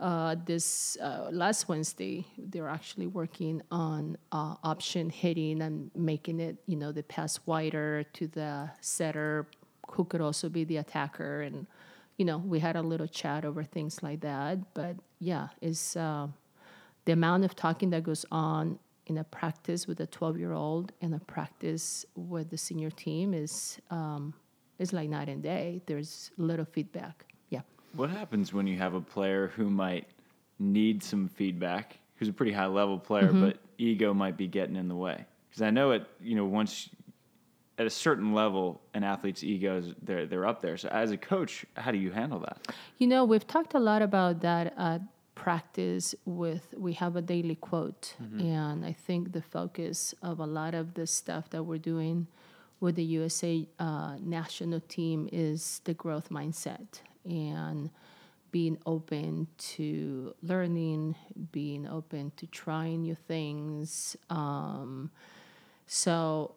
uh, 0.00 0.34
this 0.46 0.96
uh, 0.96 1.28
last 1.30 1.68
Wednesday, 1.68 2.24
they're 2.38 2.68
actually 2.68 3.06
working 3.06 3.60
on 3.70 4.16
uh, 4.32 4.54
option 4.64 5.10
hitting 5.10 5.60
and 5.60 5.90
making 5.94 6.40
it, 6.40 6.56
you 6.66 6.76
know, 6.76 6.90
the 6.90 7.02
pass 7.02 7.38
wider 7.44 8.04
to 8.14 8.26
the 8.26 8.70
setter, 8.80 9.46
who 9.90 10.04
could 10.04 10.22
also 10.22 10.48
be 10.48 10.64
the 10.64 10.78
attacker. 10.78 11.42
And, 11.42 11.66
you 12.16 12.24
know, 12.24 12.38
we 12.38 12.60
had 12.60 12.76
a 12.76 12.82
little 12.82 13.06
chat 13.06 13.44
over 13.44 13.62
things 13.62 14.02
like 14.02 14.20
that. 14.20 14.72
But 14.72 14.96
yeah, 15.18 15.48
it's 15.60 15.96
uh, 15.96 16.28
the 17.04 17.12
amount 17.12 17.44
of 17.44 17.54
talking 17.54 17.90
that 17.90 18.02
goes 18.02 18.24
on 18.32 18.78
in 19.06 19.18
a 19.18 19.24
practice 19.24 19.86
with 19.86 20.00
a 20.00 20.06
12 20.06 20.38
year 20.38 20.52
old 20.52 20.92
and 21.02 21.14
a 21.14 21.18
practice 21.18 22.06
with 22.14 22.48
the 22.48 22.56
senior 22.56 22.90
team 22.90 23.34
is 23.34 23.78
um, 23.90 24.32
is 24.78 24.94
like 24.94 25.10
night 25.10 25.28
and 25.28 25.42
day. 25.42 25.82
There's 25.84 26.30
little 26.38 26.64
feedback. 26.64 27.29
What 27.94 28.10
happens 28.10 28.52
when 28.52 28.66
you 28.66 28.76
have 28.78 28.94
a 28.94 29.00
player 29.00 29.48
who 29.56 29.68
might 29.70 30.06
need 30.58 31.02
some 31.02 31.28
feedback, 31.28 31.98
who's 32.16 32.28
a 32.28 32.32
pretty 32.32 32.52
high 32.52 32.66
level 32.66 32.98
player, 32.98 33.28
Mm-hmm. 33.28 33.44
but 33.46 33.58
ego 33.78 34.12
might 34.14 34.36
be 34.36 34.46
getting 34.46 34.76
in 34.76 34.88
the 34.88 34.94
way? 34.96 35.24
Because 35.48 35.62
I 35.62 35.70
know 35.70 35.90
it, 35.92 36.06
you 36.20 36.34
know, 36.36 36.44
once 36.44 36.88
at 37.78 37.86
a 37.86 37.90
certain 37.90 38.34
level, 38.34 38.80
an 38.94 39.02
athlete's 39.02 39.42
egos 39.42 39.94
they're 40.02 40.26
they're 40.26 40.46
up 40.46 40.60
there. 40.60 40.76
So 40.76 40.88
as 40.90 41.10
a 41.10 41.16
coach, 41.16 41.64
how 41.76 41.90
do 41.90 41.98
you 41.98 42.10
handle 42.12 42.38
that? 42.40 42.68
You 42.98 43.06
know, 43.06 43.24
we've 43.24 43.46
talked 43.46 43.74
a 43.74 43.80
lot 43.80 44.02
about 44.02 44.40
that 44.42 44.74
at 44.78 45.00
practice 45.34 46.14
with 46.26 46.74
we 46.76 46.92
have 46.92 47.16
a 47.16 47.22
daily 47.22 47.54
quote 47.54 48.14
and 48.38 48.84
I 48.84 48.92
think 48.92 49.32
the 49.32 49.40
focus 49.40 50.14
of 50.22 50.38
a 50.38 50.44
lot 50.44 50.74
of 50.74 50.92
the 50.92 51.06
stuff 51.06 51.48
that 51.50 51.62
we're 51.62 51.78
doing 51.78 52.26
with 52.80 52.96
the 52.96 53.04
USA 53.04 53.66
uh, 53.78 54.16
national 54.20 54.80
team 54.80 55.30
is 55.32 55.80
the 55.84 55.94
growth 55.94 56.28
mindset 56.28 57.00
and 57.24 57.90
being 58.50 58.78
open 58.86 59.46
to 59.58 60.34
learning, 60.42 61.14
being 61.52 61.86
open 61.86 62.32
to 62.36 62.46
trying 62.46 63.02
new 63.02 63.14
things. 63.14 64.16
Um, 64.28 65.10
so, 65.86 66.54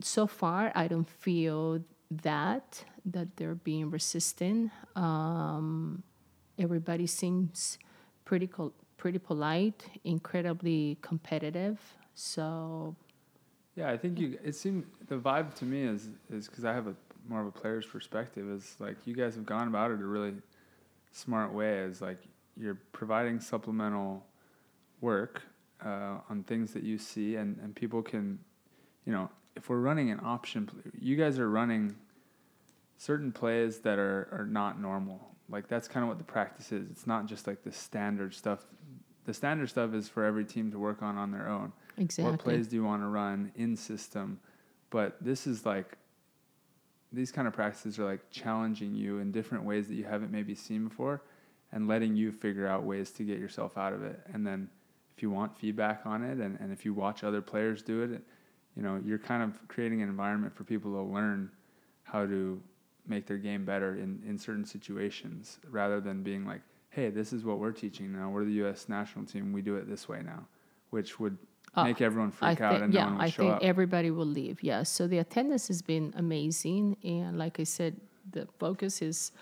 so 0.00 0.26
far, 0.26 0.72
I 0.74 0.88
don't 0.88 1.08
feel 1.08 1.80
that 2.22 2.84
that 3.06 3.36
they're 3.36 3.54
being 3.54 3.90
resistant. 3.90 4.70
Um, 4.96 6.02
everybody 6.58 7.06
seems 7.06 7.78
pretty 8.24 8.48
pretty 8.96 9.18
polite, 9.18 9.84
incredibly 10.04 10.98
competitive. 11.02 11.78
So 12.14 12.96
Yeah, 13.76 13.90
I 13.90 13.96
think 13.96 14.18
you. 14.18 14.38
It 14.44 14.54
seemed 14.54 14.86
the 15.08 15.16
vibe 15.18 15.54
to 15.56 15.64
me 15.64 15.82
is 15.82 16.08
is 16.30 16.48
because 16.48 16.64
I 16.64 16.72
have 16.72 16.86
a 16.86 16.94
more 17.28 17.40
of 17.40 17.46
a 17.46 17.52
player's 17.52 17.86
perspective. 17.86 18.48
Is 18.50 18.76
like 18.78 18.96
you 19.04 19.14
guys 19.14 19.34
have 19.34 19.46
gone 19.46 19.68
about 19.68 19.90
it 19.90 20.00
a 20.00 20.04
really 20.04 20.34
smart 21.12 21.52
way. 21.52 21.78
Is 21.78 22.00
like 22.00 22.18
you're 22.56 22.78
providing 22.92 23.40
supplemental 23.40 24.24
work 25.00 25.42
uh, 25.84 26.18
on 26.28 26.44
things 26.46 26.72
that 26.72 26.82
you 26.82 26.98
see, 26.98 27.36
and 27.36 27.58
and 27.62 27.74
people 27.74 28.02
can, 28.02 28.38
you 29.04 29.12
know, 29.12 29.30
if 29.56 29.68
we're 29.68 29.80
running 29.80 30.10
an 30.10 30.20
option, 30.22 30.70
you 30.98 31.16
guys 31.16 31.38
are 31.38 31.48
running 31.48 31.96
certain 32.96 33.32
plays 33.32 33.78
that 33.80 33.98
are 33.98 34.28
are 34.32 34.46
not 34.46 34.80
normal. 34.80 35.20
Like 35.48 35.68
that's 35.68 35.88
kind 35.88 36.02
of 36.02 36.08
what 36.08 36.18
the 36.18 36.24
practice 36.24 36.72
is. 36.72 36.90
It's 36.90 37.06
not 37.06 37.26
just 37.26 37.46
like 37.46 37.62
the 37.62 37.72
standard 37.72 38.34
stuff. 38.34 38.64
The 39.26 39.34
standard 39.34 39.70
stuff 39.70 39.94
is 39.94 40.08
for 40.08 40.24
every 40.24 40.44
team 40.44 40.70
to 40.72 40.78
work 40.78 41.02
on 41.02 41.16
on 41.16 41.30
their 41.30 41.48
own 41.48 41.72
exactly. 41.96 42.30
what 42.30 42.40
plays 42.40 42.68
do 42.68 42.76
you 42.76 42.84
want 42.84 43.02
to 43.02 43.06
run 43.06 43.52
in 43.56 43.76
system 43.76 44.38
but 44.90 45.16
this 45.20 45.46
is 45.46 45.66
like 45.66 45.96
these 47.14 47.32
kind 47.32 47.46
of 47.46 47.54
practices 47.54 47.98
are 47.98 48.04
like 48.04 48.30
challenging 48.30 48.94
you 48.94 49.18
in 49.18 49.32
different 49.32 49.64
ways 49.64 49.88
that 49.88 49.94
you 49.94 50.04
haven't 50.04 50.30
maybe 50.30 50.54
seen 50.54 50.88
before 50.88 51.22
and 51.72 51.88
letting 51.88 52.16
you 52.16 52.32
figure 52.32 52.66
out 52.66 52.84
ways 52.84 53.10
to 53.12 53.24
get 53.24 53.38
yourself 53.38 53.76
out 53.76 53.92
of 53.92 54.02
it. 54.02 54.20
And 54.32 54.46
then 54.46 54.68
if 55.16 55.22
you 55.22 55.30
want 55.30 55.56
feedback 55.56 56.02
on 56.04 56.22
it 56.22 56.38
and, 56.38 56.58
and 56.60 56.72
if 56.72 56.84
you 56.84 56.92
watch 56.92 57.24
other 57.24 57.40
players 57.40 57.82
do 57.82 58.02
it 58.02 58.22
you 58.76 58.82
know 58.82 59.00
you're 59.04 59.18
kind 59.18 59.42
of 59.42 59.56
creating 59.68 60.02
an 60.02 60.08
environment 60.08 60.54
for 60.54 60.64
people 60.64 60.92
to 60.92 61.00
learn 61.00 61.50
how 62.02 62.26
to 62.26 62.60
make 63.06 63.26
their 63.26 63.38
game 63.38 63.64
better 63.64 63.94
in, 63.94 64.22
in 64.26 64.38
certain 64.38 64.64
situations 64.64 65.58
rather 65.70 66.00
than 66.00 66.22
being 66.22 66.46
like 66.46 66.60
hey 66.90 67.10
this 67.10 67.32
is 67.32 67.44
what 67.44 67.58
we're 67.58 67.72
teaching 67.72 68.12
now. 68.12 68.30
We're 68.30 68.44
the 68.44 68.68
us 68.68 68.88
national 68.88 69.26
team. 69.26 69.52
We 69.52 69.62
do 69.62 69.76
it 69.76 69.88
this 69.88 70.08
way 70.08 70.22
now 70.24 70.46
which 70.90 71.18
would 71.18 71.36
Oh, 71.76 71.84
make 71.84 72.00
everyone 72.00 72.32
I 72.40 72.54
freak 72.54 72.60
out 72.60 72.72
think, 72.72 72.84
and 72.84 72.94
no 72.94 73.00
yeah, 73.00 73.12
would 73.12 73.20
I 73.20 73.30
think 73.30 73.52
up. 73.54 73.62
everybody 73.62 74.10
will 74.10 74.26
leave. 74.26 74.62
Yes. 74.62 74.88
So 74.90 75.06
the 75.06 75.18
attendance 75.18 75.68
has 75.68 75.82
been 75.82 76.14
amazing, 76.16 76.96
and 77.02 77.36
like 77.38 77.58
I 77.58 77.64
said, 77.64 77.96
the 78.30 78.46
focus 78.58 79.02
is 79.02 79.32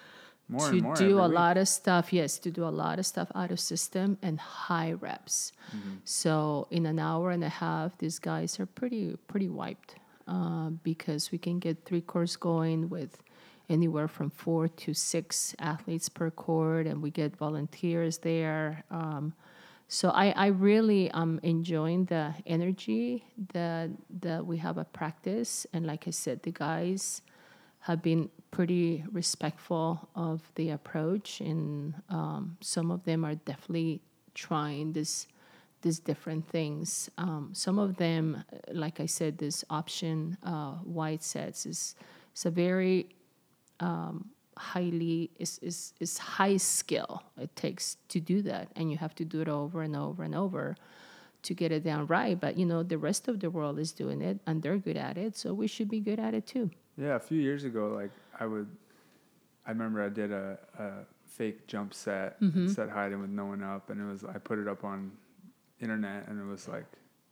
more 0.48 0.70
to 0.70 0.80
more 0.80 0.94
do 0.94 1.18
a 1.18 1.28
week. 1.28 1.34
lot 1.34 1.56
of 1.56 1.68
stuff. 1.68 2.12
Yes, 2.12 2.38
to 2.38 2.50
do 2.50 2.64
a 2.64 2.70
lot 2.70 2.98
of 2.98 3.06
stuff 3.06 3.30
out 3.34 3.50
of 3.50 3.60
system 3.60 4.18
and 4.22 4.40
high 4.40 4.92
reps. 4.92 5.52
Mm-hmm. 5.76 5.96
So 6.04 6.66
in 6.70 6.86
an 6.86 6.98
hour 6.98 7.30
and 7.30 7.44
a 7.44 7.48
half, 7.48 7.98
these 7.98 8.18
guys 8.18 8.58
are 8.60 8.66
pretty 8.66 9.16
pretty 9.28 9.48
wiped 9.48 9.96
uh, 10.26 10.70
because 10.82 11.32
we 11.32 11.38
can 11.38 11.58
get 11.58 11.84
three 11.84 12.00
courts 12.00 12.36
going 12.36 12.88
with 12.88 13.22
anywhere 13.68 14.08
from 14.08 14.30
four 14.30 14.68
to 14.68 14.94
six 14.94 15.54
athletes 15.58 16.08
per 16.08 16.30
court, 16.30 16.86
and 16.86 17.02
we 17.02 17.10
get 17.10 17.36
volunteers 17.36 18.18
there. 18.18 18.84
Um, 18.90 19.34
so 19.92 20.08
I, 20.08 20.30
I 20.30 20.46
really 20.46 21.10
am 21.10 21.38
enjoying 21.42 22.06
the 22.06 22.32
energy 22.46 23.26
that 23.52 23.90
that 24.20 24.46
we 24.46 24.56
have 24.56 24.78
at 24.78 24.90
practice, 24.94 25.66
and 25.74 25.86
like 25.86 26.08
I 26.08 26.12
said, 26.12 26.42
the 26.44 26.50
guys 26.50 27.20
have 27.80 28.00
been 28.00 28.30
pretty 28.50 29.04
respectful 29.12 30.08
of 30.16 30.40
the 30.54 30.70
approach, 30.70 31.42
and 31.42 31.92
um, 32.08 32.56
some 32.62 32.90
of 32.90 33.04
them 33.04 33.22
are 33.22 33.34
definitely 33.34 34.00
trying 34.32 34.94
this 34.94 35.26
these 35.82 35.98
different 35.98 36.48
things. 36.48 37.10
Um, 37.18 37.50
some 37.52 37.78
of 37.78 37.98
them, 37.98 38.42
like 38.72 38.98
I 38.98 39.04
said, 39.04 39.36
this 39.36 39.62
option 39.68 40.38
uh, 40.42 40.76
white 41.00 41.22
sets 41.22 41.66
is 41.66 41.96
it's 42.32 42.46
a 42.46 42.50
very 42.50 43.10
um, 43.80 44.30
highly 44.56 45.30
is, 45.38 45.58
is 45.62 45.94
is 46.00 46.18
high 46.18 46.56
skill 46.58 47.22
it 47.38 47.54
takes 47.56 47.96
to 48.08 48.20
do 48.20 48.42
that, 48.42 48.68
and 48.76 48.90
you 48.90 48.98
have 48.98 49.14
to 49.16 49.24
do 49.24 49.40
it 49.40 49.48
over 49.48 49.82
and 49.82 49.96
over 49.96 50.22
and 50.22 50.34
over 50.34 50.76
to 51.42 51.54
get 51.54 51.72
it 51.72 51.82
down 51.84 52.06
right. 52.06 52.38
But 52.38 52.56
you 52.58 52.66
know 52.66 52.82
the 52.82 52.98
rest 52.98 53.28
of 53.28 53.40
the 53.40 53.50
world 53.50 53.78
is 53.78 53.92
doing 53.92 54.20
it, 54.22 54.38
and 54.46 54.62
they're 54.62 54.78
good 54.78 54.96
at 54.96 55.16
it, 55.16 55.36
so 55.36 55.52
we 55.54 55.66
should 55.66 55.88
be 55.88 56.00
good 56.00 56.18
at 56.20 56.34
it 56.34 56.46
too. 56.46 56.70
Yeah, 56.96 57.16
a 57.16 57.20
few 57.20 57.40
years 57.40 57.64
ago, 57.64 57.88
like 57.88 58.10
I 58.38 58.46
would, 58.46 58.68
I 59.66 59.70
remember 59.70 60.02
I 60.02 60.08
did 60.10 60.30
a, 60.32 60.58
a 60.78 60.90
fake 61.24 61.66
jump 61.66 61.94
set, 61.94 62.40
Mm-hmm. 62.40 62.68
set 62.68 62.90
hiding 62.90 63.20
with 63.20 63.30
no 63.30 63.46
one 63.46 63.62
up, 63.62 63.90
and 63.90 64.00
it 64.00 64.04
was 64.10 64.24
I 64.24 64.38
put 64.38 64.58
it 64.58 64.68
up 64.68 64.84
on 64.84 65.12
internet, 65.80 66.28
and 66.28 66.38
it 66.40 66.44
was 66.50 66.68
like 66.68 66.84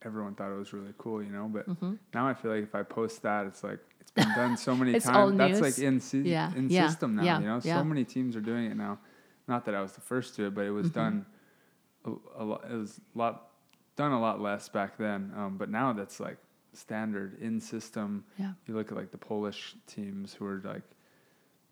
everyone 0.03 0.35
thought 0.35 0.51
it 0.51 0.59
was 0.59 0.73
really 0.73 0.95
cool, 0.97 1.23
you 1.23 1.31
know. 1.31 1.47
But 1.53 1.67
now 2.15 2.27
I 2.27 2.33
feel 2.35 2.51
like 2.51 2.63
if 2.63 2.75
I 2.75 2.83
post 2.83 3.23
that, 3.23 3.45
it's 3.47 3.63
like 3.63 3.79
been 4.25 4.35
done 4.35 4.57
so 4.57 4.75
many 4.75 4.93
times. 5.01 5.39
That's 5.39 5.61
like 5.61 5.79
in 5.79 6.01
Yeah, 6.25 6.53
in 6.55 6.69
yeah, 6.71 6.89
system 6.89 7.17
now, 7.17 7.25
yeah, 7.25 7.41
you 7.41 7.47
know. 7.47 7.61
So 7.61 7.85
many 7.85 8.05
teams 8.05 8.37
are 8.37 8.41
doing 8.41 8.67
it 8.71 8.77
now. 8.77 8.99
Not 9.49 9.65
that 9.65 9.75
I 9.75 9.83
was 9.83 9.93
the 9.93 10.01
first 10.01 10.37
to 10.37 10.47
it, 10.47 10.55
but 10.55 10.65
it 10.67 10.71
was 10.71 10.87
Mm-hmm. 10.89 11.01
done 11.01 11.27
a, 12.05 12.43
a 12.43 12.45
lot. 12.45 12.65
It 12.71 12.75
was 12.77 13.01
a 13.15 13.19
lot 13.19 13.47
done 13.97 14.13
a 14.13 14.21
lot 14.21 14.41
less 14.41 14.69
back 14.69 14.97
then. 14.97 15.33
Um, 15.37 15.57
but 15.59 15.69
now 15.69 15.93
that's 15.93 16.21
like 16.21 16.39
standard 16.73 17.37
in 17.41 17.61
system 17.61 18.25
Yeah. 18.39 18.53
you 18.67 18.75
look 18.75 18.91
at 18.93 18.97
like 18.97 19.11
the 19.11 19.19
Polish 19.19 19.75
teams 19.87 20.33
who 20.35 20.47
are 20.47 20.63
like 20.65 20.83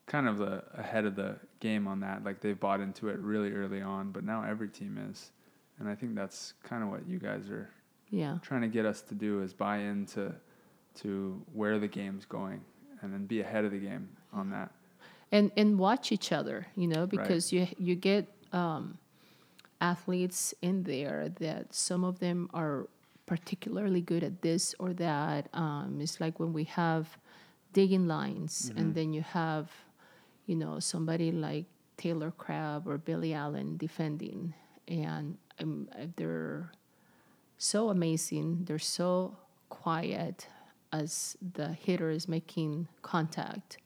kind 0.06 0.26
of 0.26 0.38
the 0.38 0.64
ahead 0.74 1.04
of 1.04 1.14
the 1.16 1.36
game 1.60 1.86
on 1.86 2.00
that. 2.00 2.24
Like 2.24 2.40
they've 2.40 2.58
bought 2.58 2.80
into 2.80 3.08
it 3.08 3.18
really 3.20 3.52
early 3.52 3.80
on, 3.80 4.10
but 4.10 4.24
now 4.24 4.42
every 4.42 4.68
team 4.68 4.98
is. 5.10 5.30
And 5.78 5.88
I 5.88 5.94
think 5.94 6.14
that's 6.16 6.54
kind 6.64 6.82
of 6.82 6.90
what 6.90 7.06
you 7.06 7.18
guys 7.18 7.48
are 7.50 7.70
Yeah. 8.10 8.38
trying 8.42 8.62
to 8.62 8.68
get 8.68 8.84
us 8.84 9.00
to 9.02 9.14
do 9.14 9.40
is 9.42 9.52
buy 9.54 9.78
into 9.78 10.34
to 11.02 11.40
where 11.52 11.78
the 11.78 11.88
game's 11.88 12.24
going 12.24 12.60
and 13.02 13.12
then 13.12 13.26
be 13.26 13.40
ahead 13.40 13.64
of 13.64 13.70
the 13.72 13.78
game 13.78 14.08
on 14.32 14.50
that. 14.50 14.70
and 15.30 15.52
and 15.56 15.78
watch 15.78 16.10
each 16.10 16.32
other 16.32 16.66
you 16.74 16.88
know 16.88 17.06
because 17.06 17.52
you 17.52 17.66
you 17.78 17.94
get 17.94 18.26
um, 18.52 18.98
athletes 19.80 20.54
in 20.62 20.82
there 20.82 21.28
that 21.40 21.74
some 21.74 22.02
of 22.04 22.18
them 22.18 22.48
are 22.54 22.88
particularly 23.26 24.00
good 24.00 24.24
at 24.24 24.40
this 24.42 24.74
or 24.78 24.92
that. 24.94 25.48
Um, 25.52 25.98
it's 26.00 26.18
like 26.20 26.40
when 26.40 26.52
we 26.52 26.64
have 26.64 27.18
digging 27.74 28.08
lines 28.08 28.72
and 28.78 28.94
then 28.94 29.12
you 29.12 29.20
have 29.20 29.70
you 30.46 30.56
know 30.56 30.80
somebody 30.80 31.30
like 31.30 31.66
taylor 31.98 32.30
crabb 32.30 32.88
or 32.88 32.96
billy 32.98 33.34
allen 33.34 33.76
defending. 33.76 34.54
And 34.88 35.36
um, 35.60 35.88
they're 36.16 36.72
so 37.58 37.90
amazing. 37.90 38.64
They're 38.64 38.78
so 38.78 39.36
quiet 39.68 40.46
as 40.92 41.36
the 41.54 41.68
hitter 41.72 42.10
is 42.10 42.28
making 42.28 42.88
contact 43.02 43.78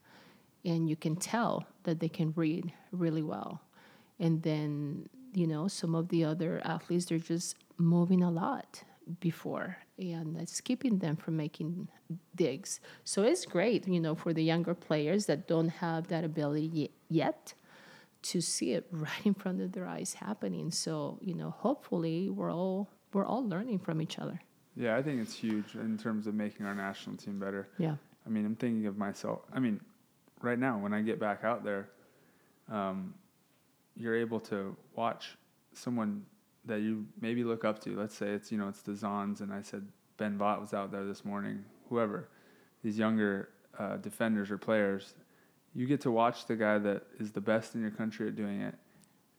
and 0.65 0.89
you 0.89 0.95
can 0.95 1.15
tell 1.15 1.65
that 1.83 1.99
they 1.99 2.09
can 2.09 2.33
read 2.35 2.71
really 2.91 3.21
well. 3.21 3.61
And 4.19 4.41
then, 4.43 5.09
you 5.33 5.47
know, 5.47 5.67
some 5.67 5.95
of 5.95 6.09
the 6.09 6.23
other 6.23 6.61
athletes, 6.63 7.05
they're 7.05 7.17
just 7.17 7.57
moving 7.77 8.23
a 8.23 8.31
lot 8.31 8.83
before, 9.19 9.77
and 9.97 10.37
it's 10.37 10.61
keeping 10.61 10.99
them 10.99 11.17
from 11.17 11.35
making 11.35 11.89
digs. 12.35 12.79
So 13.03 13.23
it's 13.23 13.45
great, 13.45 13.87
you 13.87 13.99
know, 13.99 14.15
for 14.15 14.31
the 14.33 14.43
younger 14.43 14.73
players 14.73 15.25
that 15.25 15.47
don't 15.47 15.69
have 15.69 16.07
that 16.07 16.23
ability 16.23 16.91
yet 17.09 17.53
to 18.21 18.39
see 18.39 18.71
it 18.71 18.87
right 18.91 19.25
in 19.25 19.33
front 19.33 19.61
of 19.61 19.73
their 19.73 19.85
eyes 19.85 20.13
happening. 20.13 20.71
So, 20.71 21.19
you 21.21 21.33
know, 21.33 21.49
hopefully 21.49 22.29
we're 22.29 22.53
all 22.53 22.89
we're 23.11 23.25
all 23.25 23.47
learning 23.47 23.79
from 23.79 24.01
each 24.01 24.17
other. 24.17 24.39
Yeah, 24.75 24.97
I 24.97 25.03
think 25.03 25.21
it's 25.21 25.35
huge 25.35 25.75
in 25.75 25.97
terms 25.97 26.27
of 26.27 26.33
making 26.33 26.65
our 26.65 26.75
national 26.75 27.17
team 27.17 27.39
better. 27.39 27.69
Yeah. 27.77 27.95
I 28.25 28.29
mean, 28.29 28.45
I'm 28.45 28.55
thinking 28.55 28.85
of 28.87 28.97
myself. 28.97 29.41
I 29.53 29.59
mean, 29.59 29.79
right 30.41 30.57
now 30.57 30.77
when 30.77 30.93
I 30.93 31.01
get 31.01 31.19
back 31.19 31.43
out 31.43 31.63
there, 31.63 31.89
um, 32.71 33.13
you're 33.95 34.15
able 34.15 34.39
to 34.39 34.75
watch 34.95 35.37
someone 35.73 36.25
that 36.65 36.81
you 36.81 37.05
maybe 37.21 37.43
look 37.43 37.65
up 37.65 37.79
to. 37.83 37.97
Let's 37.97 38.15
say 38.15 38.29
it's 38.29 38.51
you 38.51 38.57
know 38.57 38.67
it's 38.67 38.81
the 38.81 38.93
Zons, 38.93 39.41
and 39.41 39.53
I 39.53 39.61
said 39.61 39.85
Ben 40.17 40.37
Vaught 40.37 40.61
was 40.61 40.73
out 40.73 40.91
there 40.91 41.05
this 41.05 41.25
morning. 41.25 41.63
Whoever, 41.89 42.29
these 42.83 42.97
younger 42.97 43.49
uh, 43.77 43.97
defenders 43.97 44.49
or 44.49 44.57
players, 44.57 45.13
you 45.75 45.85
get 45.85 46.01
to 46.01 46.11
watch 46.11 46.45
the 46.45 46.55
guy 46.55 46.77
that 46.79 47.03
is 47.19 47.31
the 47.31 47.41
best 47.41 47.75
in 47.75 47.81
your 47.81 47.91
country 47.91 48.27
at 48.27 48.35
doing 48.35 48.61
it. 48.61 48.75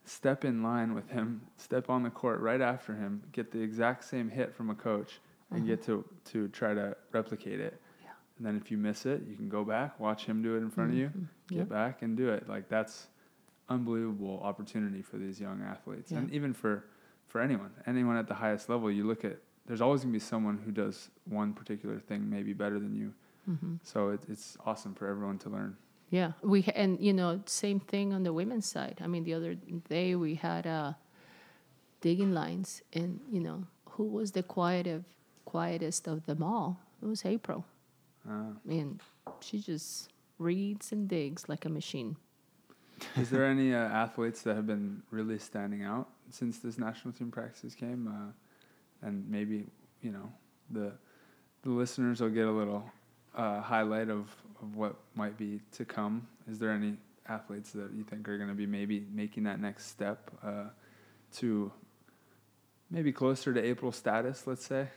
Step 0.07 0.45
in 0.45 0.63
line 0.63 0.95
with 0.95 1.09
him, 1.11 1.41
step 1.57 1.89
on 1.89 2.03
the 2.03 2.11
court 2.11 2.41
right 2.41 2.61
after 2.61 2.95
him, 2.95 3.23
get 3.33 3.51
the 3.51 3.61
exact 3.61 4.05
same 4.05 4.29
hit 4.29 4.55
from 4.55 4.69
a 4.71 4.75
coach, 4.75 5.21
and 5.51 5.67
get 5.67 5.83
to 5.85 6.05
to 6.33 6.49
try 6.49 6.75
to 6.75 6.97
replicate 7.13 7.61
it. 7.61 7.81
Yeah. 8.03 8.11
And 8.39 8.47
then 8.47 8.57
if 8.57 8.71
you 8.71 8.77
miss 8.77 9.07
it, 9.07 9.23
you 9.27 9.35
can 9.37 9.49
go 9.49 9.65
back, 9.65 9.99
watch 9.99 10.27
him 10.27 10.43
do 10.43 10.55
it 10.57 10.59
in 10.59 10.71
front 10.71 10.91
of 10.91 10.97
you, 10.97 11.11
get 11.49 11.59
Yep. 11.59 11.69
back 11.69 12.03
and 12.03 12.17
do 12.17 12.29
it. 12.29 12.49
Like 12.49 12.69
that's 12.69 13.07
unbelievable 13.69 14.41
opportunity 14.43 15.01
for 15.03 15.17
these 15.17 15.41
young 15.41 15.63
athletes, 15.63 16.11
and 16.11 16.31
even 16.33 16.53
for 16.53 16.85
for 17.29 17.41
anyone, 17.41 17.71
anyone 17.87 18.17
at 18.17 18.29
the 18.29 18.35
highest 18.35 18.69
level. 18.69 18.91
You 18.91 19.05
look 19.05 19.25
at 19.25 19.39
there's 19.67 19.81
always 19.81 20.03
gonna 20.03 20.13
be 20.13 20.19
someone 20.19 20.59
who 20.59 20.71
does 20.71 21.09
one 21.25 21.55
particular 21.55 21.99
thing 21.99 22.29
maybe 22.29 22.53
better 22.53 22.79
than 22.79 22.95
you. 22.95 23.15
Mm-hmm. 23.49 23.77
So 23.83 24.09
it, 24.11 24.21
it's 24.29 24.57
awesome 24.67 24.95
for 24.95 25.07
everyone 25.07 25.39
to 25.39 25.49
learn. 25.51 25.77
Yeah, 26.11 26.33
we 26.43 26.65
and 26.75 27.01
you 27.01 27.13
know 27.13 27.41
same 27.47 27.81
thing 27.81 28.13
on 28.13 28.23
the 28.23 28.33
women's 28.33 28.67
side. 28.67 29.01
I 29.03 29.07
mean, 29.07 29.25
the 29.25 29.35
other 29.35 29.55
day 29.89 30.15
we 30.15 30.37
had 30.37 30.67
uh, 30.67 30.93
digging 32.01 32.33
lines, 32.33 32.83
and 32.93 33.21
you 33.31 33.41
know 33.41 33.65
who 33.91 34.05
was 34.05 34.33
the 34.33 34.43
quietest 34.43 35.07
quietest 35.45 36.07
of 36.09 36.27
them 36.27 36.43
all? 36.43 36.81
It 37.03 37.07
was 37.07 37.25
April, 37.25 37.65
Uh, 38.29 38.55
and 38.69 39.01
she 39.41 39.59
just 39.61 40.11
reads 40.39 40.93
and 40.93 41.09
digs 41.09 41.49
like 41.49 41.65
a 41.65 41.69
machine. 41.69 42.17
is 43.17 43.29
there 43.31 43.45
any 43.45 43.75
uh, 43.75 43.79
athletes 43.79 44.43
that 44.43 44.57
have 44.57 44.67
been 44.67 45.03
really 45.11 45.39
standing 45.39 45.83
out 45.83 46.09
since 46.31 46.59
this 46.59 46.79
national 46.79 47.13
team 47.13 47.31
practices 47.31 47.75
came? 47.75 48.09
Uh, 48.09 49.07
and 49.07 49.29
maybe 49.29 49.67
you 50.01 50.13
know 50.13 50.33
the 50.71 50.93
the 51.63 51.71
listeners 51.71 52.21
will 52.21 52.31
get 52.31 52.47
a 52.47 52.51
little 52.51 52.85
uh, 53.37 53.61
highlight 53.61 54.11
of, 54.11 54.29
of 54.65 54.77
what 54.77 54.97
might 55.15 55.37
be 55.37 55.61
to 55.73 55.85
come. 55.85 56.27
Is 56.51 56.59
there 56.59 56.71
any 56.71 56.97
athletes 57.29 57.71
that 57.73 57.93
you 57.95 58.03
think 58.05 58.29
are 58.29 58.37
going 58.37 58.49
to 58.51 58.55
be 58.55 58.67
maybe 58.67 59.07
making 59.13 59.45
that 59.45 59.61
next 59.61 59.87
step 59.87 60.31
uh, 60.45 60.65
to 61.37 61.71
maybe 62.91 63.13
closer 63.13 63.53
to 63.55 63.63
April 63.63 63.93
status? 63.93 64.47
Let's 64.47 64.65
say 64.67 64.89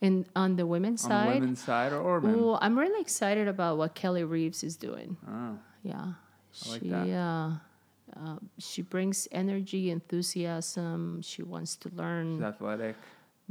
And 0.00 0.26
on 0.36 0.56
the 0.56 0.66
women's 0.66 1.00
side? 1.02 1.10
on 1.12 1.18
side, 1.26 1.28
the 1.34 1.40
women's 1.40 1.62
side 1.64 1.92
or, 1.92 2.00
or 2.00 2.20
men. 2.20 2.34
Ooh, 2.34 2.54
I'm 2.60 2.78
really 2.78 3.00
excited 3.00 3.48
about 3.48 3.78
what 3.78 3.94
Kelly 3.94 4.24
Reeves 4.24 4.62
is 4.64 4.76
doing. 4.76 5.16
Oh, 5.28 5.58
Yeah, 5.82 6.12
I 6.66 6.70
like 6.70 6.82
she 6.82 6.88
that. 6.90 7.08
uh, 7.10 7.50
uh, 8.16 8.36
she 8.58 8.82
brings 8.82 9.26
energy, 9.32 9.90
enthusiasm. 9.90 11.22
She 11.22 11.42
wants 11.42 11.76
to 11.76 11.90
learn. 11.94 12.36
she's 12.36 12.44
athletic. 12.44 12.96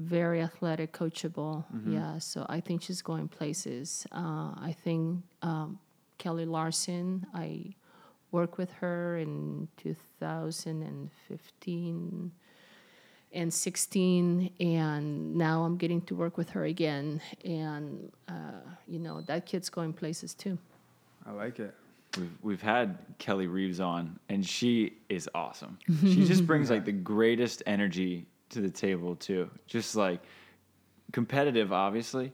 Very 0.02 0.42
athletic, 0.42 0.94
coachable. 0.94 1.66
Mm-hmm. 1.74 1.94
Yeah, 1.94 2.20
so 2.20 2.46
I 2.50 2.60
think 2.60 2.82
she's 2.82 3.02
going 3.02 3.28
places. 3.28 4.06
Uh, 4.12 4.54
I 4.58 4.76
think 4.84 5.24
um, 5.42 5.80
Kelly 6.18 6.46
Larson, 6.46 7.26
I 7.34 7.76
worked 8.32 8.58
with 8.58 8.72
her 8.74 9.18
in 9.18 9.68
2015 9.78 12.32
and 13.34 13.54
16, 13.54 14.52
and 14.60 15.36
now 15.36 15.64
I'm 15.64 15.78
getting 15.78 16.02
to 16.02 16.16
work 16.16 16.38
with 16.38 16.50
her 16.50 16.66
again. 16.66 17.22
And, 17.46 18.12
uh, 18.28 18.60
you 18.88 19.00
know, 19.00 19.22
that 19.22 19.46
kid's 19.46 19.70
going 19.70 19.94
places 19.94 20.34
too. 20.34 20.58
I 21.26 21.32
like 21.32 21.60
it. 21.60 21.74
We've, 22.18 22.38
we've 22.42 22.62
had 22.62 22.98
Kelly 23.20 23.48
Reeves 23.48 23.80
on, 23.80 24.20
and 24.28 24.46
she 24.46 24.98
is 25.08 25.30
awesome. 25.34 25.80
She 26.02 26.26
just 26.26 26.46
brings 26.46 26.70
like 26.70 26.84
the 26.84 26.92
greatest 26.92 27.64
energy 27.66 28.26
to 28.52 28.62
the 28.62 28.70
table 28.70 29.16
too. 29.16 29.50
Just 29.68 29.96
like 29.96 30.22
competitive, 31.12 31.74
obviously, 31.74 32.32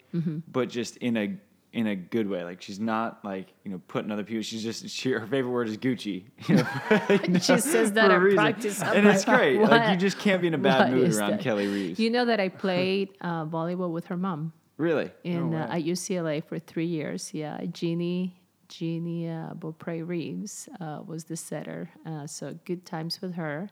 but 0.47 0.69
just 0.69 0.97
in 0.97 1.17
a 1.17 1.37
in 1.73 1.87
a 1.87 1.95
good 1.95 2.27
way. 2.27 2.43
Like 2.43 2.61
she's 2.61 2.79
not 2.79 3.23
like 3.23 3.53
you 3.63 3.71
know 3.71 3.81
putting 3.87 4.11
other 4.11 4.23
people. 4.23 4.41
She's 4.41 4.63
just 4.63 4.89
she, 4.89 5.11
her 5.11 5.27
favorite 5.27 5.51
word 5.51 5.69
is 5.69 5.77
Gucci. 5.77 6.25
You 6.47 6.55
know, 6.55 7.39
She 7.39 7.57
says 7.59 7.93
that 7.93 8.11
at 8.11 8.35
practice. 8.35 8.81
And 8.81 9.07
it's 9.07 9.27
like, 9.27 9.37
great. 9.37 9.61
Like 9.61 9.91
you 9.91 9.97
just 9.97 10.17
can't 10.19 10.41
be 10.41 10.47
in 10.47 10.53
a 10.53 10.57
bad 10.57 10.91
What 10.91 10.91
mood 10.91 11.13
around 11.13 11.31
that?" 11.31 11.39
Kelly 11.41 11.67
Reeves. 11.67 11.99
You 11.99 12.09
know 12.09 12.25
that 12.25 12.39
I 12.39 12.49
played 12.65 13.09
uh, 13.21 13.45
volleyball 13.45 13.91
with 13.91 14.07
her 14.07 14.17
mom. 14.17 14.53
really? 14.77 15.11
in 15.23 15.51
No 15.51 15.57
uh, 15.57 15.75
at 15.75 15.83
UCLA 15.83 16.43
for 16.43 16.59
three 16.59 16.85
years. 16.87 17.33
Yeah, 17.33 17.59
Jeannie 17.71 18.41
Jeannie 18.69 19.29
uh, 19.29 19.53
Beauprey 19.53 20.05
Reeves 20.05 20.67
uh, 20.81 21.01
was 21.05 21.25
the 21.25 21.37
setter, 21.37 21.89
uh, 22.05 22.27
so 22.27 22.57
good 22.65 22.85
times 22.85 23.21
with 23.21 23.35
her. 23.35 23.69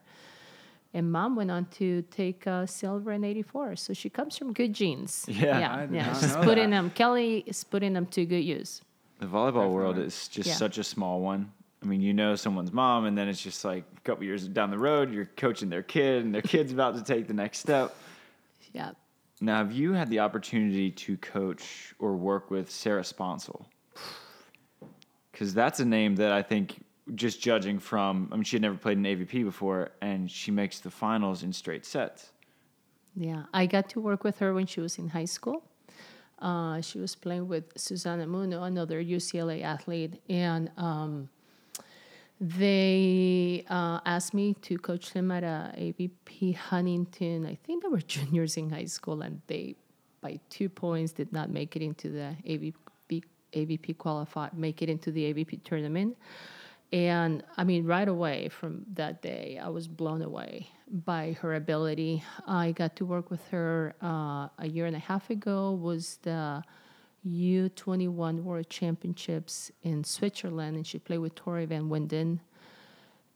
And 0.95 1.11
mom 1.11 1.35
went 1.35 1.51
on 1.51 1.65
to 1.79 2.03
take 2.03 2.47
uh, 2.47 2.65
silver 2.65 3.11
in 3.11 3.23
'84, 3.25 3.75
so 3.75 3.93
she 3.93 4.09
comes 4.09 4.37
from 4.37 4.53
good 4.53 4.73
genes. 4.73 5.25
Yeah. 5.29 5.59
yeah, 5.59 5.75
I 5.75 5.87
yeah. 5.91 6.13
She's 6.13 6.33
know 6.35 6.41
putting 6.41 6.69
that. 6.69 6.77
them. 6.77 6.89
Kelly 6.91 7.43
is 7.45 7.63
putting 7.65 7.91
them 7.93 8.05
to 8.07 8.25
good 8.25 8.45
use. 8.45 8.81
The 9.19 9.25
volleyball 9.25 9.71
world 9.71 9.97
is 9.97 10.29
just 10.29 10.47
Yeah. 10.47 10.55
such 10.55 10.77
a 10.77 10.83
small 10.83 11.19
one. 11.19 11.51
I 11.83 11.85
mean, 11.85 11.99
you 12.01 12.13
know 12.13 12.35
someone's 12.35 12.71
mom, 12.71 13.05
and 13.05 13.17
then 13.17 13.27
it's 13.27 13.41
just 13.41 13.65
like 13.65 13.83
a 13.97 14.01
couple 14.01 14.23
years 14.23 14.47
down 14.47 14.71
the 14.71 14.77
road, 14.77 15.11
you're 15.13 15.29
coaching 15.35 15.69
their 15.69 15.83
kid, 15.83 16.23
and 16.23 16.33
their 16.33 16.41
kid's 16.53 16.71
about 16.71 16.95
to 16.95 17.03
take 17.03 17.27
the 17.27 17.33
next 17.33 17.59
step. 17.59 17.93
Yeah. 18.73 18.91
Now, 19.41 19.57
have 19.57 19.73
you 19.73 19.91
had 19.91 20.09
the 20.09 20.19
opportunity 20.19 20.91
to 20.91 21.17
coach 21.17 21.93
or 21.99 22.15
work 22.15 22.49
with 22.49 22.71
Sarah 22.71 23.03
Sponcil? 23.03 23.65
Because 25.31 25.53
that's 25.53 25.81
a 25.81 25.85
name 25.85 26.15
that 26.15 26.31
I 26.31 26.41
think, 26.41 26.81
just 27.13 27.41
judging 27.41 27.77
from, 27.79 28.29
I 28.31 28.35
mean, 28.35 28.43
she 28.43 28.55
had 28.55 28.63
never 28.63 28.77
played 28.77 28.97
an 28.97 29.03
AVP 29.03 29.43
before, 29.43 29.91
and 30.01 30.29
she 30.29 30.49
makes 30.51 30.79
the 30.79 30.89
finals 30.89 31.43
in 31.43 31.53
straight 31.53 31.85
sets. 31.85 32.31
Yeah, 33.15 33.43
I 33.53 33.65
got 33.67 33.89
to 33.89 33.99
work 33.99 34.23
with 34.23 34.39
her 34.39 34.53
when 34.53 34.65
she 34.65 34.81
was 34.81 34.97
in 34.97 35.09
high 35.09 35.25
school. 35.25 35.63
Uh, 36.39 36.81
she 36.81 36.99
was 36.99 37.15
playing 37.15 37.47
with 37.47 37.65
Susanna 37.77 38.27
Muno, 38.27 38.63
another 38.63 39.01
UCLA 39.01 39.63
athlete, 39.63 40.21
and 40.29 40.69
um, 40.77 41.29
they 42.41 43.63
uh, 43.69 43.99
asked 44.05 44.33
me 44.33 44.53
to 44.63 44.77
coach 44.77 45.13
them 45.13 45.31
at 45.31 45.43
AVP 45.43 46.55
Huntington. 46.55 47.45
I 47.45 47.57
think 47.63 47.83
they 47.83 47.89
were 47.89 48.01
juniors 48.07 48.57
in 48.57 48.69
high 48.69 48.85
school, 48.85 49.21
and 49.21 49.41
they, 49.47 49.75
by 50.21 50.39
two 50.49 50.67
points, 50.67 51.13
did 51.13 51.31
not 51.31 51.49
make 51.49 51.75
it 51.75 51.81
into 51.81 52.09
the 52.09 52.35
AVP 52.45 52.73
AVP 53.55 53.97
qualify, 53.97 54.49
make 54.53 54.81
it 54.81 54.89
into 54.89 55.11
the 55.11 55.33
AVP 55.33 55.63
tournament. 55.63 56.17
And 56.95 57.43
I 57.57 57.65
mean, 57.65 57.83
right 57.85 58.07
away 58.07 58.47
from 58.47 58.85
that 58.93 59.21
day, 59.21 59.59
I 59.61 59.67
was 59.67 59.85
blown 59.85 60.21
away 60.21 60.69
by 60.89 61.35
her 61.41 61.55
ability. 61.55 62.23
I 62.47 62.71
got 62.71 62.95
to 62.95 63.05
work 63.05 63.29
with 63.29 63.45
her 63.49 63.95
uh, 64.01 64.47
a 64.57 64.67
year 64.69 64.85
and 64.85 64.95
a 64.95 64.99
half 64.99 65.29
ago. 65.29 65.73
Was 65.73 66.19
the 66.21 66.63
U21 67.27 68.43
World 68.43 68.69
Championships 68.69 69.73
in 69.83 70.05
Switzerland, 70.05 70.77
and 70.77 70.87
she 70.87 70.97
played 70.97 71.17
with 71.17 71.35
Torrey 71.35 71.65
Van 71.65 71.89
Winden. 71.89 72.39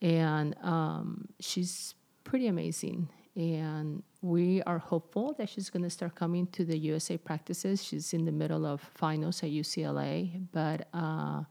And 0.01 0.55
um, 0.64 1.28
she's 1.41 1.95
pretty 2.24 2.47
amazing. 2.47 3.10
And 3.36 4.03
we 4.22 4.64
are 4.64 4.80
hopeful 4.80 5.34
that 5.38 5.49
she's 5.49 5.70
going 5.70 5.84
to 5.84 5.89
start 5.89 6.16
coming 6.16 6.47
to 6.53 6.64
the 6.64 6.78
USA 6.78 7.18
practices. 7.18 7.84
She's 7.84 8.14
in 8.14 8.24
the 8.24 8.32
middle 8.32 8.66
of 8.66 8.80
finals 8.95 9.43
at 9.43 9.49
UCLA, 9.49 10.45
but. 10.53 10.88
Uh, 10.93 11.43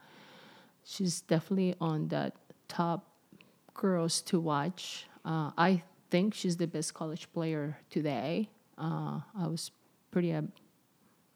she's 0.89 1.21
definitely 1.21 1.75
on 1.81 2.09
that 2.09 2.35
top 2.67 3.07
girls 3.75 4.23
to 4.23 4.41
watch. 4.41 5.07
Uh, 5.25 5.51
I 5.57 5.83
think 6.11 6.35
she's 6.35 6.57
the 6.57 6.67
best 6.67 6.95
college 6.95 7.31
player 7.33 7.79
today. 7.91 8.49
Uh, 8.79 9.21
I 9.39 9.47
was 9.47 9.71
pretty, 10.11 10.33
uh, 10.33 10.43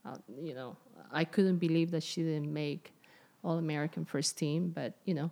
uh, 0.05 0.17
you 0.41 0.55
know, 0.55 0.77
I 1.13 1.25
couldn't 1.25 1.59
believe 1.59 1.91
that 1.91 2.03
she 2.03 2.23
didn't 2.23 2.53
make 2.53 2.93
All 3.45 3.59
American 3.59 4.05
first 4.05 4.39
team, 4.39 4.71
but 4.75 4.95
you 5.05 5.15
know. 5.15 5.31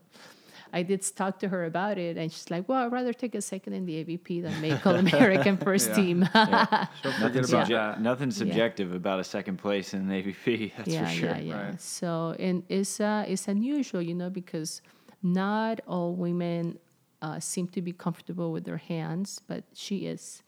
I 0.73 0.83
did 0.83 1.03
talk 1.17 1.39
to 1.41 1.49
her 1.49 1.65
about 1.65 1.99
it, 1.99 2.17
and 2.17 2.31
she's 2.33 2.51
like, 2.51 2.69
"Well, 2.69 2.85
I'd 2.87 2.93
rather 2.93 3.13
take 3.13 3.35
a 3.35 3.43
second 3.43 3.73
in 3.73 3.87
the 3.87 4.05
AVP 4.05 4.43
than 4.43 4.61
make 4.61 4.87
All 4.87 4.95
American 4.97 5.57
first 5.67 5.89
Yeah. 5.91 5.95
team." 5.95 6.29
She'll 6.33 7.13
Nothing, 7.21 7.45
about 7.45 7.69
subje- 7.69 8.01
nothing 8.01 8.31
subjective 8.31 8.95
about 8.95 9.19
a 9.21 9.25
second 9.25 9.57
place 9.59 9.95
in 9.95 10.07
the 10.09 10.15
AVP, 10.23 10.73
that's 10.77 10.89
yeah, 10.89 11.07
for 11.07 11.13
sure. 11.15 11.29
Yeah, 11.31 11.39
yeah, 11.39 11.67
Right. 11.71 11.81
So, 11.81 12.35
and 12.39 12.63
it's 12.69 13.01
uh, 13.01 13.25
it's 13.27 13.49
unusual, 13.49 14.03
you 14.03 14.15
know, 14.15 14.31
because 14.31 14.81
not 15.23 15.81
all 15.87 16.15
women 16.15 16.79
uh, 17.23 17.39
seem 17.41 17.67
to 17.69 17.83
be 17.83 17.93
comfortable 17.93 18.53
with 18.53 18.65
their 18.65 18.79
hands, 18.79 19.41
but 19.47 19.65
she 19.75 20.07
is, 20.07 20.43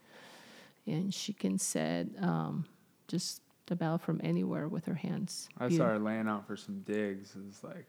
and 0.86 1.12
she 1.12 1.32
can 1.32 1.58
set 1.58 2.06
um, 2.20 2.64
just 3.08 3.42
about 3.70 4.00
from 4.02 4.20
anywhere 4.22 4.68
with 4.68 4.84
her 4.86 4.94
hands. 4.94 5.48
I 5.58 5.68
Beaut- 5.68 5.78
saw 5.78 5.86
her 5.88 5.98
laying 5.98 6.28
out 6.28 6.46
for 6.46 6.56
some 6.56 6.80
digs. 6.80 7.34
It 7.36 7.44
was 7.46 7.62
like, 7.64 7.86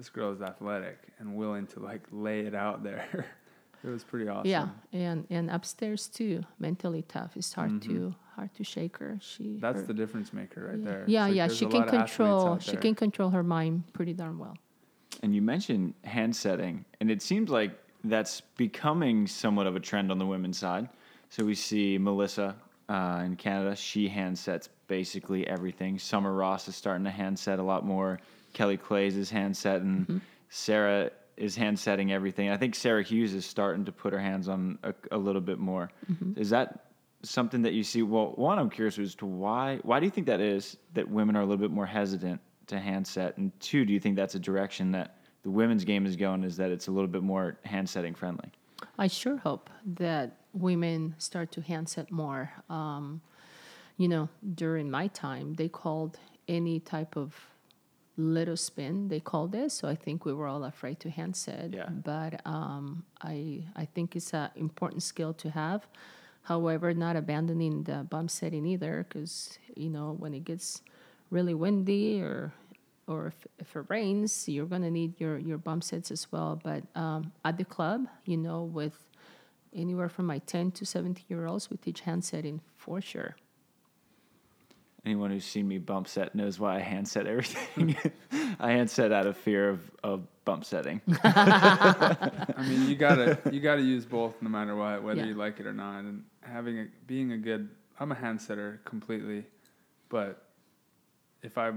this 0.00 0.08
girl 0.08 0.32
is 0.32 0.40
athletic 0.40 0.98
and 1.18 1.36
willing 1.36 1.66
to 1.66 1.78
like 1.78 2.00
lay 2.10 2.40
it 2.40 2.54
out 2.54 2.82
there. 2.82 3.26
it 3.84 3.88
was 3.88 4.02
pretty 4.02 4.28
awesome. 4.28 4.50
Yeah, 4.50 4.68
and 4.94 5.26
and 5.28 5.50
upstairs 5.50 6.06
too, 6.08 6.42
mentally 6.58 7.02
tough. 7.02 7.36
It's 7.36 7.52
hard 7.52 7.82
to 7.82 8.14
hard 8.34 8.54
to 8.54 8.64
shake 8.64 8.96
her. 8.96 9.18
She 9.20 9.42
Mm-hmm. 9.44 9.58
That's 9.60 9.80
her- 9.80 9.86
the 9.88 9.94
difference 9.94 10.32
maker 10.32 10.68
right 10.70 10.82
there. 10.82 11.04
yeah, 11.06 11.24
like 11.26 11.34
yeah. 11.34 11.48
She 11.48 11.66
can 11.66 11.80
lot 11.80 11.88
of 11.88 11.94
athletes 11.94 12.16
control. 12.16 12.58
She 12.60 12.76
can 12.76 12.94
control 12.94 13.28
her 13.28 13.42
mind 13.42 13.92
pretty 13.92 14.14
darn 14.14 14.38
well. 14.38 14.56
And 15.22 15.34
you 15.34 15.42
mentioned 15.42 15.92
hand 16.04 16.34
setting, 16.34 16.86
and 17.00 17.10
it 17.10 17.20
seems 17.20 17.50
like 17.50 17.72
that's 18.02 18.40
becoming 18.56 19.26
somewhat 19.26 19.66
of 19.66 19.76
a 19.76 19.80
trend 19.80 20.10
on 20.10 20.18
the 20.18 20.24
women's 20.24 20.56
side. 20.56 20.88
So 21.28 21.44
we 21.44 21.54
see 21.54 21.98
Melissa 21.98 22.56
uh, 22.88 23.20
in 23.26 23.36
Canada; 23.36 23.76
she 23.76 24.08
hand 24.08 24.38
sets 24.38 24.70
basically 24.88 25.46
everything. 25.46 25.98
Summer 25.98 26.32
Ross 26.32 26.68
is 26.68 26.74
starting 26.74 27.04
to 27.04 27.10
hand 27.10 27.38
set 27.38 27.58
a 27.58 27.62
lot 27.62 27.84
more. 27.84 28.18
Kelly 28.52 28.76
Claes 28.76 29.16
is 29.16 29.30
hand 29.30 29.56
setting. 29.56 30.20
Sarah 30.48 31.10
is 31.36 31.56
hand 31.56 31.78
setting 31.78 32.12
everything. 32.12 32.50
I 32.50 32.56
think 32.56 32.74
Sarah 32.74 33.02
Hughes 33.02 33.34
is 33.34 33.46
starting 33.46 33.84
to 33.86 33.92
put 33.92 34.12
her 34.12 34.18
hands 34.18 34.48
on 34.48 34.78
a, 34.82 34.94
a 35.10 35.18
little 35.18 35.40
bit 35.40 35.58
more. 35.58 35.90
Is 36.36 36.50
that 36.50 36.86
something 37.22 37.62
that 37.62 37.72
you 37.72 37.82
see? 37.82 38.02
Well, 38.02 38.32
one, 38.36 38.58
I'm 38.58 38.70
curious 38.70 38.98
as 38.98 39.14
to 39.16 39.26
why. 39.26 39.78
Why 39.82 40.00
do 40.00 40.06
you 40.06 40.10
think 40.10 40.26
that 40.26 40.40
is 40.40 40.76
that 40.94 41.08
women 41.08 41.36
are 41.36 41.40
a 41.40 41.44
little 41.44 41.60
bit 41.60 41.70
more 41.70 41.86
hesitant 41.86 42.40
to 42.66 42.78
hand 42.78 43.06
set? 43.06 43.36
And 43.38 43.58
two, 43.60 43.84
do 43.84 43.92
you 43.92 44.00
think 44.00 44.16
that's 44.16 44.34
a 44.34 44.38
direction 44.38 44.92
that 44.92 45.16
the 45.42 45.50
women's 45.50 45.84
game 45.84 46.06
is 46.06 46.16
going? 46.16 46.44
Is 46.44 46.56
that 46.58 46.70
it's 46.70 46.88
a 46.88 46.90
little 46.90 47.08
bit 47.08 47.22
more 47.22 47.58
hand 47.64 47.88
setting 47.88 48.14
friendly? 48.14 48.50
I 48.98 49.06
sure 49.06 49.36
hope 49.36 49.70
that 49.84 50.36
women 50.52 51.14
start 51.18 51.52
to 51.52 51.60
handset 51.60 52.10
more. 52.10 52.52
Um, 52.68 53.20
you 53.96 54.08
know, 54.08 54.28
during 54.54 54.90
my 54.90 55.08
time, 55.08 55.54
they 55.54 55.68
called 55.68 56.18
any 56.48 56.80
type 56.80 57.16
of 57.16 57.34
little 58.16 58.56
spin 58.56 59.08
they 59.08 59.20
called 59.20 59.54
it 59.54 59.70
so 59.70 59.88
i 59.88 59.94
think 59.94 60.24
we 60.24 60.32
were 60.32 60.46
all 60.46 60.64
afraid 60.64 60.98
to 61.00 61.08
handset. 61.10 61.72
Yeah. 61.72 61.88
but 61.88 62.44
um, 62.46 63.04
I, 63.22 63.64
I 63.76 63.84
think 63.84 64.16
it's 64.16 64.34
an 64.34 64.50
important 64.56 65.02
skill 65.02 65.32
to 65.34 65.50
have. 65.50 65.86
However 66.42 66.92
not 66.94 67.16
abandoning 67.16 67.84
the 67.84 68.06
bump 68.08 68.30
setting 68.30 68.66
either 68.66 69.06
because 69.08 69.58
you 69.76 69.90
know 69.90 70.16
when 70.18 70.34
it 70.34 70.44
gets 70.44 70.82
really 71.30 71.54
windy 71.54 72.20
or 72.20 72.52
or 73.06 73.28
if, 73.28 73.46
if 73.58 73.76
it 73.76 73.84
rains 73.88 74.48
you're 74.48 74.66
going 74.66 74.82
to 74.82 74.90
need 74.90 75.20
your, 75.20 75.38
your 75.38 75.58
bump 75.58 75.82
sets 75.84 76.10
as 76.10 76.30
well. 76.32 76.60
But 76.62 76.84
um, 76.94 77.32
at 77.44 77.56
the 77.56 77.64
club 77.64 78.06
you 78.24 78.36
know 78.36 78.64
with 78.64 78.96
anywhere 79.74 80.08
from 80.08 80.26
my 80.26 80.38
10 80.38 80.72
to 80.72 80.84
17 80.84 81.24
year 81.28 81.46
olds 81.46 81.70
we 81.70 81.76
teach 81.76 82.00
hand 82.00 82.24
setting 82.24 82.60
for 82.76 83.00
sure 83.00 83.36
Anyone 85.04 85.30
who's 85.30 85.44
seen 85.46 85.66
me 85.66 85.78
bump 85.78 86.08
set 86.08 86.34
knows 86.34 86.58
why 86.60 86.76
I 86.76 86.80
hand 86.80 87.08
set 87.08 87.26
everything. 87.26 87.96
I 88.60 88.72
hand 88.72 88.90
set 88.90 89.12
out 89.12 89.26
of 89.26 89.36
fear 89.36 89.70
of, 89.70 89.80
of 90.04 90.26
bump 90.44 90.64
setting. 90.64 91.00
I 91.24 92.64
mean, 92.68 92.86
you 92.88 92.96
gotta 92.96 93.38
you 93.50 93.60
gotta 93.60 93.80
use 93.82 94.04
both 94.04 94.40
no 94.42 94.50
matter 94.50 94.76
what, 94.76 95.02
whether 95.02 95.20
Yeah. 95.20 95.28
you 95.28 95.34
like 95.34 95.58
it 95.58 95.66
or 95.66 95.72
not. 95.72 96.00
And 96.00 96.24
having 96.42 96.78
a 96.80 96.86
being 97.06 97.32
a 97.32 97.38
good, 97.38 97.70
I'm 97.98 98.12
a 98.12 98.14
hand 98.14 98.42
setter 98.42 98.80
completely, 98.84 99.44
but 100.10 100.42
if 101.42 101.56
I 101.56 101.72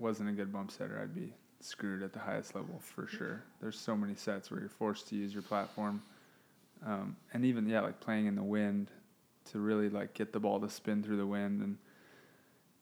wasn't 0.00 0.30
a 0.30 0.32
good 0.32 0.52
bump 0.52 0.72
setter, 0.72 0.98
I'd 1.00 1.14
be 1.14 1.32
screwed 1.60 2.02
at 2.02 2.12
the 2.12 2.18
highest 2.18 2.56
level 2.56 2.80
for 2.80 3.06
sure. 3.06 3.44
There's 3.60 3.78
so 3.78 3.96
many 3.96 4.16
sets 4.16 4.50
where 4.50 4.58
you're 4.58 4.68
forced 4.68 5.08
to 5.10 5.14
use 5.16 5.32
your 5.32 5.42
platform, 5.44 6.02
um, 6.84 7.16
and 7.32 7.44
even 7.44 7.68
yeah, 7.68 7.82
like 7.82 8.00
playing 8.00 8.26
in 8.26 8.34
the 8.34 8.42
wind 8.42 8.90
to 9.52 9.60
really 9.60 9.88
like 9.90 10.12
get 10.14 10.32
the 10.32 10.40
ball 10.40 10.58
to 10.60 10.68
spin 10.68 11.04
through 11.04 11.18
the 11.18 11.26
wind, 11.26 11.60
and 11.62 11.76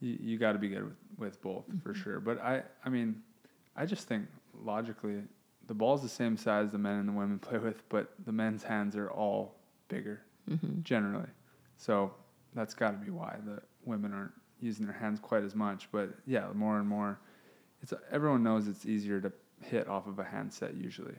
you 0.02 0.18
you 0.20 0.38
got 0.38 0.52
to 0.52 0.58
be 0.58 0.68
good 0.68 0.84
with 0.84 0.96
with 1.16 1.40
both 1.40 1.64
for 1.82 1.92
mm-hmm. 1.92 2.02
sure. 2.02 2.20
But 2.20 2.40
I 2.42 2.62
I 2.84 2.88
mean, 2.88 3.22
I 3.76 3.86
just 3.86 4.08
think 4.08 4.26
logically 4.62 5.22
the 5.68 5.74
ball's 5.74 6.02
the 6.02 6.08
same 6.08 6.36
size 6.36 6.70
the 6.70 6.78
men 6.78 6.98
and 6.98 7.08
the 7.08 7.12
women 7.12 7.38
play 7.48 7.58
with, 7.58 7.88
but 7.88 8.12
the 8.26 8.32
men's 8.32 8.62
hands 8.62 8.96
are 8.96 9.10
all 9.10 9.56
bigger 9.88 10.22
mm-hmm. 10.50 10.82
generally. 10.82 11.28
So 11.76 12.12
that's 12.54 12.74
got 12.74 12.90
to 12.90 12.98
be 12.98 13.10
why 13.10 13.36
the 13.46 13.60
women 13.84 14.12
aren't 14.12 14.32
using 14.60 14.86
their 14.86 14.94
hands 14.94 15.20
quite 15.20 15.42
as 15.42 15.54
much. 15.54 15.88
But 15.90 16.10
yeah, 16.26 16.46
more 16.54 16.78
and 16.78 16.88
more, 16.88 17.18
it's 17.82 17.92
everyone 18.10 18.42
knows 18.42 18.68
it's 18.68 18.86
easier 18.86 19.20
to 19.20 19.32
hit 19.60 19.88
off 19.88 20.06
of 20.06 20.18
a 20.18 20.24
handset 20.24 20.74
usually, 20.76 21.14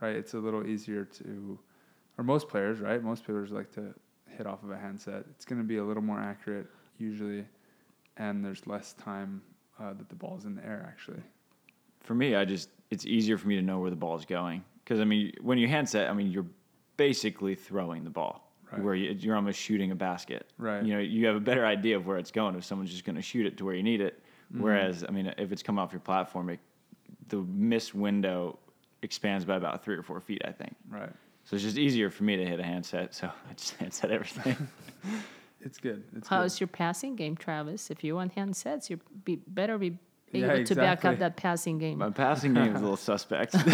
right? 0.00 0.16
It's 0.16 0.34
a 0.34 0.38
little 0.38 0.66
easier 0.66 1.04
to, 1.04 1.58
or 2.18 2.24
most 2.24 2.48
players, 2.48 2.80
right? 2.80 3.02
Most 3.02 3.24
players 3.24 3.50
like 3.50 3.70
to 3.72 3.94
hit 4.28 4.46
off 4.46 4.62
of 4.62 4.70
a 4.70 4.76
handset. 4.76 5.24
It's 5.30 5.44
going 5.44 5.60
to 5.60 5.66
be 5.66 5.76
a 5.78 5.84
little 5.84 6.02
more 6.02 6.20
accurate 6.20 6.66
usually, 6.98 7.44
and 8.16 8.44
there's 8.44 8.66
less 8.66 8.92
time 8.94 9.42
uh, 9.80 9.92
that 9.92 10.08
the 10.08 10.14
ball's 10.14 10.44
in 10.44 10.54
the 10.54 10.64
air 10.64 10.86
actually. 10.88 11.22
For 12.00 12.14
me, 12.14 12.34
I 12.34 12.44
just 12.44 12.70
it's 12.90 13.06
easier 13.06 13.36
for 13.36 13.48
me 13.48 13.56
to 13.56 13.62
know 13.62 13.78
where 13.78 13.90
the 13.90 13.96
ball 13.96 14.16
is 14.16 14.24
going 14.24 14.64
because 14.84 15.00
I 15.00 15.04
mean, 15.04 15.32
when 15.40 15.58
you 15.58 15.68
handset, 15.68 16.08
I 16.08 16.12
mean 16.12 16.30
you're 16.30 16.46
basically 16.96 17.54
throwing 17.54 18.04
the 18.04 18.10
ball. 18.10 18.42
Right. 18.72 18.82
Where 18.82 18.94
you, 18.96 19.12
you're 19.12 19.36
almost 19.36 19.60
shooting 19.60 19.92
a 19.92 19.94
basket, 19.94 20.50
Right. 20.58 20.84
You 20.84 20.94
know, 20.94 20.98
you 20.98 21.24
have 21.26 21.36
a 21.36 21.40
better 21.40 21.64
idea 21.64 21.96
of 21.96 22.04
where 22.04 22.18
it's 22.18 22.32
going 22.32 22.56
if 22.56 22.64
someone's 22.64 22.90
just 22.90 23.04
going 23.04 23.14
to 23.14 23.22
shoot 23.22 23.46
it 23.46 23.56
to 23.58 23.64
where 23.64 23.76
you 23.76 23.82
need 23.84 24.00
it. 24.00 24.24
Mm-hmm. 24.52 24.60
Whereas, 24.60 25.04
I 25.08 25.12
mean, 25.12 25.32
if 25.38 25.52
it's 25.52 25.62
come 25.62 25.78
off 25.78 25.92
your 25.92 26.00
platform, 26.00 26.50
it, 26.50 26.58
the 27.28 27.36
miss 27.36 27.94
window 27.94 28.58
expands 29.02 29.44
by 29.44 29.54
about 29.54 29.84
three 29.84 29.96
or 29.96 30.02
four 30.02 30.20
feet, 30.20 30.42
I 30.44 30.50
think. 30.50 30.74
Right. 30.90 31.12
So 31.44 31.54
it's 31.54 31.64
just 31.64 31.78
easier 31.78 32.10
for 32.10 32.24
me 32.24 32.36
to 32.36 32.44
hit 32.44 32.58
a 32.58 32.64
handset. 32.64 33.14
So 33.14 33.30
I 33.50 33.54
just 33.54 33.76
handset 33.76 34.10
everything. 34.10 34.68
It's 35.66 35.78
good. 35.78 36.04
It's 36.16 36.28
How's 36.28 36.54
good. 36.54 36.60
your 36.60 36.66
passing 36.68 37.16
game, 37.16 37.36
Travis? 37.36 37.90
If 37.90 38.02
you 38.04 38.14
want 38.14 38.34
handsets, 38.34 38.88
you 38.88 39.00
be 39.24 39.36
better 39.36 39.76
be 39.76 39.98
Yeah, 40.32 40.52
able 40.52 40.64
to 40.64 40.74
back 40.76 41.04
up 41.04 41.18
that 41.18 41.36
passing 41.36 41.78
game. 41.78 41.98
My 41.98 42.10
passing 42.10 42.54
game 42.54 42.74
is 42.74 42.80
a 42.80 42.84
little 42.84 42.96
suspect. 42.96 43.54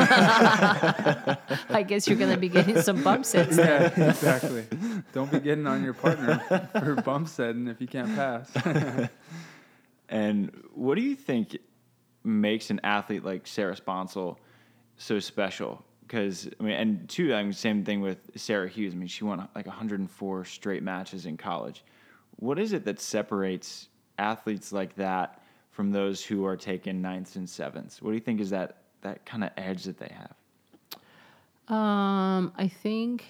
I 1.71 1.85
guess 1.87 2.09
you're 2.09 2.19
gonna 2.19 2.37
be 2.37 2.49
getting 2.49 2.81
some 2.83 3.03
bump 3.03 3.25
sets. 3.25 3.57
then. 3.57 3.93
Yeah, 3.97 4.11
exactly. 4.11 4.65
Don't 5.13 5.31
be 5.31 5.41
getting 5.41 5.67
on 5.67 5.85
your 5.85 5.95
partner 5.95 6.39
for 6.73 6.95
bump 6.97 7.29
setting 7.29 7.69
if 7.69 7.81
you 7.81 7.87
can't 7.87 8.15
pass. 8.15 8.51
And 10.09 10.51
what 10.75 10.97
do 10.97 11.01
you 11.03 11.15
think 11.17 11.57
makes 12.23 12.69
an 12.69 12.81
athlete 12.85 13.25
like 13.25 13.47
Sarah 13.47 13.75
Sponcil 13.75 14.37
so 14.99 15.19
special? 15.21 15.83
Because 16.13 16.47
I 16.61 16.63
mean, 16.63 16.75
and 16.75 17.09
two, 17.09 17.33
I 17.33 17.43
mean, 17.43 17.55
same 17.55 17.85
thing 17.85 18.03
with 18.03 18.19
Sarah 18.37 18.69
Hughes. 18.69 18.93
I 18.93 18.97
mean, 18.97 19.09
she 19.09 19.25
won 19.25 19.49
like 19.55 19.67
104 19.67 20.45
straight 20.45 20.83
matches 20.83 21.25
in 21.25 21.39
college. 21.39 21.85
What 22.37 22.59
is 22.59 22.75
it 22.75 22.85
that 22.85 23.01
separates 23.01 23.89
athletes 24.19 24.73
like 24.73 24.95
that 24.97 25.41
from 25.71 25.91
those 25.91 26.23
who 26.23 26.45
are 26.45 26.55
taking 26.55 27.01
ninths 27.01 27.37
and 27.37 27.49
sevenths? 27.49 28.03
What 28.03 28.11
do 28.11 28.15
you 28.15 28.21
think 28.21 28.43
is 28.43 28.51
that 28.51 28.83
that 29.01 29.25
kind 29.25 29.43
of 29.43 29.53
edge 29.57 29.85
that 29.85 29.97
they 29.97 30.13
have? 30.15 31.75
Um, 31.75 32.53
I 32.59 32.69
think, 32.69 33.25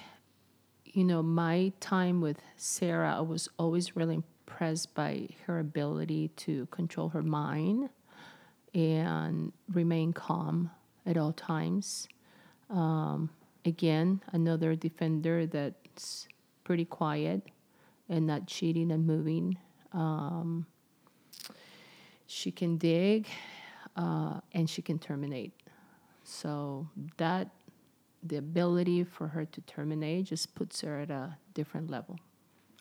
you 0.85 1.05
know, 1.05 1.23
my 1.23 1.73
time 1.79 2.21
with 2.21 2.39
Sarah, 2.57 3.17
I 3.17 3.21
was 3.21 3.49
always 3.61 3.95
really 3.95 4.17
impressed 4.17 4.93
by 4.93 5.29
her 5.47 5.61
ability 5.61 6.33
to 6.39 6.67
control 6.67 7.11
her 7.11 7.23
mind 7.23 7.91
and 8.75 9.53
remain 9.73 10.13
calm 10.13 10.73
at 11.07 11.17
all 11.17 11.33
times. 11.33 12.09
Um, 12.73 13.31
again, 13.65 14.23
another 14.33 14.75
defender 14.75 15.47
that's 15.47 16.27
pretty 16.65 16.85
quiet 16.85 17.43
and 18.09 18.27
not 18.27 18.47
cheating 18.47 18.91
and 18.91 19.07
moving. 19.07 19.59
Um, 19.93 20.67
she 22.27 22.51
can 22.51 22.79
dig 22.79 23.29
uh, 23.95 24.41
and 24.53 24.69
she 24.69 24.81
can 24.83 24.99
terminate. 24.99 25.53
So 26.25 26.89
that 27.19 27.51
the 28.23 28.37
ability 28.37 29.05
for 29.05 29.29
her 29.29 29.45
to 29.45 29.61
terminate 29.63 30.27
just 30.27 30.55
puts 30.55 30.81
her 30.81 31.01
at 31.01 31.11
a 31.11 31.37
different 31.55 31.91
level. 31.91 32.19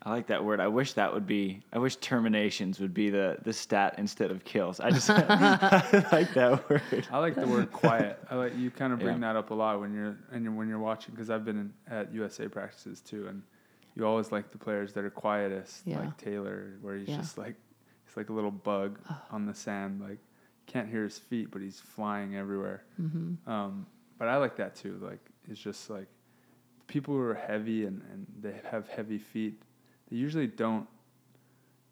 I 0.04 0.10
like 0.10 0.28
that 0.28 0.44
word. 0.44 0.60
I 0.60 0.68
wish 0.68 0.94
that 0.94 1.14
would 1.14 1.28
be. 1.28 1.62
I 1.72 1.78
wish 1.78 1.96
terminations 1.98 2.80
would 2.80 2.94
be 2.94 3.10
the 3.12 3.38
the 3.44 3.54
stat 3.54 3.96
instead 3.98 4.32
of 4.32 4.44
kills. 4.44 4.80
I 4.80 4.90
just 4.90 5.10
I 5.10 6.08
like 6.12 6.34
that 6.34 6.68
word. 6.70 7.08
I 7.12 7.20
like 7.20 7.36
the 7.36 7.46
word 7.48 7.72
quiet. 7.72 8.18
I 8.30 8.36
like 8.36 8.58
you 8.58 8.72
kind 8.72 8.94
of 8.94 9.00
bring 9.00 9.22
Yeah. 9.22 9.34
that 9.34 9.36
up 9.36 9.52
a 9.52 9.54
lot 9.54 9.80
when 9.80 9.94
you're 9.94 10.18
and 10.32 10.44
you're, 10.44 10.54
when 10.54 10.68
you're 10.68 10.80
watching 10.80 11.14
because 11.14 11.30
I've 11.30 11.46
been 11.46 11.58
in, 11.58 11.74
at 11.88 12.12
USA 12.14 12.48
practices 12.48 13.02
too, 13.02 13.28
and 13.28 13.44
you 13.96 14.06
always 14.06 14.32
like 14.32 14.52
the 14.52 14.58
players 14.58 14.94
that 14.94 15.04
are 15.04 15.10
quietest, 15.12 15.86
Yeah. 15.86 16.00
like 16.00 16.18
Taylor, 16.18 16.78
where 16.82 16.96
he's 16.98 17.08
Yeah. 17.10 17.18
just 17.18 17.38
like 17.38 17.56
he's 18.06 18.18
like 18.18 18.30
a 18.30 18.34
little 18.34 18.50
bug 18.52 19.00
on 19.30 19.46
the 19.46 19.54
sand, 19.54 20.02
like 20.02 20.18
can't 20.66 20.90
hear 20.90 21.04
his 21.04 21.20
feet, 21.20 21.52
but 21.52 21.62
he's 21.62 21.80
flying 21.80 22.36
everywhere. 22.36 22.84
Um, 23.46 23.86
but 24.18 24.28
I 24.30 24.38
like 24.38 24.56
that 24.56 24.76
too. 24.76 24.98
Like 25.02 25.20
it's 25.48 25.60
just 25.60 25.90
like 25.92 26.08
people 26.88 27.14
who 27.14 27.22
are 27.22 27.36
heavy 27.36 27.86
and, 27.86 28.02
and 28.12 28.26
they 28.42 28.56
have 28.72 28.88
heavy 28.88 29.18
feet, 29.18 29.62
they 30.12 30.18
usually 30.18 30.48
don't. 30.48 30.88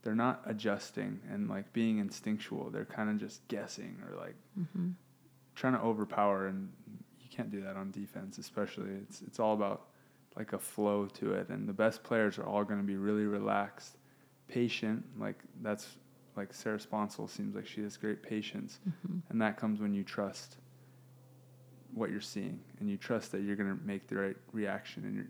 They're 0.01 0.15
not 0.15 0.41
adjusting 0.45 1.19
and 1.31 1.49
like 1.49 1.71
being 1.73 1.99
instinctual. 1.99 2.69
They're 2.69 2.85
kind 2.85 3.09
of 3.09 3.17
just 3.17 3.45
guessing 3.47 3.97
or 4.07 4.17
like 4.17 4.35
mm-hmm. 4.59 4.89
trying 5.55 5.73
to 5.73 5.79
overpower, 5.79 6.47
and 6.47 6.71
you 7.19 7.27
can't 7.29 7.51
do 7.51 7.61
that 7.61 7.75
on 7.75 7.91
defense, 7.91 8.37
especially. 8.37 8.91
It's 8.91 9.21
it's 9.21 9.39
all 9.39 9.53
about 9.53 9.87
like 10.35 10.53
a 10.53 10.59
flow 10.59 11.05
to 11.05 11.33
it, 11.33 11.49
and 11.49 11.67
the 11.67 11.73
best 11.73 12.03
players 12.03 12.37
are 12.37 12.45
all 12.45 12.63
going 12.63 12.79
to 12.79 12.85
be 12.85 12.95
really 12.95 13.25
relaxed, 13.25 13.97
patient. 14.47 15.03
Like 15.17 15.39
that's 15.61 15.87
like 16.35 16.53
Sarah 16.53 16.79
Sponcil 16.79 17.29
seems 17.29 17.55
like 17.55 17.67
she 17.67 17.81
has 17.81 17.97
great 17.97 18.21
patience, 18.21 18.79
mm-hmm. 18.87 19.19
and 19.29 19.41
that 19.41 19.57
comes 19.57 19.79
when 19.79 19.93
you 19.93 20.03
trust 20.03 20.57
what 21.93 22.11
you're 22.11 22.21
seeing 22.21 22.59
and 22.79 22.89
you 22.89 22.97
trust 22.97 23.31
that 23.31 23.41
you're 23.41 23.55
going 23.55 23.69
to 23.75 23.83
make 23.83 24.07
the 24.07 24.15
right 24.15 24.37
reaction 24.51 25.03
and 25.05 25.15
you 25.15 25.25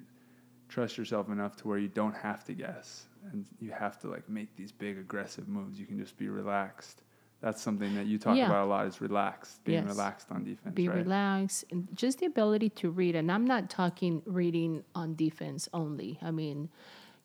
trust 0.69 0.97
yourself 0.97 1.29
enough 1.29 1.55
to 1.57 1.67
where 1.67 1.77
you 1.77 1.87
don't 1.89 2.15
have 2.15 2.43
to 2.45 2.53
guess 2.53 3.05
and 3.31 3.45
you 3.59 3.71
have 3.71 3.99
to 3.99 4.07
like 4.07 4.27
make 4.29 4.55
these 4.55 4.71
big 4.71 4.97
aggressive 4.97 5.47
moves 5.49 5.79
you 5.79 5.85
can 5.85 5.97
just 5.99 6.17
be 6.17 6.29
relaxed 6.29 7.01
that's 7.41 7.61
something 7.61 7.95
that 7.95 8.05
you 8.05 8.17
talk 8.19 8.35
Yeah. 8.35 8.47
about 8.47 8.65
a 8.65 8.69
lot 8.69 8.85
is 8.87 8.99
relaxed 9.01 9.63
being 9.63 9.79
Yes. 9.83 9.87
relaxed 9.87 10.27
on 10.31 10.43
defense 10.43 10.75
Be 10.75 10.87
right 10.89 10.97
relaxed 10.97 11.65
and 11.71 11.87
just 11.93 12.19
the 12.19 12.25
ability 12.25 12.69
to 12.71 12.89
read. 12.89 13.15
And 13.15 13.31
I'm 13.31 13.45
not 13.45 13.69
talking 13.69 14.21
reading 14.25 14.83
on 14.93 15.15
defense 15.15 15.69
only. 15.73 16.19
I 16.21 16.31
mean, 16.31 16.67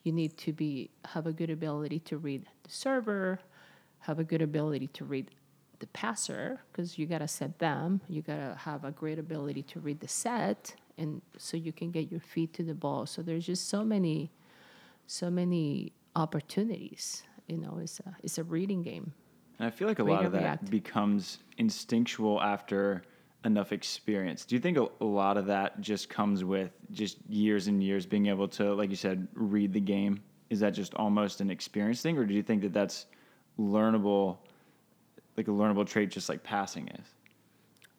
you 0.04 0.12
need 0.12 0.36
to 0.38 0.52
be 0.52 0.90
have 1.06 1.26
a 1.26 1.32
good 1.32 1.50
ability 1.50 1.98
to 2.00 2.16
read 2.18 2.46
the 2.62 2.70
server, 2.70 3.40
have 4.00 4.20
a 4.20 4.24
good 4.24 4.40
ability 4.40 4.86
to 4.88 5.04
read 5.04 5.32
the 5.80 5.88
passer 5.88 6.60
because 6.70 6.96
you 6.96 7.06
gotta 7.06 7.26
set 7.26 7.58
them. 7.58 8.00
You 8.08 8.22
gotta 8.22 8.54
have 8.56 8.84
a 8.84 8.92
great 8.92 9.18
ability 9.18 9.64
to 9.64 9.80
read 9.80 9.98
the 9.98 10.06
set, 10.08 10.76
and 10.98 11.22
so 11.38 11.56
you 11.56 11.72
can 11.72 11.90
get 11.90 12.10
your 12.10 12.20
feet 12.20 12.52
to 12.54 12.62
the 12.62 12.74
ball. 12.74 13.06
So 13.06 13.22
there's 13.22 13.46
just 13.46 13.68
so 13.68 13.84
many, 13.84 14.30
so 15.06 15.30
many 15.30 15.92
opportunities. 16.16 17.22
You 17.48 17.58
know, 17.58 17.78
it's 17.80 18.00
a 18.00 18.16
it's 18.22 18.38
a 18.38 18.44
reading 18.44 18.82
game. 18.82 19.12
And 19.58 19.66
I 19.66 19.70
feel 19.70 19.86
like 19.86 19.98
a 19.98 20.04
Read 20.04 20.12
lot 20.12 20.24
of 20.24 20.32
that 20.32 20.40
react. 20.42 20.70
becomes 20.70 21.38
instinctual 21.58 22.40
after 22.42 23.02
enough 23.44 23.72
experience. 23.72 24.44
Do 24.44 24.54
you 24.56 24.60
think 24.60 24.78
a, 24.78 24.88
a 25.00 25.04
lot 25.04 25.36
of 25.36 25.46
that 25.46 25.80
just 25.80 26.08
comes 26.08 26.42
with 26.44 26.72
just 26.90 27.18
years 27.28 27.68
and 27.68 27.82
years 27.82 28.06
being 28.06 28.26
able 28.26 28.48
to, 28.48 28.74
like 28.74 28.90
you 28.90 28.96
said, 28.96 29.28
read 29.34 29.72
the 29.72 29.80
game? 29.80 30.22
Is 30.50 30.60
that 30.60 30.70
just 30.70 30.94
almost 30.94 31.40
an 31.40 31.50
experience 31.50 32.00
thing, 32.02 32.16
or 32.18 32.24
do 32.24 32.34
you 32.34 32.42
think 32.42 32.62
that 32.62 32.72
that's 32.72 33.06
learnable 33.58 34.38
like 35.36 35.48
a 35.48 35.50
learnable 35.50 35.86
trait, 35.86 36.10
just 36.10 36.28
like 36.28 36.42
passing 36.42 36.88
is? 36.88 37.06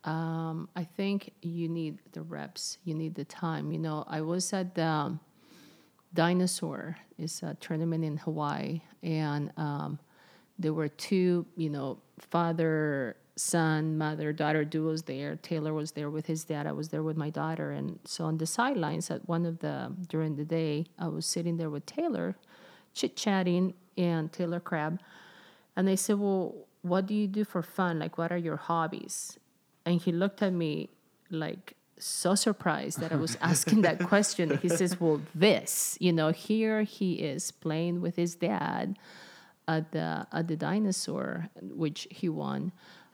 Um, 0.06 0.70
I 0.76 0.84
think 0.84 1.34
you 1.42 1.68
need 1.68 2.00
the 2.14 2.22
reps. 2.22 2.78
You 2.84 2.94
need 2.94 3.16
the 3.16 3.26
time. 3.26 3.72
You 3.72 3.80
know, 3.80 4.06
I 4.08 4.22
was 4.22 4.54
at 4.54 4.76
the 4.76 4.86
um, 4.86 5.20
Dinosaur. 6.14 6.98
It's 7.18 7.42
a 7.42 7.58
tournament 7.60 8.04
in 8.06 8.18
Hawaii, 8.18 8.82
and 9.02 9.52
um, 9.58 10.00
there 10.60 10.74
were 10.74 10.90
two, 10.90 11.46
you 11.58 11.70
know, 11.70 11.98
father, 12.20 13.18
son, 13.36 13.98
mother, 13.98 14.32
daughter 14.32 14.64
duos 14.64 15.04
there. 15.04 15.38
Taylor 15.38 15.74
was 15.74 15.92
there 15.94 16.12
with 16.12 16.28
his 16.28 16.44
dad. 16.44 16.68
I 16.68 16.72
was 16.72 16.90
there 16.90 17.02
with 17.04 17.18
my 17.18 17.32
daughter, 17.32 17.72
and 17.72 18.00
so 18.06 18.26
on 18.26 18.38
the 18.38 18.46
sidelines 18.46 19.10
at 19.10 19.28
one 19.28 19.46
of 19.46 19.60
the 19.60 19.92
during 20.08 20.36
the 20.36 20.46
day, 20.46 20.86
I 21.00 21.08
was 21.08 21.26
sitting 21.26 21.58
there 21.58 21.72
with 21.72 21.86
Taylor, 21.88 22.36
chit 22.94 23.16
chatting, 23.16 23.74
and 23.98 24.32
Taylor 24.32 24.60
Crabb, 24.60 25.00
and 25.76 25.88
they 25.88 25.96
said, 25.96 26.20
"Well, 26.20 26.54
what 26.84 27.08
do 27.08 27.16
you 27.16 27.28
do 27.28 27.44
for 27.44 27.64
fun? 27.64 27.98
Like, 27.98 28.20
what 28.20 28.32
are 28.32 28.38
your 28.38 28.58
hobbies?" 28.58 29.40
And 29.86 30.02
he 30.02 30.12
looked 30.12 30.42
at 30.42 30.54
me 30.54 30.90
like 31.30 31.76
so 31.98 32.36
surprised 32.36 33.00
that 33.00 33.12
I 33.12 33.16
was 33.16 33.38
asking 33.42 33.82
that 33.84 34.00
question. 34.00 34.58
He 34.58 34.70
says, 34.70 35.00
Well, 35.00 35.22
this, 35.34 35.98
you 36.00 36.12
know, 36.12 36.32
here 36.32 36.84
he 36.84 37.14
is 37.14 37.52
playing 37.52 38.02
with 38.02 38.16
his 38.16 38.36
dad 38.36 38.98
at 39.68 39.92
the 39.92 40.28
at 40.32 40.48
the 40.48 40.56
dinosaur, 40.56 41.50
which 41.62 42.08
he 42.12 42.30
won. 42.30 42.72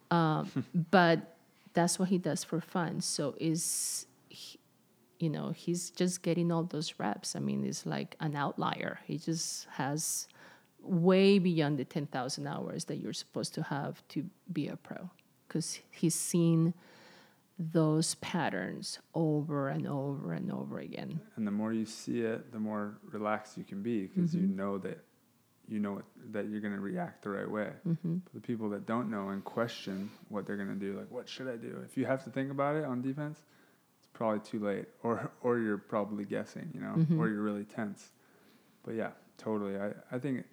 Um, 0.09 0.65
but 0.91 1.37
that's 1.73 1.99
what 1.99 2.09
he 2.09 2.17
does 2.17 2.43
for 2.43 2.59
fun. 2.59 3.01
So 3.01 3.35
is 3.39 4.07
he, 4.29 4.59
you 5.19 5.29
know, 5.29 5.51
he's 5.51 5.89
just 5.91 6.21
getting 6.21 6.51
all 6.51 6.63
those 6.63 6.95
reps. 6.97 7.35
I 7.35 7.39
mean, 7.39 7.63
it's 7.63 7.85
like 7.85 8.15
an 8.19 8.35
outlier. 8.35 8.99
He 9.05 9.17
just 9.17 9.67
has 9.71 10.27
way 10.81 11.37
beyond 11.37 11.77
the 11.77 11.85
10,000 11.85 12.47
hours 12.47 12.85
that 12.85 12.97
you're 12.97 13.13
supposed 13.13 13.53
to 13.53 13.61
have 13.61 14.01
to 14.09 14.25
be 14.51 14.67
a 14.67 14.75
pro 14.75 15.11
because 15.51 15.79
he's 15.89 16.15
seen 16.15 16.73
those 17.59 18.15
patterns 18.15 18.99
over 19.13 19.67
and 19.67 19.85
over 19.85 20.31
and 20.31 20.49
over 20.49 20.79
again. 20.79 21.19
And 21.35 21.45
the 21.45 21.51
more 21.51 21.73
you 21.73 21.85
see 21.85 22.21
it, 22.21 22.53
the 22.53 22.59
more 22.59 22.97
relaxed 23.11 23.57
you 23.57 23.65
can 23.65 23.83
be 23.83 24.07
because 24.07 24.33
you 24.33 24.47
know 24.47 24.77
that 24.79 25.03
you 25.67 25.79
know 25.79 25.97
it, 25.99 26.05
that 26.31 26.47
you're 26.49 26.61
going 26.61 26.73
to 26.73 26.79
react 26.79 27.23
the 27.23 27.29
right 27.29 27.49
way. 27.49 27.69
Mm-hmm. 27.87 28.17
But 28.23 28.33
the 28.33 28.39
people 28.39 28.69
that 28.69 28.85
don't 28.85 29.11
know 29.11 29.29
and 29.29 29.43
question 29.43 30.09
what 30.29 30.47
they're 30.47 30.55
going 30.55 30.69
to 30.69 30.75
do, 30.75 30.97
like 30.97 31.11
what 31.11 31.27
should 31.27 31.47
I 31.49 31.57
do? 31.57 31.81
If 31.85 31.97
you 31.97 32.05
have 32.05 32.23
to 32.23 32.29
think 32.29 32.49
about 32.49 32.77
it 32.77 32.85
on 32.85 33.01
defense, 33.01 33.39
it's 33.99 34.07
probably 34.13 34.39
too 34.39 34.59
late, 34.65 34.85
or 35.03 35.31
or 35.41 35.59
you're 35.59 35.77
probably 35.77 36.23
guessing, 36.23 36.69
you 36.73 36.79
know, 36.79 36.93
Mm-hmm. 36.97 37.19
or 37.19 37.27
you're 37.27 37.43
really 37.43 37.65
tense. 37.65 38.09
But 38.83 38.95
yeah, 38.95 39.11
totally. 39.37 39.77
I 39.77 39.91
I 40.11 40.17
think 40.17 40.45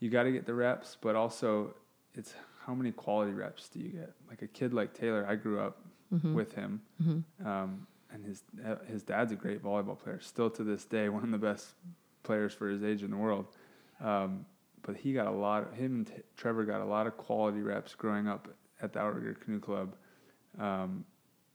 you 0.00 0.10
got 0.10 0.24
to 0.24 0.32
get 0.32 0.44
the 0.46 0.54
reps, 0.54 0.98
but 1.00 1.14
also 1.14 1.74
it's 2.14 2.34
how 2.66 2.74
many 2.74 2.90
quality 2.92 3.32
reps 3.32 3.68
do 3.68 3.78
you 3.78 3.88
get? 3.88 4.12
Like 4.28 4.42
a 4.42 4.46
kid 4.48 4.74
like 4.74 4.92
Taylor, 4.94 5.24
I 5.28 5.34
grew 5.36 5.60
up 5.60 5.78
Mm-hmm. 6.14 6.34
with 6.34 6.54
him, 6.54 6.80
um, 7.44 7.84
and 8.12 8.24
his 8.24 8.44
his 8.86 9.02
dad's 9.02 9.32
a 9.32 9.34
great 9.34 9.60
volleyball 9.60 9.98
player, 9.98 10.20
still 10.20 10.48
to 10.50 10.62
this 10.62 10.84
day 10.84 11.08
one 11.18 11.24
of 11.24 11.32
the 11.32 11.38
best 11.38 11.74
players 12.22 12.54
for 12.54 12.68
his 12.68 12.84
age 12.84 13.02
in 13.02 13.10
the 13.10 13.16
world. 13.16 13.46
Um, 14.00 14.46
but 14.82 14.96
he 14.96 15.12
got 15.12 15.26
a 15.26 15.32
lot. 15.32 15.64
Of, 15.64 15.72
Him 15.72 15.94
and 15.96 16.06
T- 16.06 16.12
Trevor 16.36 16.64
got 16.64 16.80
a 16.80 16.84
lot 16.84 17.08
of 17.08 17.16
quality 17.16 17.60
reps 17.60 17.96
growing 17.96 18.28
up 18.28 18.46
at 18.80 18.92
the 18.92 19.00
Outrigger 19.00 19.34
Canoe 19.34 19.58
Club. 19.58 19.96
Um, 20.60 21.04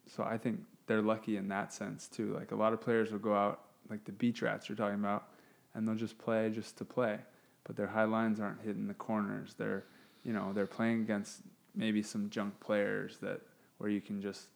so 0.05 0.21
I 0.23 0.37
think 0.37 0.59
they're 0.85 1.01
lucky 1.01 1.37
in 1.37 1.47
that 1.47 1.71
sense 1.71 2.09
too. 2.09 2.33
Like 2.33 2.51
a 2.51 2.55
lot 2.55 2.73
of 2.73 2.81
players 2.81 3.09
will 3.13 3.19
go 3.19 3.33
out, 3.33 3.61
like 3.89 4.03
the 4.03 4.11
beach 4.11 4.41
rats 4.41 4.67
you're 4.67 4.75
talking 4.75 4.99
about, 4.99 5.29
and 5.75 5.87
they'll 5.87 5.95
just 5.95 6.17
play 6.17 6.49
just 6.49 6.77
to 6.79 6.83
play, 6.83 7.19
but 7.63 7.77
their 7.77 7.87
high 7.87 8.03
lines 8.03 8.41
aren't 8.41 8.59
hitting 8.61 8.85
the 8.87 8.93
corners. 8.95 9.55
They're, 9.57 9.85
you 10.23 10.33
know, 10.33 10.51
they're 10.53 10.67
playing 10.67 11.01
against 11.01 11.41
maybe 11.75 12.01
some 12.01 12.29
junk 12.29 12.59
players 12.59 13.17
that 13.21 13.41
where 13.77 13.89
you 13.89 14.01
can 14.01 14.21
just 14.21 14.47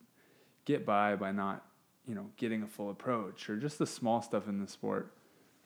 get 0.66 0.86
by 0.86 1.16
by 1.16 1.32
not, 1.32 1.66
you 2.05 2.16
know, 2.16 2.30
getting 2.38 2.63
a 2.63 2.68
full 2.68 2.89
approach 2.89 3.49
or 3.49 3.57
just 3.57 3.80
the 3.80 3.88
small 3.88 4.22
stuff 4.22 4.47
in 4.47 4.59
the 4.59 4.68
sport. 4.68 5.13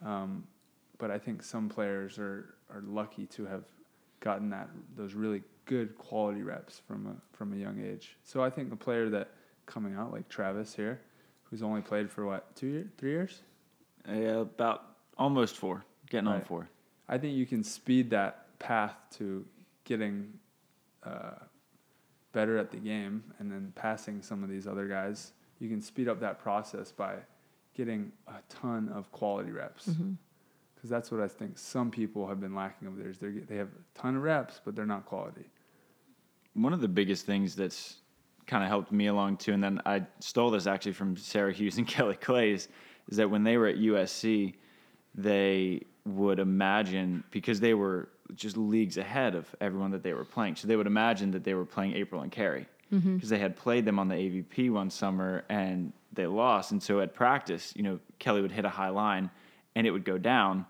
Um, 0.06 0.45
but 0.97 1.12
I 1.12 1.18
think 1.18 1.43
some 1.43 1.70
players 1.70 2.18
are 2.18 2.54
are 2.74 2.82
lucky 2.82 3.26
to 3.26 3.45
have 3.45 3.64
gotten 4.20 4.50
that 4.50 4.70
those 4.95 5.14
really 5.14 5.43
good 5.66 5.97
quality 5.97 6.41
reps 6.43 6.82
from 6.88 7.08
a 7.08 7.38
from 7.38 7.54
a 7.54 7.56
young 7.56 7.82
age. 7.84 8.18
So 8.24 8.43
I 8.43 8.50
think 8.50 8.72
a 8.72 8.76
player 8.76 9.10
that 9.10 9.30
coming 9.66 9.95
out 9.95 10.12
like 10.12 10.30
Travis 10.30 10.76
here, 10.76 11.00
who's 11.43 11.62
only 11.62 11.82
played 11.82 12.10
for 12.10 12.26
what 12.26 12.56
two 12.56 12.68
years, 12.68 12.88
three 12.97 13.12
years, 13.12 13.41
Uh, 14.08 14.41
about 14.41 14.95
almost 15.18 15.58
four, 15.58 15.84
getting 16.10 16.28
on 16.28 16.41
four. 16.41 16.70
I 17.08 17.18
think 17.18 17.36
you 17.36 17.45
can 17.45 17.64
speed 17.64 18.10
that 18.12 18.58
path 18.60 18.95
to 19.18 19.45
getting 19.90 20.32
uh, 21.04 21.32
better 22.32 22.58
at 22.58 22.70
the 22.72 22.78
game 22.78 23.24
and 23.40 23.52
then 23.52 23.74
passing 23.76 24.22
some 24.22 24.44
of 24.44 24.50
these 24.50 24.68
other 24.68 24.88
guys. 24.88 25.34
You 25.60 25.68
can 25.68 25.82
speed 25.82 26.08
up 26.08 26.20
that 26.22 26.40
process 26.40 26.92
by 26.92 27.16
getting 27.76 28.12
a 28.28 28.36
ton 28.48 28.90
of 28.90 29.12
quality 29.12 29.52
reps. 29.52 29.90
Because 30.76 30.90
that's 30.90 31.12
what 31.12 31.20
I 31.20 31.28
think 31.28 31.58
some 31.58 31.92
people 31.92 32.28
have 32.28 32.40
been 32.40 32.56
lacking 32.56 32.88
of 32.88 32.96
theirs. 32.98 33.18
They 33.18 33.30
they 33.30 33.58
have 33.58 33.68
a 33.68 34.00
ton 34.00 34.16
of 34.16 34.22
reps, 34.22 34.62
but 34.64 34.76
they're 34.76 34.86
not 34.86 35.06
quality. 35.06 35.46
One 36.54 36.72
of 36.72 36.80
the 36.80 36.88
biggest 36.88 37.26
things 37.26 37.56
that's 37.56 37.98
kind 38.48 38.64
of 38.64 38.70
helped 38.70 38.92
me 38.92 39.08
along 39.08 39.38
too, 39.38 39.54
and 39.54 39.62
then 39.62 39.82
I 39.86 40.06
stole 40.20 40.52
this 40.52 40.68
actually 40.68 40.94
from 40.94 41.18
Sarah 41.18 41.52
Hughes 41.52 41.78
and 41.78 41.88
Kelly 41.96 42.16
Claes, 42.16 42.70
is 43.10 43.18
that 43.18 43.30
when 43.30 43.44
they 43.44 43.58
were 43.58 43.68
at 43.68 43.76
USC, 43.76 44.54
they 45.16 45.82
would 46.06 46.40
imagine 46.40 47.24
because 47.32 47.60
they 47.60 47.74
were 47.74 48.10
just 48.36 48.58
leagues 48.58 48.98
ahead 48.98 49.36
of 49.36 49.54
everyone 49.60 49.92
that 49.92 50.04
they 50.04 50.14
were 50.14 50.26
playing. 50.26 50.56
So 50.56 50.68
they 50.68 50.76
would 50.76 50.88
imagine 50.88 51.32
that 51.32 51.44
they 51.44 51.54
were 51.54 51.66
playing 51.66 51.94
April 51.94 52.22
and 52.22 52.32
Kerri 52.32 52.66
because 52.90 53.04
mm-hmm. 53.06 53.28
they 53.28 53.40
had 53.40 53.56
played 53.56 53.86
them 53.86 54.00
on 54.00 54.08
the 54.08 54.16
AVP 54.16 54.72
one 54.72 54.90
summer 54.90 55.44
and 55.50 55.94
they 56.14 56.26
lost. 56.26 56.72
And 56.72 56.82
so 56.82 57.00
at 57.02 57.14
practice, 57.14 57.74
you 57.76 57.84
know, 57.84 58.00
Kelly 58.18 58.42
would 58.42 58.52
hit 58.52 58.66
a 58.66 58.70
high 58.70 58.90
line 58.90 59.30
and 59.76 59.86
it 59.86 59.92
would 59.92 60.06
go 60.06 60.18
down, 60.18 60.66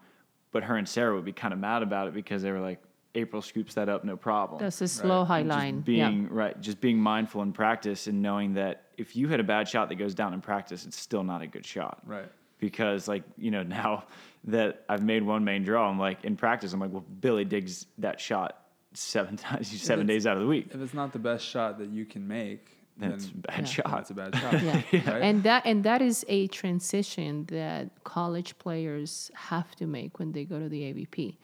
but 0.52 0.64
her 0.64 0.76
and 0.76 0.88
Sarah 0.88 1.16
would 1.16 1.26
be 1.26 1.32
kind 1.32 1.54
of 1.54 1.60
mad 1.60 1.82
about 1.82 2.08
it 2.08 2.14
because 2.14 2.42
they 2.42 2.52
were 2.52 2.60
like, 2.60 2.82
April 3.16 3.42
scoops 3.42 3.74
that 3.74 3.90
up, 3.90 4.04
no 4.04 4.16
problem. 4.16 4.62
That's 4.62 4.82
a 4.82 4.88
slow 4.88 5.26
high 5.26 5.42
Just 5.42 5.50
line. 5.50 5.82
being 5.82 6.30
right, 6.30 6.60
just 6.62 6.80
being 6.80 7.00
mindful 7.00 7.42
in 7.42 7.54
practice 7.54 8.06
and 8.06 8.22
knowing 8.22 8.54
that 8.54 8.84
if 8.98 9.16
you 9.16 9.28
hit 9.28 9.40
a 9.40 9.44
bad 9.44 9.68
shot 9.68 9.90
that 9.90 9.96
goes 9.96 10.14
down 10.14 10.34
in 10.34 10.42
practice, 10.42 10.86
it's 10.86 11.00
still 11.00 11.24
not 11.24 11.42
a 11.42 11.48
good 11.48 11.66
shot. 11.66 12.00
Right. 12.06 12.30
Because 12.60 13.08
like 13.08 13.24
you 13.38 13.52
know 13.52 13.64
now 13.82 14.06
that 14.46 14.84
I've 14.90 15.04
made 15.04 15.24
one 15.24 15.44
main 15.44 15.64
draw, 15.64 15.90
I'm 15.90 16.00
like 16.00 16.24
in 16.24 16.36
practice, 16.38 16.74
I'm 16.74 16.80
like, 16.80 16.92
well, 16.92 17.06
Billy 17.20 17.46
digs 17.46 17.86
that 18.00 18.20
shot 18.20 18.66
seven 18.94 19.38
times, 19.46 19.70
seven 19.82 20.06
days 20.08 20.26
out 20.28 20.36
of 20.38 20.42
the 20.42 20.48
week. 20.48 20.68
If 20.74 20.82
it's 20.82 20.94
not 20.94 21.14
the 21.14 21.20
best 21.20 21.46
shot 21.46 21.78
that 21.80 21.90
you 21.90 22.06
can 22.06 22.28
make, 22.28 22.78
Then 22.98 23.10
then 23.12 23.18
it's 23.20 23.28
a 23.30 23.38
bad 23.38 23.60
Yeah. 23.60 23.66
shot. 23.66 23.92
That's 23.92 24.10
a 24.10 24.14
bad 24.14 24.36
shot. 24.42 24.62
Yeah. 24.64 24.82
Right? 25.12 25.22
And 25.24 25.44
that 25.44 25.66
and 25.66 25.84
that 25.84 26.02
is 26.02 26.26
a 26.28 26.48
transition 26.48 27.46
that 27.46 28.04
college 28.04 28.58
players 28.58 29.32
have 29.36 29.76
to 29.78 29.86
make 29.88 30.20
when 30.20 30.32
they 30.32 30.44
go 30.46 30.60
to 30.60 30.68
the 30.70 30.82
AVP. 30.94 31.38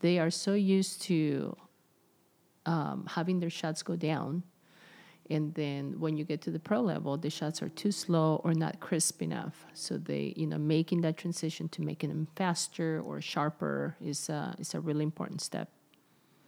They 0.00 0.18
are 0.18 0.30
so 0.30 0.54
used 0.54 1.02
to 1.02 1.56
um, 2.66 3.06
having 3.08 3.40
their 3.40 3.50
shots 3.50 3.82
go 3.82 3.96
down, 3.96 4.42
and 5.30 5.54
then 5.54 5.98
when 5.98 6.16
you 6.16 6.24
get 6.24 6.40
to 6.42 6.50
the 6.50 6.58
pro 6.58 6.80
level, 6.80 7.16
the 7.16 7.30
shots 7.30 7.62
are 7.62 7.68
too 7.68 7.92
slow 7.92 8.40
or 8.44 8.54
not 8.54 8.80
crisp 8.80 9.22
enough. 9.22 9.64
So 9.72 9.96
they, 9.96 10.34
you 10.36 10.46
know, 10.46 10.58
making 10.58 11.02
that 11.02 11.16
transition 11.16 11.68
to 11.70 11.82
making 11.82 12.10
them 12.10 12.26
faster 12.36 13.00
or 13.04 13.20
sharper 13.20 13.96
is 14.00 14.28
a, 14.28 14.54
is 14.58 14.74
a 14.74 14.80
really 14.80 15.04
important 15.04 15.40
step. 15.40 15.68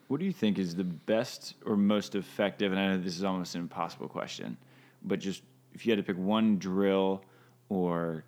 What 0.08 0.20
do 0.20 0.26
you 0.26 0.32
think 0.32 0.58
is 0.58 0.74
the 0.74 0.84
best 0.84 1.54
or 1.64 1.76
most 1.76 2.14
effective? 2.14 2.72
And 2.72 2.80
I 2.80 2.88
know 2.88 2.98
this 2.98 3.16
is 3.16 3.24
almost 3.24 3.54
an 3.54 3.62
impossible 3.62 4.08
question, 4.08 4.56
but 5.02 5.18
just 5.18 5.42
if 5.72 5.86
you 5.86 5.92
had 5.92 5.96
to 5.96 6.02
pick 6.02 6.18
one 6.18 6.58
drill 6.58 7.24
or 7.68 8.24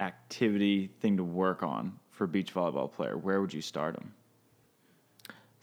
activity 0.00 0.90
thing 1.00 1.16
to 1.16 1.24
work 1.24 1.62
on 1.62 1.98
for 2.10 2.26
beach 2.26 2.54
volleyball 2.54 2.90
player, 2.90 3.16
where 3.16 3.40
would 3.40 3.52
you 3.52 3.60
start 3.60 3.94
them? 3.94 4.14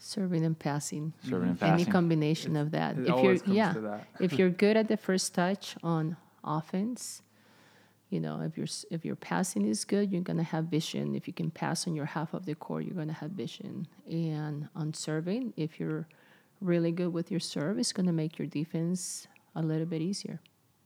Serving 0.02 0.44
and 0.46 0.58
passing. 0.58 1.12
Serving 1.22 1.50
and 1.50 1.62
Any 1.62 1.70
passing. 1.84 1.92
combination 1.92 2.56
of 2.56 2.70
that. 2.70 2.96
It 2.98 3.06
if 3.08 3.22
you're 3.22 3.34
yeah, 3.54 3.72
to 3.74 3.80
that. 3.82 4.06
if 4.18 4.32
you're 4.32 4.48
good 4.50 4.76
at 4.76 4.88
the 4.88 4.96
first 4.96 5.34
touch 5.34 5.76
on 5.82 6.16
offense, 6.42 7.22
you 8.08 8.18
know, 8.18 8.40
if 8.40 8.56
your 8.56 8.66
if 8.90 9.04
your 9.04 9.14
passing 9.14 9.66
is 9.66 9.84
good, 9.84 10.10
you're 10.10 10.22
gonna 10.22 10.42
have 10.42 10.64
vision. 10.64 11.14
If 11.14 11.28
you 11.28 11.34
can 11.34 11.50
pass 11.50 11.86
on 11.86 11.94
your 11.94 12.06
half 12.06 12.32
of 12.32 12.46
the 12.46 12.54
court, 12.54 12.84
you're 12.86 12.96
gonna 12.96 13.12
have 13.12 13.32
vision. 13.32 13.86
And 14.10 14.68
on 14.74 14.94
serving, 14.94 15.52
if 15.58 15.78
you're 15.78 16.08
really 16.62 16.92
good 16.92 17.12
with 17.12 17.30
your 17.30 17.40
serve, 17.40 17.78
it's 17.78 17.92
gonna 17.92 18.12
make 18.12 18.38
your 18.38 18.48
defense 18.48 19.28
a 19.54 19.62
little 19.62 19.86
bit 19.86 20.00
easier, 20.00 20.40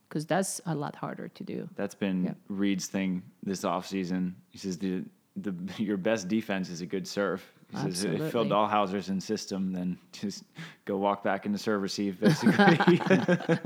because 0.08 0.26
that's 0.26 0.60
a 0.66 0.74
lot 0.74 0.96
harder 0.96 1.28
to 1.28 1.44
do. 1.44 1.68
That's 1.76 1.94
been 1.94 2.24
Yeah. 2.24 2.34
Reid's 2.48 2.88
thing 2.88 3.22
this 3.44 3.62
offseason. 3.62 4.32
He 4.50 4.58
says 4.58 4.76
the 4.76 5.04
the 5.36 5.54
your 5.78 5.96
best 5.98 6.26
defense 6.28 6.68
is 6.68 6.80
a 6.80 6.86
good 6.86 7.06
serve. 7.06 7.42
He 7.70 7.76
says 7.76 8.04
if 8.04 8.10
Phil 8.10 8.24
Absolutely. 8.24 8.50
Dalhausser's 8.50 9.08
in 9.08 9.20
system, 9.20 9.72
then 9.72 9.98
just 10.12 10.44
go 10.84 10.96
walk 10.96 11.22
back 11.22 11.46
into 11.46 11.58
serve 11.58 11.82
receive 11.82 12.20
basically. 12.20 13.00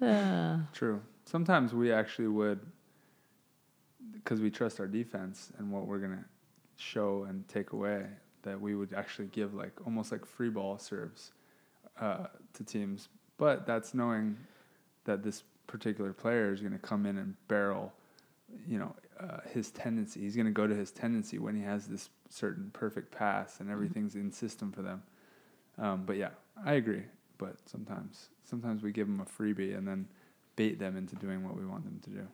yeah. 0.00 0.60
True. 0.72 1.00
Sometimes 1.24 1.74
we 1.74 1.92
actually 1.92 2.28
would, 2.28 2.60
because 4.12 4.40
we 4.40 4.50
trust 4.50 4.80
our 4.80 4.86
defense 4.86 5.52
and 5.58 5.70
what 5.70 5.86
we're 5.86 5.98
gonna 5.98 6.24
show 6.76 7.24
and 7.28 7.46
take 7.48 7.72
away, 7.72 8.06
that 8.42 8.60
we 8.60 8.74
would 8.74 8.94
actually 8.94 9.28
give 9.28 9.54
like 9.54 9.72
almost 9.84 10.12
like 10.12 10.24
free 10.24 10.50
ball 10.50 10.78
serves 10.78 11.32
uh, 12.00 12.26
to 12.54 12.64
teams. 12.64 13.08
But 13.38 13.66
that's 13.66 13.92
knowing 13.92 14.36
that 15.04 15.22
this 15.22 15.42
particular 15.66 16.12
player 16.12 16.52
is 16.52 16.60
going 16.60 16.72
to 16.72 16.78
come 16.78 17.06
in 17.06 17.18
and 17.18 17.34
barrel, 17.48 17.92
you 18.66 18.78
know, 18.78 18.94
uh, 19.20 19.38
his 19.52 19.70
tendency. 19.70 20.20
He's 20.20 20.36
going 20.36 20.46
to 20.46 20.52
go 20.52 20.66
to 20.66 20.74
his 20.74 20.90
tendency 20.90 21.38
when 21.38 21.54
he 21.54 21.62
has 21.62 21.86
this 21.86 22.08
certain 22.28 22.70
perfect 22.72 23.12
pass 23.12 23.60
and 23.60 23.70
everything's 23.70 24.14
in 24.14 24.30
system 24.30 24.72
for 24.72 24.82
them. 24.82 25.02
Um, 25.78 26.04
but 26.06 26.16
yeah, 26.16 26.30
I 26.64 26.74
agree. 26.74 27.02
But 27.38 27.56
sometimes, 27.66 28.28
sometimes 28.44 28.82
we 28.82 28.92
give 28.92 29.06
them 29.06 29.20
a 29.20 29.24
freebie 29.24 29.76
and 29.76 29.86
then 29.86 30.06
bait 30.56 30.78
them 30.78 30.96
into 30.96 31.16
doing 31.16 31.44
what 31.44 31.56
we 31.56 31.66
want 31.66 31.84
them 31.84 32.00
to 32.04 32.10
do. 32.10 32.26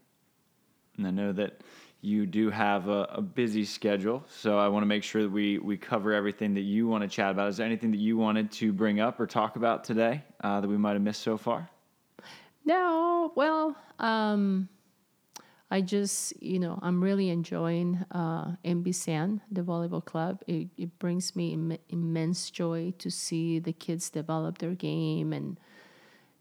And 0.97 1.07
I 1.07 1.11
know 1.11 1.33
that 1.33 1.61
you 2.03 2.27
do 2.27 2.51
have 2.51 2.89
a, 2.89 3.05
a 3.13 3.23
busy 3.23 3.65
schedule, 3.65 4.25
so 4.29 4.59
I 4.59 4.69
want 4.69 4.83
to 4.83 4.87
make 4.87 5.03
sure 5.03 5.23
that 5.23 5.31
we, 5.31 5.59
we 5.59 5.77
cover 5.77 6.13
everything 6.13 6.55
that 6.55 6.63
you 6.63 6.87
want 6.87 7.03
to 7.03 7.09
chat 7.09 7.31
about. 7.31 7.49
Is 7.49 7.57
there 7.57 7.67
anything 7.67 7.91
that 7.93 7.99
you 7.99 8.17
wanted 8.17 8.51
to 8.53 8.73
bring 8.73 9.01
up 9.01 9.19
or 9.19 9.27
talk 9.27 9.57
about 9.57 9.85
today 9.85 10.23
uh, 10.43 10.61
that 10.61 10.69
we 10.69 10.77
might 10.77 10.93
have 10.93 11.03
missed 11.03 11.23
so 11.23 11.37
far? 11.37 11.69
No, 12.65 13.33
well, 13.35 13.77
um, 13.99 14.69
I 15.73 15.81
just, 15.81 16.35
you 16.43 16.59
know, 16.59 16.79
I'm 16.83 17.03
really 17.03 17.31
enjoying 17.31 18.05
uh, 18.11 18.57
MB 18.63 18.95
Sand, 18.95 19.41
the 19.51 19.63
volleyball 19.63 20.05
club. 20.05 20.43
It, 20.47 20.69
it 20.77 20.99
brings 20.99 21.35
me 21.35 21.55
Im- 21.55 21.79
immense 21.89 22.51
joy 22.51 22.93
to 22.99 23.11
see 23.11 23.59
the 23.59 23.73
kids 23.73 24.11
develop 24.11 24.59
their 24.59 24.75
game 24.75 25.33
and 25.33 25.59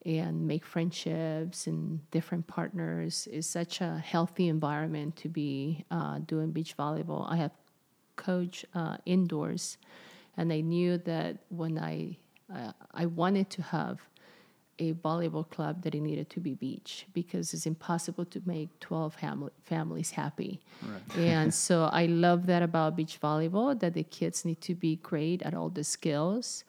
and 0.06 0.46
make 0.46 0.66
friendships 0.66 1.66
and 1.66 2.02
different 2.12 2.46
partners. 2.48 3.26
It's 3.32 3.48
such 3.48 3.80
a 3.80 4.00
healthy 4.00 4.50
environment 4.50 5.16
to 5.18 5.30
be 5.30 5.86
uh, 5.92 6.20
doing 6.26 6.52
beach 6.52 6.76
volleyball. 6.76 7.32
I 7.32 7.38
have 7.38 7.52
coached 8.18 8.66
uh, 8.76 8.98
indoors, 9.06 9.78
and 10.36 10.52
I 10.52 10.60
knew 10.60 10.98
that 10.98 11.38
when 11.48 11.80
I 11.80 12.18
uh, 12.54 12.74
I 12.94 13.06
wanted 13.06 13.50
to 13.52 13.62
have 13.62 14.02
a 14.82 14.94
volleyball 14.94 15.48
club 15.48 15.84
that 15.84 15.94
it 15.94 16.02
needed 16.02 16.28
to 16.32 16.40
be 16.40 16.56
beach 16.56 17.06
because 17.14 17.54
it's 17.54 17.68
impossible 17.68 18.26
to 18.26 18.42
make 18.46 18.68
12 18.80 19.14
fam- 19.14 19.52
families 19.64 20.10
happy. 20.10 20.60
Right. 20.82 21.18
and 21.18 21.54
so 21.68 21.90
I 21.94 22.08
love 22.08 22.48
that 22.48 22.64
about 22.64 22.96
beach 22.96 23.20
volleyball 23.22 23.80
that 23.80 23.94
the 23.94 24.04
kids 24.04 24.44
need 24.44 24.60
to 24.62 24.74
be 24.74 24.96
great 24.98 25.44
at 25.44 25.54
all 25.54 25.70
the 25.70 25.84
skills. 25.84 26.64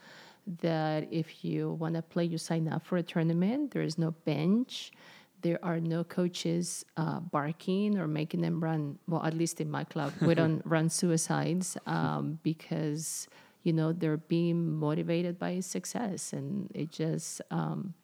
That 0.61 1.09
if 1.11 1.45
you 1.45 1.71
want 1.83 1.95
to 1.95 2.03
play, 2.03 2.25
you 2.25 2.37
sign 2.37 2.69
up 2.69 2.85
for 2.85 2.99
a 2.99 3.03
tournament. 3.03 3.71
There 3.73 3.83
is 3.83 3.97
no 3.97 4.11
bench. 4.11 4.93
There 5.41 5.61
are 5.63 5.81
no 5.81 6.05
coaches 6.05 6.85
uh, 6.97 7.21
barking 7.21 7.99
or 7.99 8.07
making 8.07 8.43
them 8.43 8.63
run. 8.63 8.99
Well, 9.09 9.25
at 9.25 9.35
least 9.35 9.61
in 9.61 9.71
my 9.71 9.85
club, 9.85 10.13
we 10.21 10.35
don't 10.35 10.61
run 10.77 10.91
suicides 10.91 11.79
um, 11.87 12.41
because 12.43 13.29
you 13.63 13.73
know 13.73 13.93
they're 13.93 14.17
being 14.37 14.59
motivated 14.89 15.39
by 15.39 15.61
success, 15.61 16.33
and 16.33 16.71
it 16.75 16.91
just 16.91 17.41
um, 17.51 17.95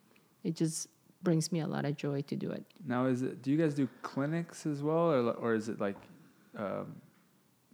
it 0.45 0.55
just 0.55 0.89
brings 1.23 1.51
me 1.51 1.61
a 1.61 1.67
lot 1.67 1.85
of 1.85 1.97
joy 1.97 2.23
to 2.23 2.37
do 2.37 2.51
it. 2.51 2.65
Now, 2.87 3.07
is 3.07 3.23
it? 3.23 3.43
Do 3.43 3.51
you 3.51 3.57
guys 3.57 3.75
do 3.75 3.89
clinics 4.03 4.67
as 4.67 4.83
well, 4.83 5.13
or 5.13 5.33
or 5.33 5.55
is 5.55 5.69
it 5.69 5.81
like 5.81 5.97
um, 6.57 6.95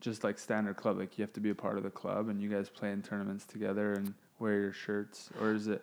just 0.01 0.25
like 0.25 0.39
standard 0.39 0.77
club? 0.77 0.99
Like 0.99 1.19
you 1.19 1.23
have 1.23 1.33
to 1.35 1.41
be 1.41 1.51
a 1.51 1.55
part 1.55 1.77
of 1.77 1.83
the 1.83 1.91
club, 1.91 2.29
and 2.29 2.41
you 2.41 2.49
guys 2.49 2.69
play 2.69 2.91
in 2.91 3.03
tournaments 3.03 3.45
together 3.45 3.93
and 3.95 4.15
wear 4.39 4.61
your 4.61 4.73
shirts, 4.73 5.31
or 5.41 5.53
is 5.53 5.69
it? 5.69 5.83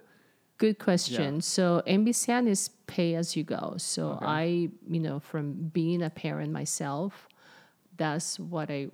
Good 0.57 0.77
question. 0.77 1.35
Yeah. 1.35 1.41
So 1.41 1.81
MB 1.87 2.13
Sand 2.13 2.47
is 2.47 2.69
pay 2.85 3.15
as 3.15 3.35
you 3.35 3.43
go. 3.43 3.73
So 3.77 4.11
okay. 4.11 4.25
I, 4.25 4.43
you 4.87 4.99
know, 4.99 5.19
from 5.19 5.53
being 5.73 6.03
a 6.03 6.09
parent 6.11 6.51
myself, 6.51 7.27
that's 7.97 8.39
what 8.39 8.69
I 8.69 8.89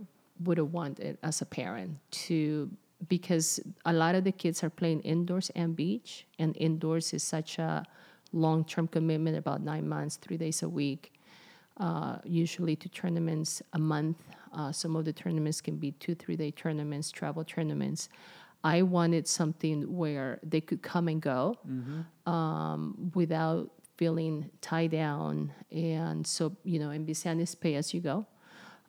would 0.46 0.60
have 0.60 0.72
wanted 0.72 1.18
as 1.24 1.42
a 1.42 1.46
parent 1.46 1.98
to 2.12 2.70
because 3.08 3.60
a 3.86 3.94
lot 3.94 4.16
of 4.16 4.24
the 4.24 4.32
kids 4.32 4.64
are 4.64 4.70
playing 4.70 5.02
indoors 5.02 5.52
and 5.56 5.76
beach, 5.76 6.26
and 6.40 6.56
indoors 6.58 7.14
is 7.14 7.24
such 7.24 7.60
a 7.60 7.86
long 8.34 8.66
term 8.66 8.88
commitment 8.88 9.38
about 9.38 9.62
nine 9.62 9.88
months, 9.88 10.18
three 10.18 10.38
days 10.38 10.64
a 10.64 10.70
week, 10.70 11.14
uh, 11.78 12.18
usually 12.24 12.76
to 12.76 12.90
tournaments 12.90 13.62
a 13.74 13.80
month. 13.80 14.24
Uh, 14.54 14.72
some 14.72 14.96
of 14.96 15.06
the 15.06 15.14
tournaments 15.14 15.62
can 15.62 15.78
be 15.78 15.92
two, 15.94 16.16
three 16.16 16.36
day 16.36 16.52
tournaments, 16.52 17.12
travel 17.12 17.44
tournaments. 17.44 18.10
I 18.64 18.82
wanted 18.82 19.28
something 19.28 19.96
where 19.96 20.40
they 20.44 20.62
could 20.62 20.82
come 20.82 21.08
and 21.08 21.22
go 21.22 21.58
mm-hmm. 21.68 22.32
um, 22.32 23.12
without 23.14 23.70
feeling 23.98 24.50
tied 24.62 24.92
down. 24.92 25.54
And 25.72 26.26
so, 26.26 26.56
you 26.64 26.80
know, 26.80 26.90
MB 26.90 27.16
Sand 27.16 27.40
is 27.42 27.54
pay 27.54 27.76
as 27.76 27.94
you 27.94 28.02
go. 28.02 28.26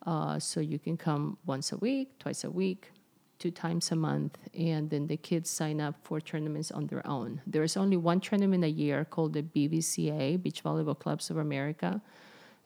Uh, 0.05 0.39
so 0.39 0.59
you 0.59 0.79
can 0.79 0.97
come 0.97 1.37
once 1.45 1.71
a 1.71 1.77
week, 1.77 2.17
twice 2.19 2.43
a 2.43 2.49
week, 2.49 2.91
two 3.39 3.51
times 3.51 3.91
a 3.91 3.95
month, 3.95 4.37
and 4.53 4.89
then 4.89 5.07
the 5.07 5.17
kids 5.17 5.49
sign 5.49 5.79
up 5.79 5.95
for 6.03 6.19
tournaments 6.19 6.71
on 6.71 6.87
their 6.87 7.05
own. 7.07 7.41
There's 7.47 7.77
only 7.77 7.97
one 7.97 8.19
tournament 8.19 8.63
a 8.65 8.69
year 8.69 9.05
called 9.05 9.33
the 9.33 9.41
BVCA, 9.41 10.41
Beach 10.43 10.63
Volleyball 10.63 10.99
Clubs 10.99 11.29
of 11.29 11.37
America. 11.37 12.01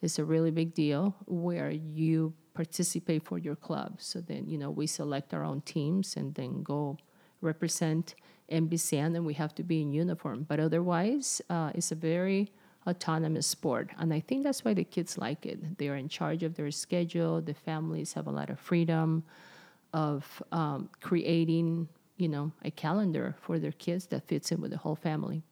It's 0.01 0.19
a 0.19 0.25
really 0.25 0.51
big 0.51 0.73
deal 0.73 1.15
where 1.25 1.69
you 1.69 2.33
participate 2.55 3.23
for 3.23 3.37
your 3.37 3.55
club. 3.55 3.95
So 3.99 4.19
then, 4.19 4.47
you 4.47 4.57
know, 4.57 4.71
we 4.71 4.87
select 4.87 5.33
our 5.33 5.43
own 5.43 5.61
teams 5.61 6.17
and 6.17 6.33
then 6.33 6.63
go 6.63 6.97
represent 7.41 8.15
MB 8.51 8.79
Sand, 8.79 9.15
and 9.15 9.25
we 9.25 9.35
have 9.35 9.55
to 9.55 9.63
be 9.63 9.81
in 9.81 9.93
uniform. 9.93 10.45
But 10.47 10.59
otherwise, 10.59 11.41
uh, 11.49 11.71
it's 11.75 11.91
a 11.91 11.95
very 11.95 12.51
autonomous 12.85 13.47
sport. 13.47 13.91
And 13.97 14.13
I 14.13 14.19
think 14.19 14.43
that's 14.43 14.65
why 14.65 14.73
the 14.73 14.83
kids 14.83 15.17
like 15.17 15.45
it. 15.45 15.77
They 15.77 15.87
are 15.87 15.95
in 15.95 16.09
charge 16.09 16.43
of 16.43 16.55
their 16.55 16.69
schedule, 16.71 17.41
the 17.41 17.53
families 17.53 18.13
have 18.13 18.27
a 18.27 18.31
lot 18.31 18.49
of 18.49 18.59
freedom 18.59 19.23
of 19.93 20.41
um, 20.51 20.89
creating, 21.01 21.87
you 22.17 22.27
know, 22.27 22.51
a 22.63 22.71
calendar 22.71 23.35
for 23.41 23.59
their 23.59 23.71
kids 23.71 24.07
that 24.07 24.27
fits 24.27 24.51
in 24.51 24.61
with 24.61 24.71
the 24.71 24.77
whole 24.77 24.95
family. 24.95 25.43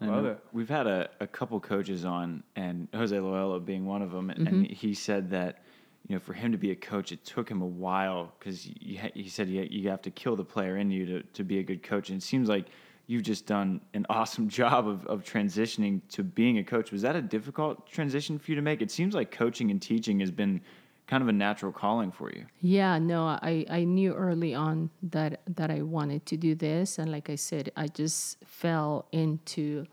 I 0.00 0.06
love 0.06 0.26
it. 0.26 0.38
We've 0.52 0.68
had 0.68 0.86
a, 0.86 1.08
a 1.20 1.26
couple 1.26 1.58
coaches 1.60 2.04
on, 2.04 2.42
and 2.56 2.88
Jose 2.94 3.18
Loyola 3.18 3.60
being 3.60 3.86
one 3.86 4.02
of 4.02 4.10
them, 4.10 4.30
and, 4.30 4.46
mm-hmm. 4.46 4.54
and 4.56 4.66
he 4.66 4.92
said 4.92 5.30
that 5.30 5.62
you 6.08 6.16
know 6.16 6.20
for 6.20 6.34
him 6.34 6.52
to 6.52 6.58
be 6.58 6.72
a 6.72 6.76
coach, 6.76 7.12
it 7.12 7.24
took 7.24 7.48
him 7.48 7.62
a 7.62 7.66
while 7.66 8.32
because 8.38 8.62
he 8.62 9.28
said 9.28 9.48
you, 9.48 9.66
you 9.70 9.88
have 9.88 10.02
to 10.02 10.10
kill 10.10 10.36
the 10.36 10.44
player 10.44 10.76
in 10.78 10.90
you 10.90 11.06
to, 11.06 11.22
to 11.22 11.44
be 11.44 11.58
a 11.58 11.62
good 11.62 11.82
coach, 11.82 12.10
and 12.10 12.20
it 12.20 12.24
seems 12.24 12.48
like 12.48 12.66
you've 13.06 13.22
just 13.22 13.46
done 13.46 13.80
an 13.94 14.04
awesome 14.10 14.48
job 14.48 14.88
of, 14.88 15.06
of 15.06 15.22
transitioning 15.22 16.00
to 16.08 16.22
being 16.22 16.58
a 16.58 16.64
coach. 16.64 16.90
Was 16.90 17.02
that 17.02 17.16
a 17.16 17.22
difficult 17.22 17.86
transition 17.86 18.38
for 18.38 18.50
you 18.50 18.56
to 18.56 18.62
make? 18.62 18.82
It 18.82 18.90
seems 18.90 19.14
like 19.14 19.30
coaching 19.30 19.70
and 19.70 19.80
teaching 19.80 20.20
has 20.20 20.30
been 20.30 20.60
kind 21.06 21.22
of 21.22 21.28
a 21.28 21.32
natural 21.32 21.72
calling 21.72 22.10
for 22.10 22.30
you. 22.30 22.46
Yeah, 22.60 22.98
no, 22.98 23.26
I, 23.26 23.66
I 23.68 23.84
knew 23.84 24.14
early 24.14 24.54
on 24.54 24.90
that 25.02 25.40
that 25.46 25.70
I 25.70 25.82
wanted 25.82 26.26
to 26.26 26.36
do 26.36 26.54
this, 26.54 26.98
and 26.98 27.10
like 27.10 27.28
I 27.28 27.36
said, 27.36 27.70
I 27.76 27.88
just 27.88 28.38
fell 28.44 29.06
into 29.12 29.86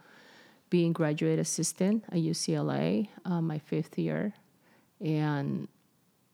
being 0.69 0.93
graduate 0.93 1.37
assistant 1.37 2.05
at 2.07 2.19
UCLA, 2.19 3.09
uh, 3.25 3.41
my 3.41 3.59
fifth 3.59 3.97
year, 3.99 4.33
and 5.01 5.67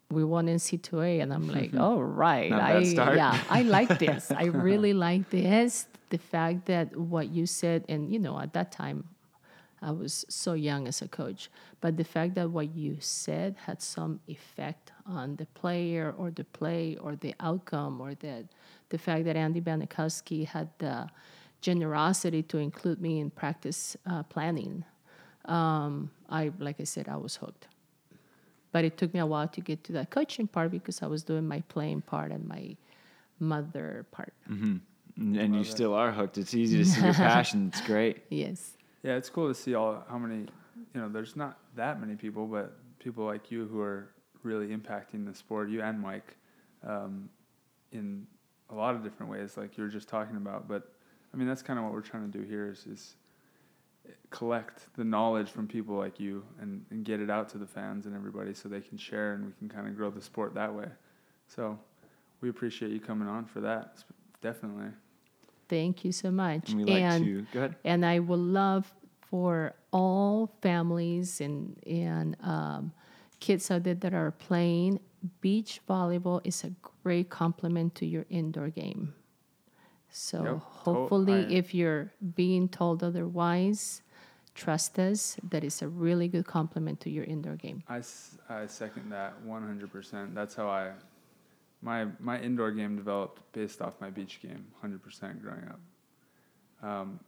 we 0.09 0.23
won 0.23 0.47
NC2A, 0.47 1.21
and 1.21 1.33
I'm 1.33 1.47
like, 1.47 1.71
oh 1.77 1.99
right, 1.99 2.51
I 2.51 2.79
yeah, 2.79 3.41
I 3.49 3.63
like 3.63 3.99
this. 4.05 4.31
I 4.31 4.45
really 4.45 4.93
like 4.93 5.29
this. 5.29 5.87
The 6.09 6.17
fact 6.17 6.67
that 6.67 6.95
what 6.95 7.29
you 7.29 7.45
said, 7.45 7.83
and 7.89 8.13
you 8.13 8.19
know, 8.19 8.39
at 8.39 8.53
that 8.53 8.71
time, 8.71 9.05
I 9.81 9.91
was 9.91 10.25
so 10.27 10.53
young 10.53 10.87
as 10.87 11.01
a 11.01 11.07
coach. 11.07 11.49
But 11.81 11.97
the 11.97 12.03
fact 12.03 12.35
that 12.35 12.49
what 12.49 12.75
you 12.75 12.97
said 12.99 13.55
had 13.65 13.81
some 13.81 14.19
effect 14.27 14.91
on 15.05 15.35
the 15.35 15.45
player 15.47 16.13
or 16.17 16.31
the 16.31 16.43
play 16.43 16.97
or 16.99 17.15
the 17.15 17.35
outcome, 17.39 18.01
or 18.01 18.15
that 18.15 18.45
the 18.89 18.97
fact 18.97 19.25
that 19.25 19.35
Andy 19.35 19.61
Banachowski 19.61 20.45
had 20.47 20.69
the 20.79 21.09
generosity 21.61 22.41
to 22.43 22.57
include 22.57 23.01
me 23.01 23.19
in 23.19 23.29
practice 23.29 23.95
uh, 24.05 24.23
planning, 24.23 24.83
um, 25.45 26.09
I, 26.29 26.51
like 26.59 26.79
I 26.79 26.83
said, 26.83 27.07
I 27.07 27.17
was 27.17 27.35
hooked. 27.35 27.67
But 28.71 28.83
it 28.83 28.97
took 28.97 29.13
me 29.13 29.19
a 29.19 29.25
while 29.25 29.47
to 29.47 29.61
get 29.61 29.83
to 29.85 29.93
that 29.93 30.09
coaching 30.09 30.47
part 30.47 30.71
because 30.71 31.01
I 31.01 31.07
was 31.07 31.23
doing 31.23 31.47
my 31.47 31.61
playing 31.69 32.01
part 32.01 32.31
and 32.31 32.47
my 32.47 32.75
mother 33.39 34.05
part. 34.11 34.33
Mm-hmm. 34.49 34.77
And 35.39 35.55
you 35.55 35.63
still 35.63 35.93
are 35.93 36.11
hooked. 36.11 36.37
It's 36.37 36.53
easy 36.53 36.77
to 36.77 36.85
see 36.85 37.01
your 37.01 37.13
passion. 37.33 37.71
It's 37.73 37.81
great. 37.81 38.23
Yes. 38.29 38.76
Yeah, 39.07 39.15
it's 39.15 39.29
cool 39.29 39.47
to 39.47 39.55
see 39.55 39.73
all 39.73 40.03
how 40.09 40.17
many. 40.17 40.47
You 40.93 41.01
know, 41.01 41.07
there's 41.07 41.37
not 41.37 41.59
that 41.75 42.01
many 42.01 42.15
people, 42.15 42.45
but 42.45 42.77
people 42.99 43.23
like 43.23 43.49
you 43.49 43.65
who 43.65 43.79
are 43.79 44.09
really 44.43 44.67
impacting 44.75 45.25
the 45.25 45.33
sport. 45.33 45.69
You 45.69 45.81
and 45.81 45.97
Mike, 45.97 46.35
um, 46.85 47.29
in 47.93 48.27
a 48.69 48.75
lot 48.75 48.95
of 48.95 49.03
different 49.03 49.31
ways, 49.31 49.55
like 49.55 49.77
you 49.77 49.85
were 49.85 49.89
just 49.89 50.09
talking 50.09 50.35
about. 50.35 50.67
But 50.67 50.91
I 51.33 51.37
mean, 51.37 51.47
that's 51.47 51.61
kind 51.61 51.79
of 51.79 51.85
what 51.85 51.93
we're 51.93 52.01
trying 52.01 52.29
to 52.29 52.37
do 52.37 52.43
here 52.43 52.69
is, 52.69 52.85
is 52.85 53.15
collect 54.29 54.87
the 54.97 55.05
knowledge 55.05 55.51
from 55.51 55.69
people 55.69 55.95
like 55.95 56.19
you 56.19 56.43
and, 56.59 56.83
and 56.91 57.05
get 57.05 57.21
it 57.21 57.29
out 57.29 57.47
to 57.49 57.57
the 57.57 57.65
fans 57.65 58.07
and 58.07 58.15
everybody 58.15 58.53
so 58.53 58.67
they 58.67 58.81
can 58.81 58.97
share 58.97 59.35
and 59.35 59.45
we 59.45 59.53
can 59.53 59.69
kind 59.69 59.87
of 59.87 59.95
grow 59.95 60.09
the 60.09 60.21
sport 60.21 60.53
that 60.55 60.73
way. 60.73 60.87
So 61.47 61.79
we 62.41 62.49
appreciate 62.49 62.91
you 62.91 62.99
coming 62.99 63.29
on 63.29 63.45
for 63.45 63.61
that. 63.61 64.03
Definitely. 64.41 64.89
Thank 65.69 66.05
you 66.05 66.11
so 66.11 66.31
much. 66.31 66.69
And 66.69 66.77
we 66.77 66.85
like 66.85 67.03
and, 67.03 67.25
to 67.25 67.41
go 67.53 67.59
ahead. 67.59 67.75
And 67.83 68.05
I 68.05 68.19
would 68.19 68.39
love 68.39 68.93
for 69.29 69.73
all 69.91 70.47
families 70.61 71.41
and 71.41 71.77
and 71.85 72.35
um, 72.43 72.91
kids 73.39 73.69
out 73.71 73.83
there 73.83 73.95
that 73.95 74.13
are 74.13 74.31
playing 74.31 74.99
beach 75.41 75.81
volleyball 75.89 76.39
is 76.43 76.63
a 76.63 76.71
great 77.03 77.29
complement 77.29 77.93
to 77.95 78.05
your 78.05 78.25
indoor 78.29 78.69
game 78.69 79.13
So 80.09 80.43
Yep, 80.43 80.59
hopefully, 80.87 81.33
I- 81.45 81.59
if 81.59 81.73
you're 81.73 82.11
being 82.35 82.69
told 82.69 83.03
otherwise, 83.03 84.01
trust 84.55 84.97
us. 84.99 85.37
That 85.51 85.63
is 85.63 85.81
a 85.81 85.87
really 85.87 86.27
good 86.27 86.45
complement 86.45 86.99
to 87.01 87.09
your 87.09 87.25
indoor 87.25 87.55
game. 87.55 87.83
I, 87.89 88.01
I 88.49 88.65
second 88.67 89.09
that 89.11 89.33
100%. 89.45 90.33
That's 90.33 90.55
how 90.55 90.69
I 90.69 90.93
my 91.81 92.07
my 92.19 92.39
indoor 92.41 92.71
game 92.71 92.95
developed 92.95 93.41
based 93.51 93.81
off 93.81 93.93
my 94.01 94.09
beach 94.09 94.39
game 94.41 94.65
100% 94.81 95.41
growing 95.41 95.67
up. 95.69 95.79
Um, 96.81 97.19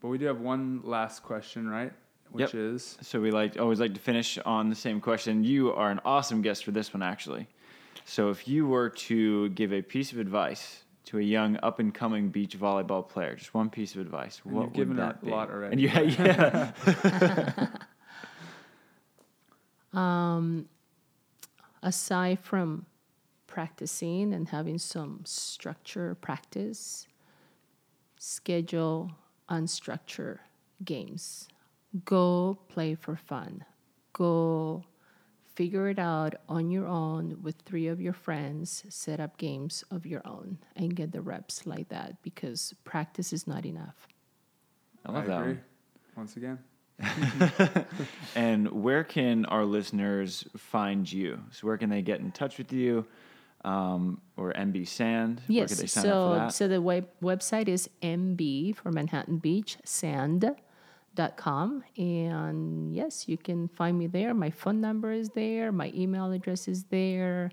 but 0.00 0.08
we 0.08 0.18
do 0.18 0.26
have 0.26 0.40
one 0.40 0.80
last 0.84 1.22
question, 1.22 1.68
right? 1.68 1.92
Which 2.30 2.54
Yep. 2.54 2.54
is 2.54 2.98
So 3.00 3.20
we 3.20 3.30
like 3.30 3.58
always 3.58 3.80
like 3.80 3.94
to 3.94 4.00
finish 4.00 4.36
on 4.38 4.68
the 4.68 4.74
same 4.76 5.00
question. 5.00 5.44
You 5.44 5.72
are 5.72 5.90
an 5.90 6.00
awesome 6.04 6.42
guest 6.42 6.64
for 6.64 6.70
this 6.72 6.92
one, 6.92 7.02
actually. 7.02 7.46
So 8.04 8.30
if 8.30 8.46
you 8.46 8.66
were 8.66 8.90
to 8.90 9.48
give 9.50 9.72
a 9.72 9.82
piece 9.82 10.12
of 10.12 10.18
advice 10.18 10.84
to 11.06 11.18
a 11.18 11.22
young 11.22 11.56
up 11.62 11.78
and 11.78 11.94
coming 11.94 12.28
beach 12.28 12.58
volleyball 12.58 13.08
player, 13.08 13.36
just 13.36 13.54
one 13.54 13.70
piece 13.70 13.94
of 13.94 14.00
advice, 14.00 14.40
And 14.44 14.54
what 14.54 14.64
you've 14.64 14.74
would 14.76 14.76
given 14.76 14.96
that 14.96 15.22
a 15.22 15.24
be? 15.24 15.30
lot 15.30 15.50
already. 15.50 15.72
And 15.72 15.80
you, 15.80 15.88
yeah, 16.24 16.72
um, 19.92 20.68
aside 21.82 22.40
from 22.40 22.86
practicing 23.46 24.34
and 24.34 24.48
having 24.48 24.78
some 24.78 25.20
structure 25.24 26.14
practice, 26.16 27.06
schedule 28.18 29.12
unstructured 29.50 30.38
games. 30.84 31.48
Go 32.04 32.58
play 32.68 32.94
for 32.94 33.16
fun. 33.16 33.64
Go 34.12 34.84
figure 35.54 35.88
it 35.88 35.98
out 35.98 36.34
on 36.48 36.70
your 36.70 36.86
own 36.86 37.38
with 37.42 37.56
three 37.64 37.86
of 37.86 38.00
your 38.00 38.12
friends, 38.12 38.84
set 38.88 39.20
up 39.20 39.38
games 39.38 39.82
of 39.90 40.04
your 40.04 40.20
own 40.26 40.58
and 40.76 40.94
get 40.94 41.12
the 41.12 41.22
reps 41.22 41.66
like 41.66 41.88
that 41.88 42.22
because 42.22 42.74
practice 42.84 43.32
is 43.32 43.46
not 43.46 43.64
enough. 43.64 44.06
I 45.06 45.12
love 45.12 45.26
that 45.26 45.40
agree. 45.40 45.52
one. 45.52 45.62
Once 46.16 46.36
again, 46.36 46.58
And 48.34 48.70
where 48.70 49.04
can 49.04 49.44
our 49.46 49.64
listeners 49.64 50.44
find 50.56 51.10
you? 51.10 51.40
So 51.50 51.66
where 51.66 51.76
can 51.76 51.90
they 51.90 52.02
get 52.02 52.20
in 52.20 52.32
touch 52.32 52.58
with 52.58 52.72
you? 52.72 53.06
Um, 53.66 54.20
or 54.36 54.52
MB 54.52 54.86
Sand? 54.86 55.42
Yes. 55.48 55.70
could 55.70 55.78
they 55.78 55.86
sign 55.88 56.06
up 56.06 56.46
for 56.46 56.50
So, 56.50 56.64
so 56.64 56.68
the 56.68 56.80
web, 56.80 57.08
website 57.22 57.66
is 57.68 57.88
MB 58.02 58.76
for 58.76 58.92
Manhattan 58.92 59.38
Beach 59.38 59.76
Sand.com. 59.84 61.84
And 61.96 62.94
yes, 62.94 63.28
you 63.28 63.36
can 63.36 63.68
find 63.68 63.98
me 63.98 64.06
there. 64.06 64.34
My 64.34 64.50
phone 64.50 64.80
number 64.80 65.12
is 65.12 65.30
there. 65.30 65.72
My 65.72 65.90
email 65.94 66.30
address 66.32 66.68
is 66.68 66.84
there. 66.84 67.50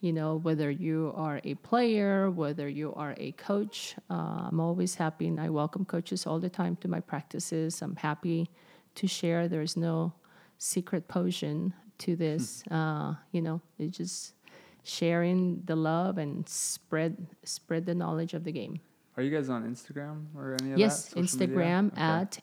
You 0.00 0.12
know, 0.12 0.36
whether 0.36 0.70
you 0.70 1.12
are 1.14 1.40
a 1.44 1.54
player, 1.56 2.28
whether 2.30 2.68
you 2.68 2.92
are 2.94 3.14
a 3.18 3.32
coach, 3.32 3.94
uh, 4.10 4.48
I'm 4.48 4.58
always 4.58 4.96
happy 4.96 5.28
and 5.28 5.38
I 5.38 5.48
welcome 5.50 5.84
coaches 5.84 6.26
all 6.26 6.40
the 6.40 6.50
time 6.50 6.74
to 6.76 6.88
my 6.88 6.98
practices. 7.00 7.82
I'm 7.82 7.96
happy 7.96 8.50
to 8.96 9.06
share. 9.06 9.46
There's 9.48 9.76
no 9.76 10.12
secret 10.58 11.06
potion 11.08 11.74
to 11.98 12.16
this. 12.16 12.64
uh, 12.70 13.14
you 13.30 13.42
know, 13.42 13.60
it 13.78 13.90
just 13.92 14.34
sharing 14.84 15.62
the 15.64 15.76
love 15.76 16.18
and 16.18 16.48
spread 16.48 17.16
spread 17.44 17.86
the 17.86 17.94
knowledge 17.94 18.34
of 18.34 18.44
the 18.44 18.52
game. 18.52 18.80
are 19.16 19.22
you 19.22 19.30
guys 19.30 19.48
on 19.50 19.62
Instagram 19.68 20.26
or 20.34 20.56
any 20.60 20.72
of 20.72 20.78
yes, 20.78 21.04
that? 21.04 21.18
social 21.26 21.38
media? 21.38 21.56
Instagram 21.56 21.92
Okay. 21.92 22.00
at 22.00 22.40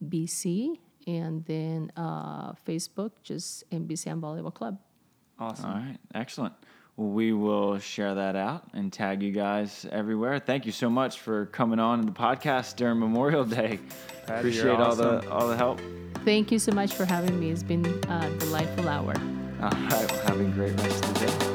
mbsbbc, 0.00 0.78
and 1.06 1.44
then 1.44 1.90
uh, 1.96 2.52
Facebook 2.66 3.10
just 3.22 3.68
MB 3.70 3.98
Sand 3.98 4.22
Volleyball 4.22 4.52
Club. 4.54 4.78
Awesome. 5.38 5.70
All 5.70 5.76
right, 5.76 5.98
excellent. 6.14 6.54
Well, 6.96 7.08
we 7.08 7.32
will 7.32 7.78
share 7.80 8.14
that 8.14 8.36
out 8.36 8.68
and 8.72 8.92
tag 8.92 9.20
you 9.22 9.32
guys 9.32 9.84
everywhere. 9.90 10.38
Thank 10.38 10.64
you 10.64 10.70
so 10.72 10.88
much 10.88 11.18
for 11.18 11.46
coming 11.46 11.80
on 11.80 12.02
the 12.06 12.12
podcast 12.12 12.76
during 12.76 13.00
Memorial 13.00 13.44
Day. 13.44 13.80
Patty, 14.26 14.38
Appreciate 14.38 14.64
you're 14.64 14.80
all 14.80 14.94
the 14.94 15.28
all 15.30 15.48
the 15.48 15.56
help. 15.56 15.80
Thank 16.24 16.52
you 16.52 16.58
so 16.60 16.70
much 16.72 16.94
for 16.94 17.04
having 17.04 17.38
me. 17.40 17.50
It's 17.50 17.62
been 17.64 17.84
a 18.08 18.30
delightful 18.38 18.88
hour. 18.88 19.14
All 19.62 19.70
right, 19.70 20.12
well, 20.12 20.20
have 20.26 20.40
a 20.40 20.44
great 20.44 20.74
rest 20.80 21.04
of 21.04 21.14
the 21.14 21.26
day. 21.26 21.53